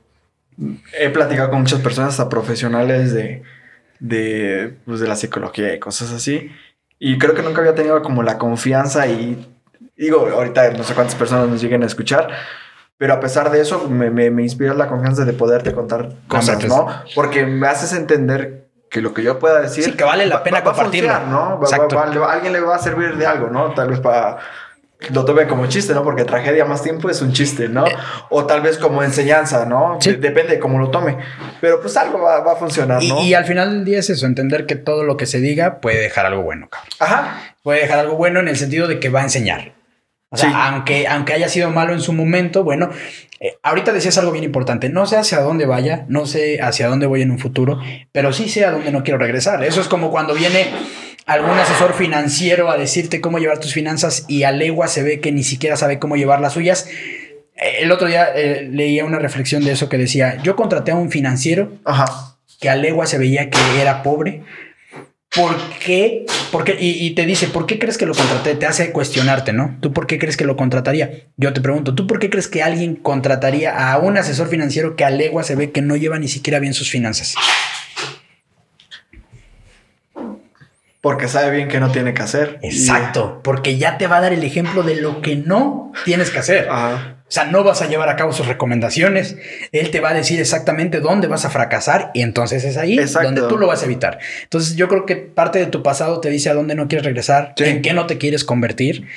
[0.98, 3.44] he platicado con muchas personas, hasta profesionales de,
[4.00, 6.50] de, pues, de la psicología y cosas así.
[7.00, 9.46] Y creo que nunca había tenido como la confianza y
[9.98, 12.30] digo, ahorita no sé cuántas personas nos lleguen a escuchar,
[12.98, 16.64] pero a pesar de eso me, me, me inspira la confianza de poderte contar cosas,
[16.66, 16.88] ¿no?
[17.14, 19.84] Porque me haces entender que lo que yo pueda decir.
[19.84, 21.20] Sí, que vale la pena compartirlo.
[21.28, 21.60] ¿no?
[22.24, 23.74] alguien le va a servir de algo, ¿no?
[23.74, 24.38] Tal vez para.
[25.14, 26.04] Lo tome como chiste, ¿no?
[26.04, 27.86] Porque tragedia más tiempo es un chiste, ¿no?
[27.86, 27.96] Eh.
[28.30, 30.00] O tal vez como enseñanza, ¿no?
[30.02, 31.18] depende de cómo lo tome.
[31.60, 33.22] Pero pues algo va, a funcionar, ¿no?
[33.22, 36.00] Y, al final del día es eso, entender que todo lo que se diga puede
[36.00, 36.90] dejar algo bueno, cabrón.
[37.00, 37.56] Ajá.
[37.62, 39.74] Puede dejar algo bueno en el sentido de que va a enseñar.
[40.36, 42.90] O sea, aunque, aunque haya sido malo en su momento, bueno,
[43.40, 44.90] eh, ahorita decías algo bien importante.
[44.90, 47.80] No sé hacia dónde vaya, no sé hacia dónde voy en un futuro,
[48.12, 49.64] pero sí sé a dónde no quiero regresar.
[49.64, 50.68] Eso es como cuando viene
[51.26, 55.32] algún asesor financiero a decirte cómo llevar tus finanzas y a legua se ve que
[55.32, 56.88] ni siquiera sabe cómo llevar las suyas.
[57.56, 60.96] Eh, el otro día eh, leía una reflexión de eso que decía, yo contraté a
[60.96, 61.72] un financiero
[62.60, 64.44] que a legua se veía que era pobre,
[65.36, 66.26] ¿por qué?
[66.52, 68.56] Porque, y, te dice, ¿por qué crees que lo contraté?
[68.56, 69.78] Te hace cuestionarte, ¿no?
[69.82, 71.26] ¿Tú por qué crees que lo contrataría?
[71.38, 75.04] Yo te pregunto, ¿tú por qué crees que alguien contrataría a un asesor financiero que
[75.04, 77.36] a legua se ve que no lleva ni siquiera bien sus finanzas?
[81.02, 82.60] Porque sabe bien que no tiene que hacer.
[82.64, 86.40] Exacto, porque ya te va a dar el ejemplo de lo que no tienes que
[86.40, 86.68] hacer.
[86.70, 87.15] Ajá.
[87.28, 89.36] O sea, no vas a llevar a cabo sus recomendaciones.
[89.72, 93.42] Él te va a decir exactamente dónde vas a fracasar y entonces es ahí donde
[93.50, 94.20] tú lo vas a evitar.
[94.44, 97.56] Entonces yo creo que parte de tu pasado te dice a dónde no quieres regresar,
[97.58, 99.08] en qué no te quieres convertir.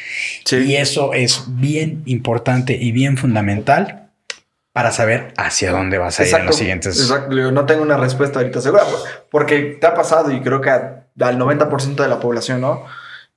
[0.50, 4.08] Y eso es bien importante y bien fundamental
[4.72, 6.98] para saber hacia dónde vas a ir en los siguientes.
[6.98, 7.34] Exacto.
[7.52, 8.84] No tengo una respuesta ahorita segura
[9.30, 12.86] porque te ha pasado y creo que al 90% de la población, ¿no?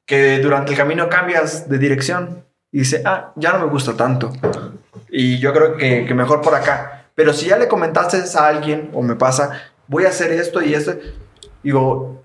[0.06, 4.32] Que durante el camino cambias de dirección y dice, ah, ya no me gusta tanto.
[5.10, 7.06] Y yo creo que, que mejor por acá.
[7.16, 9.52] Pero si ya le comentaste a alguien o me pasa,
[9.88, 10.96] voy a hacer esto y esto,
[11.64, 12.24] digo,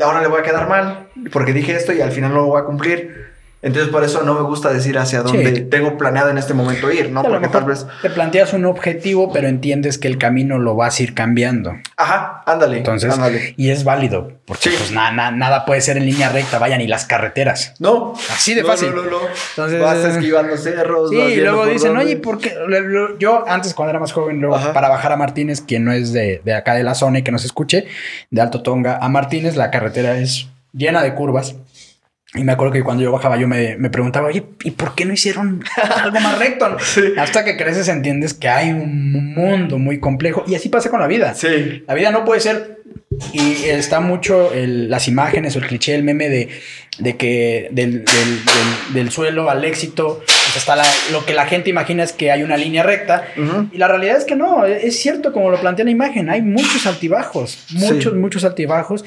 [0.00, 2.60] ahora le voy a quedar mal porque dije esto y al final no lo voy
[2.60, 3.30] a cumplir.
[3.62, 7.10] Entonces por eso no me gusta decir hacia dónde tengo planeado en este momento ir,
[7.10, 7.22] ¿no?
[7.22, 7.86] Porque tal vez...
[8.00, 11.74] Te planteas un objetivo, pero entiendes que el camino lo vas a ir cambiando.
[11.96, 12.78] Ajá, ándale.
[12.78, 13.14] Entonces,
[13.56, 17.74] y es válido, porque pues nada puede ser en línea recta, vaya, ni las carreteras.
[17.78, 18.14] No.
[18.30, 18.94] Así de fácil.
[18.94, 19.18] No, no, no.
[19.50, 21.10] Entonces, vas esquivando cerros.
[21.10, 22.54] Sí, y luego dicen, oye, ¿por qué?
[23.18, 26.40] Yo antes cuando era más joven, luego para bajar a Martínez, quien no es de,
[26.44, 27.86] de acá de la zona y que nos escuche,
[28.30, 31.56] de Alto Tonga a Martínez, la carretera es llena de curvas.
[32.34, 35.04] Y me acuerdo que cuando yo bajaba yo me, me preguntaba, oye, ¿y por qué
[35.04, 35.64] no hicieron
[35.96, 36.76] algo más recto?
[37.18, 41.08] Hasta que creces entiendes que hay un mundo muy complejo y así pasa con la
[41.08, 41.34] vida.
[41.34, 41.82] Sí.
[41.88, 42.80] La vida no puede ser
[43.32, 46.48] y está mucho las imágenes o el cliché, el meme de,
[46.98, 48.04] de que del,
[48.92, 50.82] del, suelo al éxito, pues hasta
[51.12, 53.28] lo que la gente imagina es que hay una línea recta.
[53.72, 56.86] Y la realidad es que no, es cierto como lo plantea la imagen, hay muchos
[56.86, 59.04] altibajos, muchos, muchos altibajos.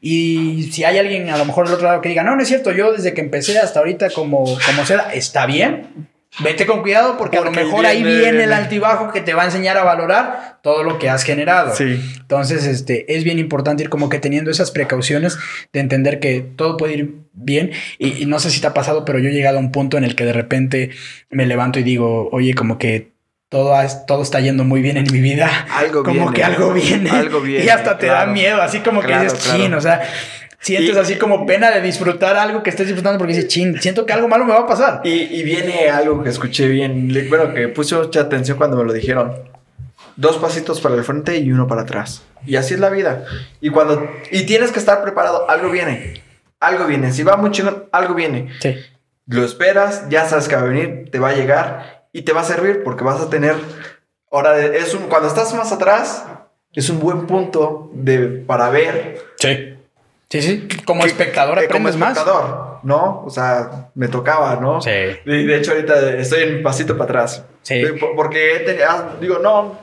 [0.00, 2.48] Y si hay alguien a lo mejor del otro lado que diga, no, no es
[2.48, 7.16] cierto, yo desde que empecé hasta ahorita como, como sea, está bien Vete con cuidado
[7.16, 10.58] porque, a lo mejor ahí viene el altibajo que te va a enseñar a valorar
[10.62, 11.74] todo lo que has generado.
[11.76, 12.00] Sí.
[12.20, 15.38] Entonces, este, es bien importante ir como que teniendo esas precauciones
[15.72, 17.70] de entender que todo puede ir bien.
[17.98, 20.02] Y, no sé si te ha pasado, pero yo he llegado a un punto en
[20.02, 20.90] el que de repente
[21.30, 23.12] me levanto y digo, oye, como que
[23.48, 23.72] todo,
[24.08, 25.48] todo está yendo muy bien en mi vida.
[25.70, 27.10] Algo como que algo viene.
[27.10, 27.64] Algo viene.
[27.66, 30.02] Y hasta te da miedo, así como que dices, chin, o sea,
[30.64, 34.14] sientes así como pena de disfrutar algo que estés disfrutando porque dices, ching, siento que
[34.14, 35.02] algo malo me va a pasar.
[35.04, 39.34] Y, viene algo que escuché bien, bueno, que puse mucha atención cuando me lo dijeron.
[40.16, 42.22] dos pasitos para el frente y uno para atrás.
[42.46, 43.26] Y así es la vida.
[43.60, 46.22] Y cuando y tienes que estar preparado, algo viene.
[46.60, 47.12] Algo viene.
[47.12, 48.48] Si va muy chingón, algo viene.
[48.60, 48.76] Sí.
[49.26, 52.40] Lo esperas, ya sabes que va a venir, te va a llegar y te va
[52.40, 53.54] a servir porque vas a tener
[54.30, 56.24] ahora es un, cuando estás más atrás
[56.72, 59.73] es un buen punto de para ver Sí.
[60.40, 60.68] Sí, sí.
[60.84, 62.16] Como que- espectador que como aprendes más.
[62.16, 63.22] espectador, ¿no?
[63.24, 64.80] O sea, me tocaba, ¿no?
[64.80, 64.90] Sí.
[65.24, 67.44] Y de hecho ahorita estoy en mi pasito para atrás.
[67.62, 67.82] Sí.
[68.00, 69.78] Por- Porque tenido- ah, digo, no,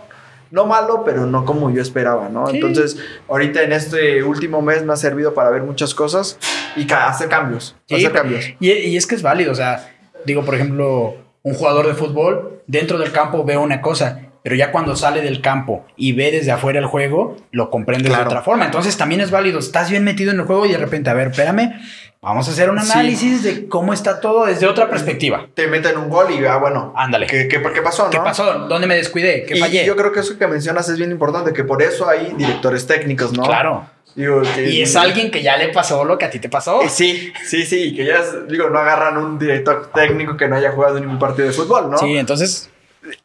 [0.52, 2.48] no malo, pero no como yo esperaba, ¿no?
[2.48, 2.56] Sí.
[2.58, 2.98] Entonces,
[3.30, 6.38] ahorita en este último mes me ha servido para ver muchas cosas
[6.76, 7.76] y ca- hacer cambios.
[7.88, 8.46] Sí, hacer cambios.
[8.60, 9.90] Y, y es que es válido, o sea,
[10.26, 14.72] digo, por ejemplo, un jugador de fútbol dentro del campo ve una cosa, pero ya
[14.72, 18.30] cuando sale del campo y ve desde afuera el juego, lo comprende de Claro.
[18.30, 18.66] otra forma.
[18.66, 21.28] Entonces también es válido, estás bien metido en el juego y de repente, a ver,
[21.28, 21.74] espérame,
[22.22, 22.92] vamos a hacer un Sí.
[22.92, 25.48] análisis de cómo está todo desde otra perspectiva.
[25.54, 27.28] Te meten un gol y, ah, bueno, Ándale.
[27.28, 28.10] ¿qué, qué, qué pasó, no?
[28.10, 28.68] ¿Qué pasó?
[28.68, 29.44] ¿Dónde me descuidé?
[29.46, 29.86] ¿Qué Y fallé?
[29.86, 33.34] yo creo que eso que mencionas es bien importante, que por eso hay directores técnicos,
[33.34, 33.44] ¿no?
[33.44, 33.86] Claro.
[34.14, 36.82] Digo, que- Y es alguien que ya le pasó lo que a ti te pasó.
[36.82, 40.58] Eh, Sí, sí, sí, que ya, es- digo, no agarran un director técnico que no
[40.58, 41.98] haya jugado ningún partido de fútbol, ¿no?
[41.98, 42.70] Sí, entonces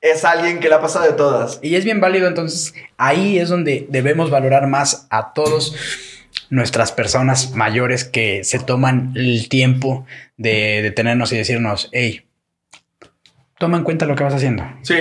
[0.00, 1.58] Es alguien que le ha pasado de todas.
[1.62, 5.74] Y es bien válido, entonces ahí es donde debemos valorar más a todos
[6.50, 12.26] nuestras personas mayores que se toman el tiempo de detenernos y decirnos, hey,
[13.58, 14.64] toma en cuenta lo que vas haciendo.
[14.82, 14.94] Sí,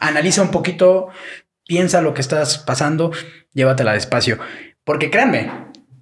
[0.00, 1.08] Analiza un poquito,
[1.66, 3.12] piensa lo que estás pasando,
[3.52, 4.38] llévatela despacio.
[4.82, 5.50] Porque créanme,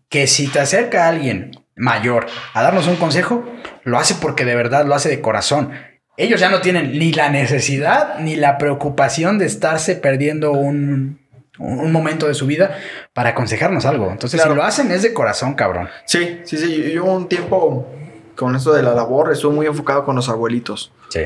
[0.09, 3.45] que si te acerca alguien mayor a darnos un consejo,
[3.83, 5.73] lo hace porque de verdad lo hace de corazón.
[6.19, 11.21] Ellos ya no tienen ni la necesidad ni la preocupación de estarse perdiendo un,
[11.59, 12.77] un momento de su vida
[13.15, 14.11] para aconsejarnos algo.
[14.11, 14.53] Entonces, Claro.
[14.55, 15.89] si lo hacen es de corazón, cabrón.
[16.07, 16.91] sí, sí, sí.
[16.93, 17.89] Yo un tiempo
[18.37, 20.93] con esto de la labor estuve muy enfocado con los abuelitos.
[21.09, 21.23] Sí.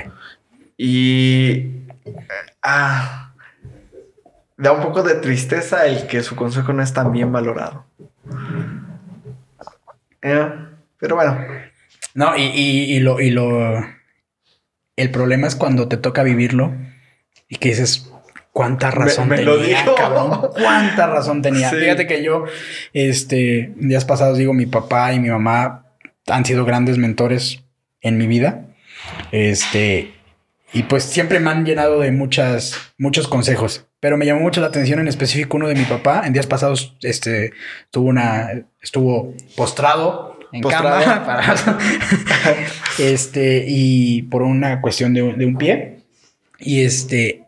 [0.77, 1.87] Y...
[2.63, 3.33] Ah,
[4.59, 7.87] da un poco de tristeza el que su consejo no es tan bien valorado.
[10.23, 10.49] Eh,
[10.99, 11.39] pero bueno,
[12.15, 13.75] No, y, y- y lo, y lo.
[14.97, 16.75] El problema es cuando te toca vivirlo
[17.49, 18.11] y que dices,
[18.53, 19.95] ¿cuánta razón me tenía, lo dijo.
[19.95, 20.51] cabrón?
[20.53, 21.71] ¿Cuánta razón tenía?
[21.71, 21.77] Sí.
[21.77, 22.45] Fíjate que yo,
[22.93, 25.87] este, días pasados digo, mi papá y mi mamá
[26.27, 27.63] han sido grandes mentores
[28.01, 28.67] en mi vida.
[29.31, 30.13] Este,
[30.73, 33.87] y pues siempre me han llenado de muchas, muchos consejos.
[34.01, 36.23] Pero me llamó mucho la atención en específico uno de mi papá.
[36.27, 37.53] En días pasados, este,
[37.91, 38.49] tuvo una,
[38.81, 41.03] estuvo postrado en Postrado.
[41.03, 41.55] cama para-
[42.99, 45.99] este, y por una cuestión de, un- de un pie.
[46.59, 47.45] Y este,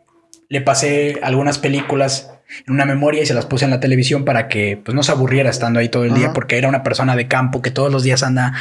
[0.49, 2.31] le pasé algunas películas
[2.67, 5.11] en una memoria y se las puse en la televisión para que pues no se
[5.11, 8.03] aburriera estando ahí todo el día porque era una persona de campo que todos los
[8.03, 8.53] días anda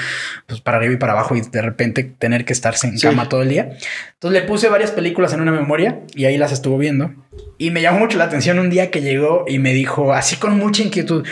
[0.47, 3.07] pues para arriba y para abajo y de repente tener que estarse en Sí.
[3.07, 3.77] cama todo el día.
[4.15, 7.13] Entonces le puse varias películas en una memoria y ahí las estuvo viendo.
[7.59, 10.57] Y me llamó mucho la atención un día que llegó y me dijo así con
[10.57, 11.27] mucha inquietud,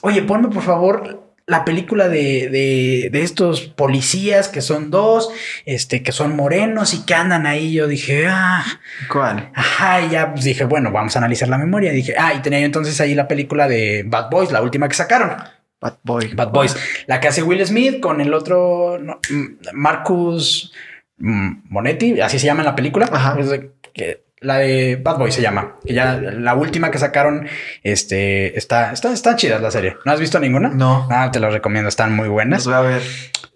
[0.00, 5.30] oye, ponme por favor la película de, de, de estos policías que son dos,
[5.66, 7.72] este, que son morenos y que andan ahí.
[7.72, 8.64] Yo dije, ah,
[9.10, 9.50] ¿cuál?
[9.54, 11.92] Ajá, y ya pues, dije, bueno, vamos a analizar la memoria.
[11.92, 14.94] dije, ah, y tenía yo entonces ahí la película de Bad Boys, la última que
[14.94, 15.32] sacaron.
[15.80, 16.28] Bad Boy.
[16.34, 16.76] Bad Boys.
[17.06, 20.72] La que hace Will Smith con el otro, no, mm, Marcus
[21.18, 23.08] mm, Monetti, así se llama en la película.
[23.10, 23.36] Ajá.
[23.40, 25.76] Es de- que- la de Bad Boys se llama.
[25.84, 27.46] Que ya la última que sacaron,
[27.82, 29.96] este, está, está, está chida la serie.
[30.04, 30.68] ¿No has visto ninguna?
[30.68, 31.06] No.
[31.10, 32.66] Ah, te lo recomiendo, están muy buenas.
[32.66, 33.02] Las voy a ver.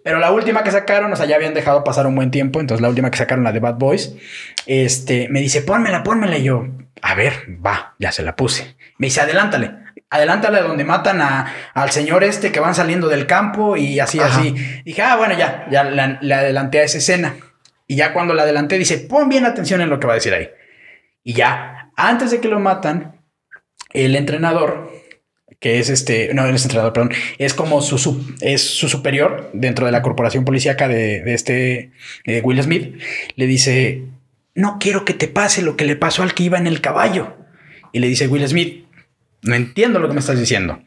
[0.03, 2.59] Pero la última que sacaron, o sea, ya habían dejado pasar un buen tiempo.
[2.59, 4.15] Entonces, la última que sacaron, la de Bad Boys,
[4.67, 6.37] este, me dice, pónmela, pónmela.
[6.37, 6.67] Y yo,
[7.01, 7.33] a ver,
[7.65, 8.75] va, ya se la puse.
[8.99, 9.71] Me dice, adelántale.
[10.11, 14.39] Adelántale donde matan a, al señor este que van saliendo del campo y así, Ajá.
[14.39, 14.53] así.
[14.85, 17.33] Dije, ah, bueno, ya, ya le adelanté a esa escena.
[17.87, 20.33] Y ya cuando la adelanté, dice, pon bien atención en lo que va a decir
[20.33, 20.49] ahí.
[21.25, 23.19] Y ya, antes de que lo matan,
[23.93, 24.91] el entrenador,
[25.59, 29.91] que es este, no, es entrenador, perdón, es como su, es su superior dentro de
[29.91, 31.91] la corporación policíaca de, de este
[32.25, 33.01] de Will Smith,
[33.35, 34.03] le dice,
[34.53, 37.35] no quiero que te pase lo que le pasó al que iba en el caballo.
[37.91, 38.85] Y le dice Will Smith,
[39.41, 40.83] no entiendo lo que me estás diciendo.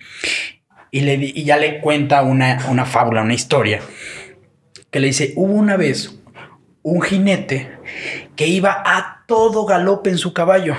[0.93, 3.81] Y, le, y ya le cuenta una, una fábula, una historia,
[4.93, 6.21] que le dice, hubo una vez
[6.83, 7.73] un jinete
[8.37, 10.75] que iba a todo galope en su caballo.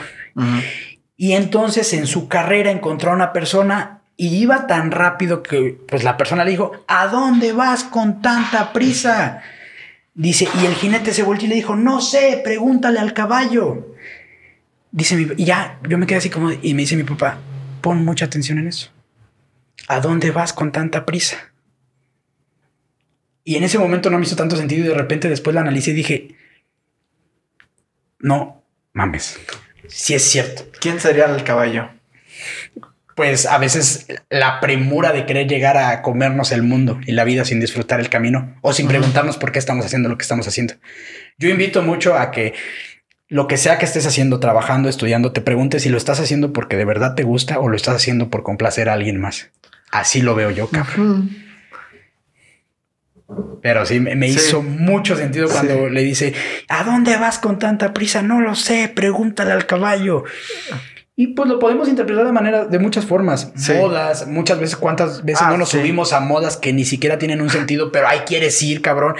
[1.15, 6.03] Y entonces en su carrera encontró a una persona y iba tan rápido que pues
[6.03, 9.43] la persona le dijo, ¿a dónde vas con tanta prisa?
[10.15, 13.95] Dice, y el jinete se volvió y le dijo, no sé, pregúntale al caballo.
[14.91, 17.37] Dice mi, y ya, yo me quedé así como, y me dice mi papá,
[17.81, 18.89] pon mucha atención en eso.
[19.87, 21.37] ¿A dónde vas con tanta prisa?
[23.43, 25.91] Y en ese momento no me hizo tanto sentido y de repente después la analicé
[25.91, 26.35] y dije,
[28.19, 28.63] no
[28.93, 29.39] mames.
[29.87, 30.65] sí es cierto.
[30.79, 31.89] ¿Quién sería el caballo?
[33.15, 37.43] Pues a veces la premura de querer llegar a comernos el mundo y la vida
[37.43, 40.75] sin disfrutar el camino o sin preguntarnos por qué estamos haciendo lo que estamos haciendo.
[41.37, 42.53] Yo invito mucho a que
[43.27, 46.77] lo que sea que estés haciendo, trabajando, estudiando, te preguntes si lo estás haciendo porque
[46.77, 49.49] de verdad te gusta o lo estás haciendo por complacer a alguien más.
[49.91, 51.48] Así lo veo yo, cabrón.
[53.61, 54.35] Pero sí, me, me Sí.
[54.35, 55.93] hizo mucho sentido cuando Sí.
[55.93, 56.33] le dice,
[56.67, 58.21] ¿a dónde vas con tanta prisa?
[58.21, 60.23] No lo sé, pregúntale al caballo.
[61.15, 63.51] Y pues lo podemos interpretar de manera, de muchas formas.
[63.57, 63.73] Sí.
[63.73, 65.77] Modas, muchas veces, cuántas veces Ah, no nos sí.
[65.77, 69.15] subimos a modas que ni siquiera tienen un sentido, pero ahí quieres ir, cabrón,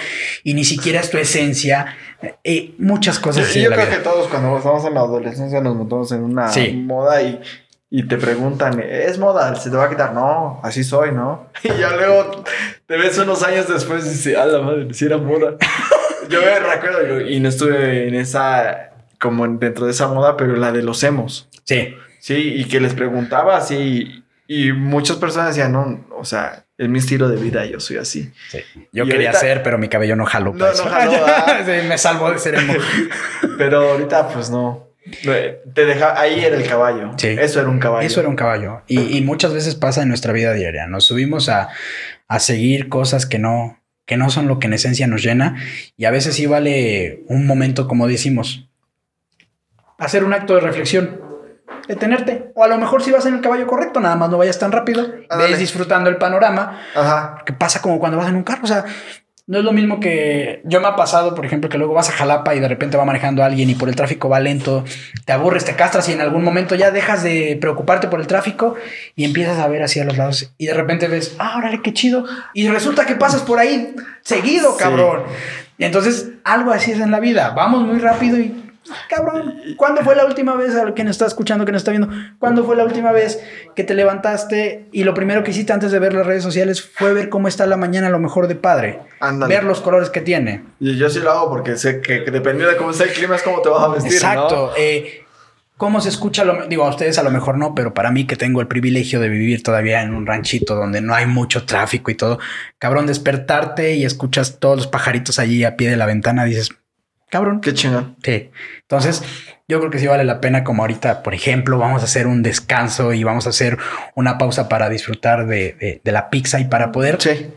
[0.46, 1.98] y ni siquiera es tu esencia.
[2.46, 3.98] Eh, muchas cosas Sí, yo creo vida.
[3.98, 6.50] que todos cuando estamos en la adolescencia nos montamos en una
[6.86, 7.42] moda y,
[7.92, 9.56] y te preguntan, ¿es moda?
[9.56, 10.14] ¿Se te va a quitar?
[10.14, 11.48] No, así soy, ¿no?
[11.64, 12.44] Y ya luego
[12.86, 15.56] te ves unos años después y dices, a la madre, si era moda.
[16.30, 20.72] yo me recuerdo y no estuve en esa, como dentro de esa moda, pero la
[20.72, 21.50] de los emos.
[21.66, 26.90] Sí, Sí, y que les preguntaba así y muchas personas decían, no, o sea, es
[26.90, 28.30] mi estilo de vida, yo soy así.
[28.50, 28.60] sí.
[28.92, 30.54] Yo Y quería ahorita- hacer, pero mi cabello no jaló.
[30.54, 31.60] No, no jaló, ah.
[31.66, 32.74] Sí, me salvó de ser emo.
[33.58, 34.89] Pero ahorita pues no.
[35.74, 37.12] Te deja, ahí era el caballo.
[37.18, 37.28] Sí.
[37.28, 38.06] Eso era un caballo.
[38.06, 38.82] Eso era un caballo.
[38.88, 40.88] Y, y muchas veces pasa en nuestra vida diaria.
[40.88, 41.70] Nos subimos a,
[42.28, 45.56] a seguir cosas que no, que no son lo que en esencia nos llena.
[45.98, 48.70] Y a veces sí vale un momento, como decimos,
[49.98, 51.22] hacer un acto de reflexión.
[51.88, 52.52] Detenerte.
[52.56, 54.72] O a lo mejor si vas en el caballo correcto, nada más no vayas tan
[54.72, 55.08] rápido.
[55.30, 55.52] Ándale.
[55.52, 56.82] Ves disfrutando el panorama.
[56.96, 57.44] Ajá.
[57.46, 58.62] Que pasa como cuando vas en un carro.
[58.64, 58.86] O sea,
[59.50, 62.12] no es lo mismo que yo me ha pasado, por ejemplo, que luego vas a
[62.12, 64.86] Jalapa y de repente va manejando alguien y por el tráfico va lento,
[65.26, 68.76] te aburres, te castras y en algún momento ya dejas de preocuparte por el tráfico
[69.16, 72.26] y empiezas a ver hacia los lados y de repente ves, ah, órale, qué chido.
[72.54, 74.78] Y resulta que pasas por ahí seguido, Sí.
[74.84, 75.24] cabrón.
[75.80, 77.50] Y entonces algo así es en la vida.
[77.56, 78.69] Vamos muy rápido y
[79.10, 82.10] Cabrón, ¿cuándo fue la última vez a quien está escuchando, que nos está viendo?
[82.40, 83.42] ¿Cuándo fue la última vez
[83.76, 87.14] que te levantaste y lo primero que hiciste antes de ver las redes sociales fue
[87.14, 89.00] ver cómo está la mañana a lo mejor de padre?
[89.48, 90.64] Ver los colores que tiene.
[90.80, 93.36] Y yo sí lo hago porque sé que, que dependiendo de cómo está el clima
[93.36, 94.74] es cómo te vas a vestir, Exacto.
[94.78, 95.24] eh,
[95.80, 96.44] ¿Cómo se escucha?
[96.44, 99.22] Lo, digo, a ustedes a lo mejor no, pero para mí que tengo el privilegio
[99.22, 102.38] de vivir todavía en un ranchito donde no hay mucho tráfico y todo,
[102.80, 106.72] cabrón, despertarte y escuchas todos los pajaritos allí a pie de la ventana, dices,
[107.30, 107.62] cabrón.
[107.62, 108.16] Qué chingón.
[108.24, 108.52] Sí.
[108.82, 109.24] Entonces,
[109.68, 112.42] yo creo que sí vale la pena, como ahorita, por ejemplo, vamos a hacer un
[112.44, 113.78] descanso y vamos a hacer
[114.16, 117.52] una pausa para disfrutar de, de- de la pizza y para poder Sí.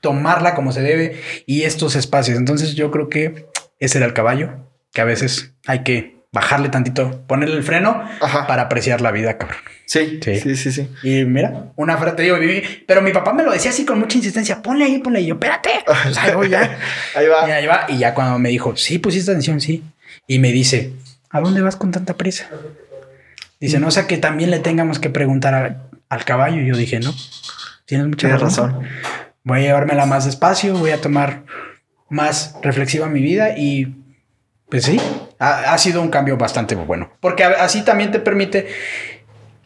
[0.00, 2.36] tomarla como se debe y estos espacios.
[2.38, 3.46] Entonces, yo creo que
[3.78, 4.50] ese era el caballo,
[4.92, 8.46] que a veces hay que bajarle tantito, ponerle el freno Ajá.
[8.46, 9.58] para apreciar la vida, cabrón.
[9.84, 10.36] Sí, Sí.
[10.40, 10.88] sí, sí, sí.
[11.02, 12.36] Y mira, una frase, te digo,
[12.86, 15.34] pero mi papá me lo decía así con mucha insistencia, ponle ahí, ponle ahí, yo,
[15.34, 15.70] espérate.
[15.84, 16.78] Pues ahí voy ya.
[17.14, 17.46] Ahí va.
[17.48, 17.84] Y ahí va.
[17.88, 19.82] Y ya cuando me dijo, sí, pusiste atención, sí.
[20.26, 20.92] Y me dice,
[21.30, 22.48] ¿a dónde vas con tanta prisa?
[23.60, 26.62] Dice, no sé que también le tengamos que preguntar al, al caballo.
[26.62, 27.14] Y yo dije, no,
[27.84, 28.70] tienes mucha Tienes razón.
[28.72, 28.86] razón.
[29.44, 31.42] Voy a llevármela más despacio, voy a tomar
[32.08, 33.96] más reflexiva mi vida y
[34.70, 35.00] pues sí,
[35.42, 37.10] ha, ha sido un cambio bastante bueno.
[37.20, 38.68] Porque así también te permite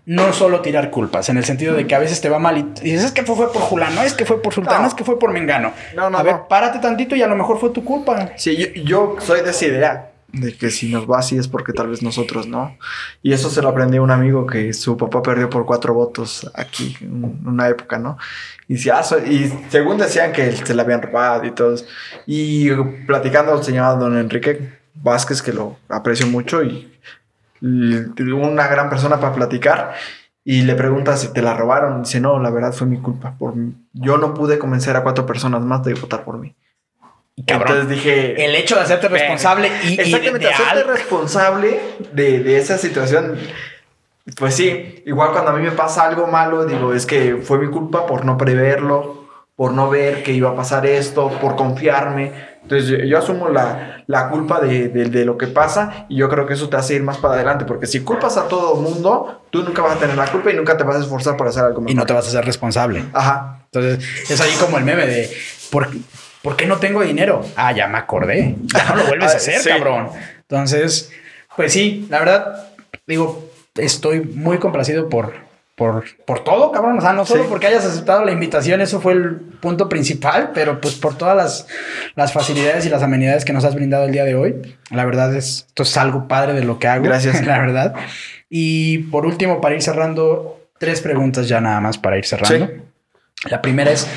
[0.07, 2.63] no solo tirar culpas, en el sentido de que a veces te va mal y
[2.81, 4.87] dices, es que fue, por Julano, es que fue por Sultano, No.
[4.89, 5.73] es que fue por Mengano.
[5.97, 8.31] No, no, a ver, párate tantito y a lo mejor fue tu culpa.
[8.37, 11.73] Sí, yo, yo soy de esa idea de que si nos va así es porque
[11.73, 12.77] tal vez nosotros no.
[13.21, 16.49] Y eso se lo aprendí a un amigo que su papá perdió por cuatro votos
[16.55, 18.17] aquí en una época, ¿no?
[18.69, 21.75] Y, ah, so- y según decían que se le habían robado y todo.
[22.27, 22.71] Y
[23.09, 26.93] platicando se llama don Enrique Vázquez, que lo aprecio mucho y,
[27.61, 29.95] una gran persona para platicar.
[30.45, 32.03] Y le pregunta si te la robaron.
[32.03, 33.35] Dice, no, la verdad fue mi culpa.
[33.37, 33.75] Por mí.
[33.93, 36.55] Yo no pude convencer a cuatro personas más de votar por mí.
[37.47, 41.81] Cabrón, Entonces dije, el hecho de hacerte responsable y, y de, Exactamente, de hacerte responsable
[42.13, 43.37] de, de esa situación.
[44.39, 47.69] Pues sí, igual cuando a mí me pasa algo malo, digo, es que fue mi
[47.69, 52.33] culpa por no preverlo, por no ver que iba a pasar esto, por confiarme.
[52.69, 56.47] Entonces yo, asumo la, la culpa de, de- de lo que pasa y yo creo
[56.47, 59.63] que eso te hace ir más para adelante, porque si culpas a todo mundo, tú
[59.63, 61.81] nunca vas a tener la culpa y nunca te vas a esforzar por hacer algo
[61.81, 61.93] mejor.
[61.93, 63.05] y no te vas a hacer responsable.
[63.13, 63.61] Ajá.
[63.73, 65.31] Entonces, es ahí como el meme de
[65.71, 65.89] ¿por,
[66.43, 67.43] ¿por qué no tengo dinero?
[67.55, 68.57] Ah, ya me acordé.
[68.65, 69.69] Ya no lo vuelves a Ah, hacer, sí.
[69.69, 70.09] cabrón.
[70.41, 71.13] Entonces,
[71.57, 72.69] pues sí, la verdad,
[73.07, 75.35] digo, estoy muy complacido por,
[75.77, 76.99] por, por todo, cabrón.
[76.99, 77.49] O sea, no solo Sí.
[77.49, 81.67] porque hayas aceptado la invitación, eso fue el punto principal, pero pues por todas las,
[82.17, 84.57] las facilidades y las amenidades que nos has brindado el día de hoy.
[84.91, 87.05] La verdad es, esto es algo padre de lo que hago.
[87.05, 87.47] Gracias.
[87.47, 87.95] la verdad.
[88.49, 92.67] Y por último, para ir cerrando, tres preguntas ya nada más para ir cerrando.
[92.67, 92.73] Sí.
[93.51, 94.09] La primera es,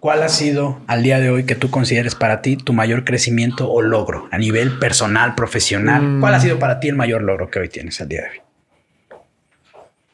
[0.00, 3.70] ¿Cuál ha sido al día de hoy que tú consideres para ti tu mayor crecimiento
[3.70, 6.02] o logro a nivel personal, profesional?
[6.02, 6.20] Mm.
[6.20, 8.36] ¿Cuál ha sido para ti el mayor logro que hoy tienes al día de hoy?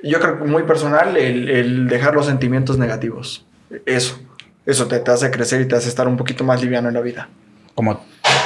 [0.03, 3.47] Yo creo que muy personal el, el dejar los sentimientos negativos.
[3.87, 4.19] Eso.
[4.67, 7.01] Eso te, te hace crecer y te hace estar un poquito más liviano en la
[7.01, 7.29] vida.
[7.75, 8.05] Como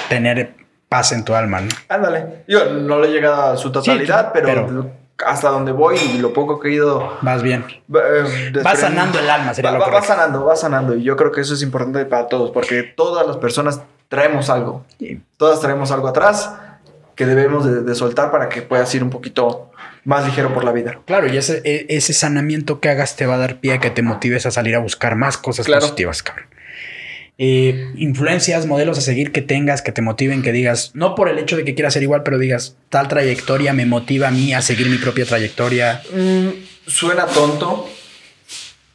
[0.08, 0.54] tener
[0.88, 1.68] paz en tu alma, ¿no?
[1.88, 2.44] Ándale.
[2.48, 4.90] Yo no lo he llegado a su totalidad, Sí, pero, pero-
[5.26, 7.16] hasta donde voy y lo poco que he ido.
[7.22, 7.64] Vas bien.
[7.94, 10.06] eh, Vas sanando el alma, sería va, lo correcto.
[10.06, 10.94] sanando, va sanando.
[10.94, 14.84] Y yo creo que eso es importante para todos, porque todas las personas traemos algo.
[14.98, 15.20] Sí.
[15.38, 16.52] Todas traemos algo atrás
[17.14, 19.70] que debemos de, de soltar para que puedas ir un poquito
[20.06, 21.00] más ligero por la vida.
[21.04, 23.90] Claro, y ese, e- ese sanamiento que hagas te va a dar pie a que
[23.90, 25.82] te motives a salir a buscar más cosas Claro.
[25.82, 26.46] positivas, cabrón.
[27.38, 31.38] Eh, influencias, modelos a seguir que tengas, que te motiven, que digas, no por el
[31.38, 34.62] hecho de que quieras ser igual, pero digas, tal trayectoria me motiva a mí a
[34.62, 36.00] seguir mi propia trayectoria.
[36.14, 36.48] Mm,
[36.86, 37.90] suena tonto.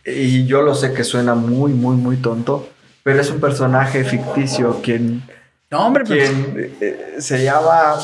[0.05, 2.67] Y yo lo sé que suena muy, muy, muy tonto.
[3.03, 5.21] Pero es un personaje ficticio quien,
[5.69, 7.95] No, hombre, pues, quien eh, se llama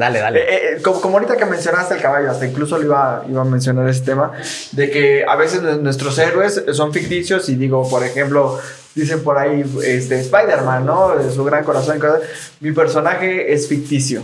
[0.00, 0.40] dale, dale.
[0.40, 0.46] Eh,
[0.78, 3.88] eh, como, como ahorita que mencionaste el caballo, hasta incluso lo iba, iba a mencionar
[3.88, 4.32] ese tema,
[4.72, 8.58] de que a veces nu- nuestros héroes son ficticios y digo, por ejemplo,
[8.94, 11.12] dicen por ahí, este, Spider-Man, ¿no?
[11.32, 12.00] Su gran corazón.
[12.60, 14.22] Mi personaje es ficticio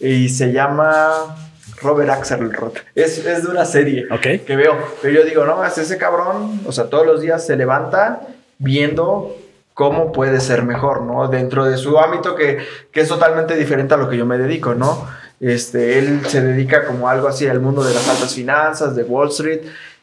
[0.00, 1.36] y se llama
[1.82, 2.72] Robert Axelrod.
[2.94, 4.44] Es, es de una serie Ok.
[4.46, 7.56] que veo, pero yo digo, no, es ese cabrón, o sea, todos los días se
[7.56, 8.20] levanta
[8.58, 9.36] viendo
[9.74, 11.28] cómo puede ser mejor, ¿no?
[11.28, 12.58] Dentro de su ámbito que,
[12.90, 15.06] que es totalmente diferente a lo que yo me dedico, ¿no?
[15.40, 19.28] Este, él se dedica como algo así al mundo de las altas finanzas, de Wall
[19.28, 19.60] Street,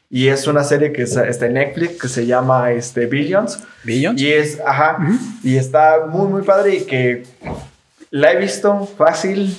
[0.09, 3.59] y es una serie que es- está en Netflix que se llama este, Billions.
[3.83, 4.21] Billions.
[4.21, 5.17] Y es, ajá, Ujú.
[5.43, 7.23] y está muy, muy padre y que
[8.11, 9.57] la he visto fácil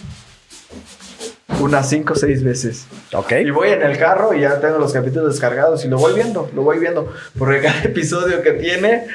[1.61, 2.87] unas 5 o 6 veces.
[3.13, 3.33] Ok.
[3.45, 6.51] Y voy en el carro y ya tengo los capítulos descargados y lo voy viendo,
[6.55, 7.13] lo voy viendo.
[7.39, 9.07] Porque cada episodio que tiene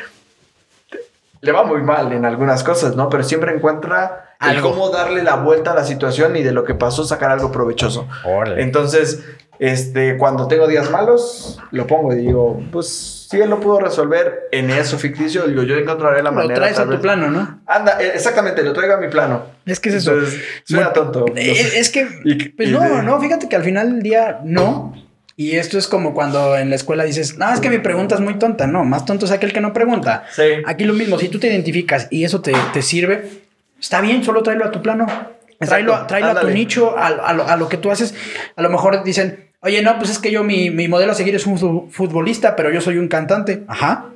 [1.41, 3.09] le va muy mal en algunas cosas, ¿no?
[3.09, 4.71] Pero siempre encuentra el Algo.
[4.71, 8.07] cómo darle la vuelta a la situación y de lo que pasó sacar algo provechoso.
[8.25, 8.61] Órale.
[8.63, 9.23] Entonces,
[9.59, 14.47] este, cuando tengo días malos, lo pongo y digo, pues si él lo pudo resolver
[14.51, 16.55] en eso ficticio, digo, yo encontraré la Lo manera.
[16.55, 16.99] traes tal a tu vez.
[17.01, 17.59] plano, ¿no?
[17.67, 19.43] Anda, eh, exactamente, lo traigo a mi plano.
[19.65, 20.13] Es que es eso.
[20.13, 21.25] Entonces, suena Muy- tonto.
[21.35, 24.39] Eh, Es, que, Y- pues y no, de- no, fíjate que al final del día
[24.45, 24.93] no.
[25.39, 28.19] Y esto es como cuando en la escuela dices, no, es que mi pregunta es
[28.19, 28.67] muy tonta.
[28.67, 30.25] No, más tonto es aquel que no pregunta.
[30.35, 30.43] Sí.
[30.65, 33.29] Aquí lo mismo, si tú te identificas y eso te, te sirve,
[33.79, 35.07] está bien, solo tráelo a tu plano.
[35.59, 38.13] Tráelo, tráelo a tu nicho, a, a lo, a lo que tú haces.
[38.57, 41.33] A lo mejor dicen, oye, no, pues es que yo, mi, mi modelo a seguir
[41.35, 43.63] es un fu- futbolista, pero yo soy un cantante.
[43.69, 44.07] Ajá.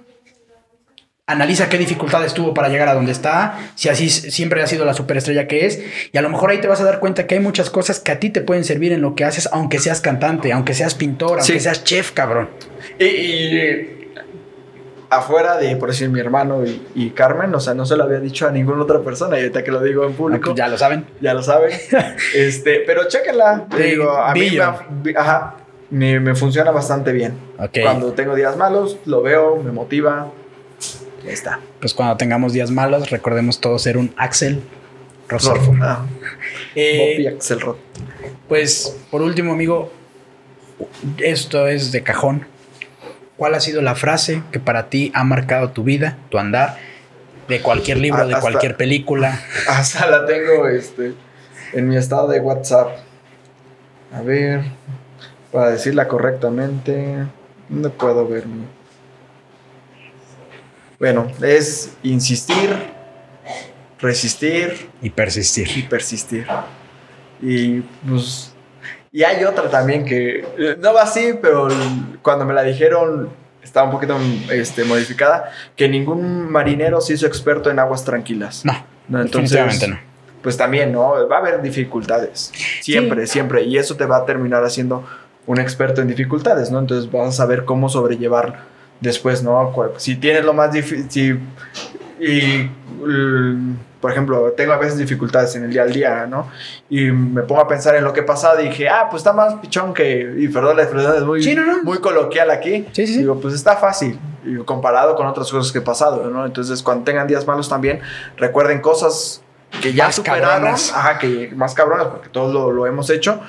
[1.25, 4.93] Analiza qué dificultades tuvo para llegar a donde está, si así siempre ha sido la
[4.93, 5.81] superestrella que es,
[6.11, 8.11] y a lo mejor ahí te vas a dar cuenta que hay muchas cosas que
[8.11, 11.39] a ti te pueden servir en lo que haces, aunque seas cantante, aunque seas pintor,
[11.39, 12.49] aunque seas chef, cabrón.
[12.99, 14.13] Y, y
[15.09, 18.19] afuera de, por decir, mi hermano y, y Carmen, o sea, no se lo había
[18.19, 20.67] dicho a ninguna otra persona, y ahorita que lo digo en público, Ah, pues ya
[20.67, 21.05] lo saben.
[21.21, 21.71] ya lo saben.
[22.35, 23.67] este, pero chéquenla.
[23.69, 25.55] Te digo, a mí me, ajá,
[25.89, 27.35] me, me funciona bastante bien.
[27.59, 27.77] Ok.
[27.81, 30.29] Cuando tengo días malos, lo veo, me motiva.
[31.25, 31.59] Ya está.
[31.79, 34.61] Pues cuando tengamos días malos, recordemos todos ser un Axel
[35.29, 35.73] Rosalfo.
[35.81, 36.05] Ah,
[36.75, 37.75] Eh, Bobby Axelrod.
[38.47, 39.91] Pues, por último, amigo,
[41.19, 42.45] esto es de cajón.
[43.37, 46.77] ¿Cuál ha sido la frase que para ti ha marcado tu vida, tu andar,
[47.47, 49.39] de cualquier libro, Ah, de hasta- cualquier película?
[49.67, 51.13] Hasta la tengo este,
[51.73, 52.89] en mi estado de WhatsApp.
[54.13, 54.61] A ver,
[55.51, 57.25] para decirla correctamente,
[57.69, 58.65] ¿dónde puedo ver mi?
[60.99, 62.69] Bueno, es insistir,
[63.99, 65.67] resistir Y persistir.
[65.77, 66.47] y persistir.
[67.41, 68.53] Y pues.
[69.11, 71.67] Y hay otra también que eh, no va así, pero
[72.21, 73.29] cuando me la dijeron
[73.61, 74.17] estaba un poquito
[74.51, 75.51] este, modificada.
[75.75, 78.65] Que ningún marinero se hizo experto en aguas tranquilas.
[78.65, 78.73] No,
[79.07, 79.99] No, definitivamente no.
[80.41, 81.27] Pues también, ¿no?
[81.29, 82.51] Va a haber dificultades.
[82.81, 83.63] Siempre, siempre.
[83.63, 85.07] Y eso te va a terminar haciendo
[85.45, 86.79] un experto en dificultades, ¿no?
[86.79, 88.61] Entonces vas a saber cómo sobrellevar
[88.99, 89.73] después, ¿no?
[89.97, 91.39] Si tienes lo más difícil.
[92.19, 92.69] y,
[93.05, 96.49] l- por ejemplo, tengo a veces dificultades en el día al día, ¿no?
[96.89, 99.31] Y me pongo a pensar en lo que he pasado y dije, ah, pues está
[99.31, 100.35] más pichón que.
[100.39, 101.83] Y perdón, la expresión es muy, Sí, no, no.
[101.83, 102.85] muy coloquial aquí.
[102.91, 103.19] Sí, sí, sí.
[103.19, 104.19] Digo, pues está fácil.
[104.45, 106.45] Y comparado con otras cosas que he pasado, ¿no?
[106.45, 108.01] Entonces, cuando tengan días malos también,
[108.35, 109.41] recuerden cosas
[109.81, 110.91] que ya Más superaron, cabronas.
[110.93, 113.39] ajá, que más cabronas, porque todos lo, lo hemos hecho.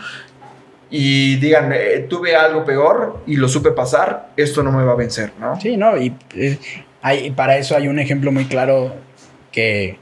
[0.97, 4.95] Y digan, eh, tuve algo peor y lo supe pasar, esto no me va a
[4.95, 5.61] vencer, ¿no?
[5.61, 6.57] Sí, no, y eh,
[7.03, 8.95] hay, para eso hay un ejemplo muy claro
[9.51, 9.99] que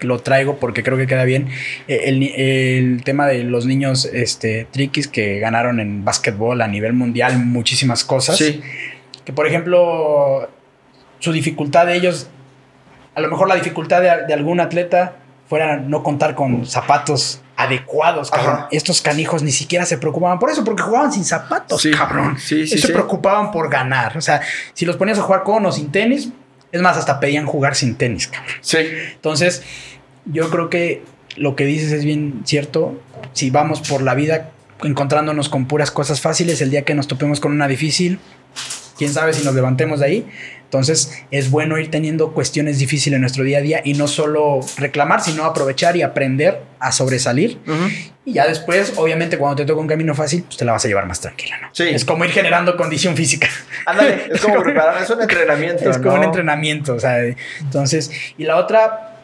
[0.00, 1.48] lo traigo porque creo que queda bien.
[1.86, 6.94] Eh, El, el tema de los niños este, triquis que ganaron en básquetbol a nivel
[6.94, 8.38] mundial muchísimas cosas.
[8.38, 8.62] Sí,
[9.26, 10.48] Que por ejemplo,
[11.18, 12.30] su dificultad de ellos,
[13.14, 15.16] a lo mejor la dificultad de, de algún atleta
[15.46, 18.54] fuera no contar con zapatos adecuados, cabrón.
[18.54, 18.68] Ajá.
[18.70, 22.38] Estos canijos ni siquiera se preocupaban por eso, porque jugaban sin zapatos, Sí, cabrón.
[22.38, 24.16] sí, sí, se preocupaban por ganar.
[24.16, 24.40] O sea,
[24.74, 26.28] si los ponías a jugar con o sin tenis,
[26.72, 28.54] es más, hasta pedían jugar sin tenis, cabrón.
[28.60, 28.78] Sí.
[29.14, 29.62] Entonces,
[30.26, 31.02] yo creo que
[31.36, 33.00] lo que dices es bien cierto.
[33.32, 34.50] Si vamos por la vida
[34.82, 38.18] encontrándonos con puras cosas fáciles, el día que nos topemos con una difícil,
[38.98, 40.26] quién sabe si nos levantemos de ahí.
[40.66, 44.60] Entonces, es bueno ir teniendo cuestiones difíciles en nuestro día a día y no solo
[44.76, 47.60] reclamar, sino aprovechar y aprender a sobresalir.
[48.24, 50.88] Y ya después, obviamente, cuando te toca un camino fácil, pues te la vas a
[50.88, 51.68] llevar más tranquila, ¿no?
[51.70, 51.84] Sí.
[51.84, 53.48] Es como ir generando condición física.
[53.86, 55.88] Ándale, es como preparar, es un entrenamiento.
[55.88, 57.18] Es como un entrenamiento, o sea,
[57.60, 59.22] entonces, y la otra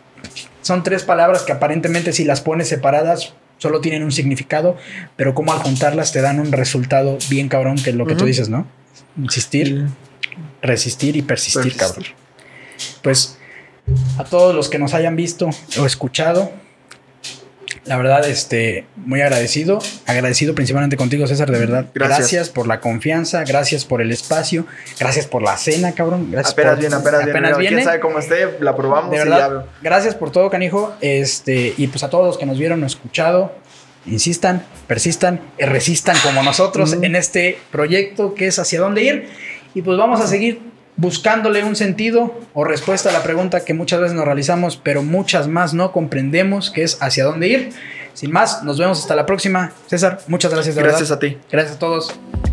[0.61, 4.77] son tres palabras que aparentemente si las pones separadas solo tienen un significado,
[5.17, 8.25] pero como al juntarlas te dan un resultado bien cabrón, que es lo que tú
[8.25, 8.67] dices, ¿no?
[9.17, 9.87] Insistir,
[10.63, 11.81] resistir y persistir, Persistir.
[11.81, 12.05] cabrón.
[13.03, 13.39] Pues
[14.19, 16.53] a todos los que nos hayan visto o escuchado,
[17.85, 21.87] la verdad, este, muy agradecido, agradecido principalmente contigo, César, de verdad.
[21.93, 22.19] Gracias.
[22.19, 24.67] Gracias, por la confianza, gracias por el espacio,
[25.01, 26.29] gracias por la cena, cabrón.
[26.31, 27.53] Gracias Apenas por- viene, apenas, viene.
[27.57, 27.85] Quién viene.
[27.85, 29.67] sabe cómo esté, la probamos De y verdad, ya.
[29.83, 30.95] gracias por todo, canijo.
[31.01, 33.53] Este, y pues a todos los que nos vieron o escuchado,
[34.07, 39.29] insistan, persistan y resistan como nosotros en este proyecto que es hacia dónde ir.
[39.75, 40.61] Y pues vamos a seguir
[40.97, 45.49] buscándole un sentido o respuesta a la pregunta que muchas veces nos realizamos, pero muchas
[45.49, 47.71] más no comprendemos, que es hacia dónde ir.
[48.15, 49.73] Sin más, nos vemos hasta la próxima.
[49.87, 51.25] César, muchas gracias de Gracias verdad.
[51.25, 51.39] a ti.
[51.51, 52.52] Gracias a todos.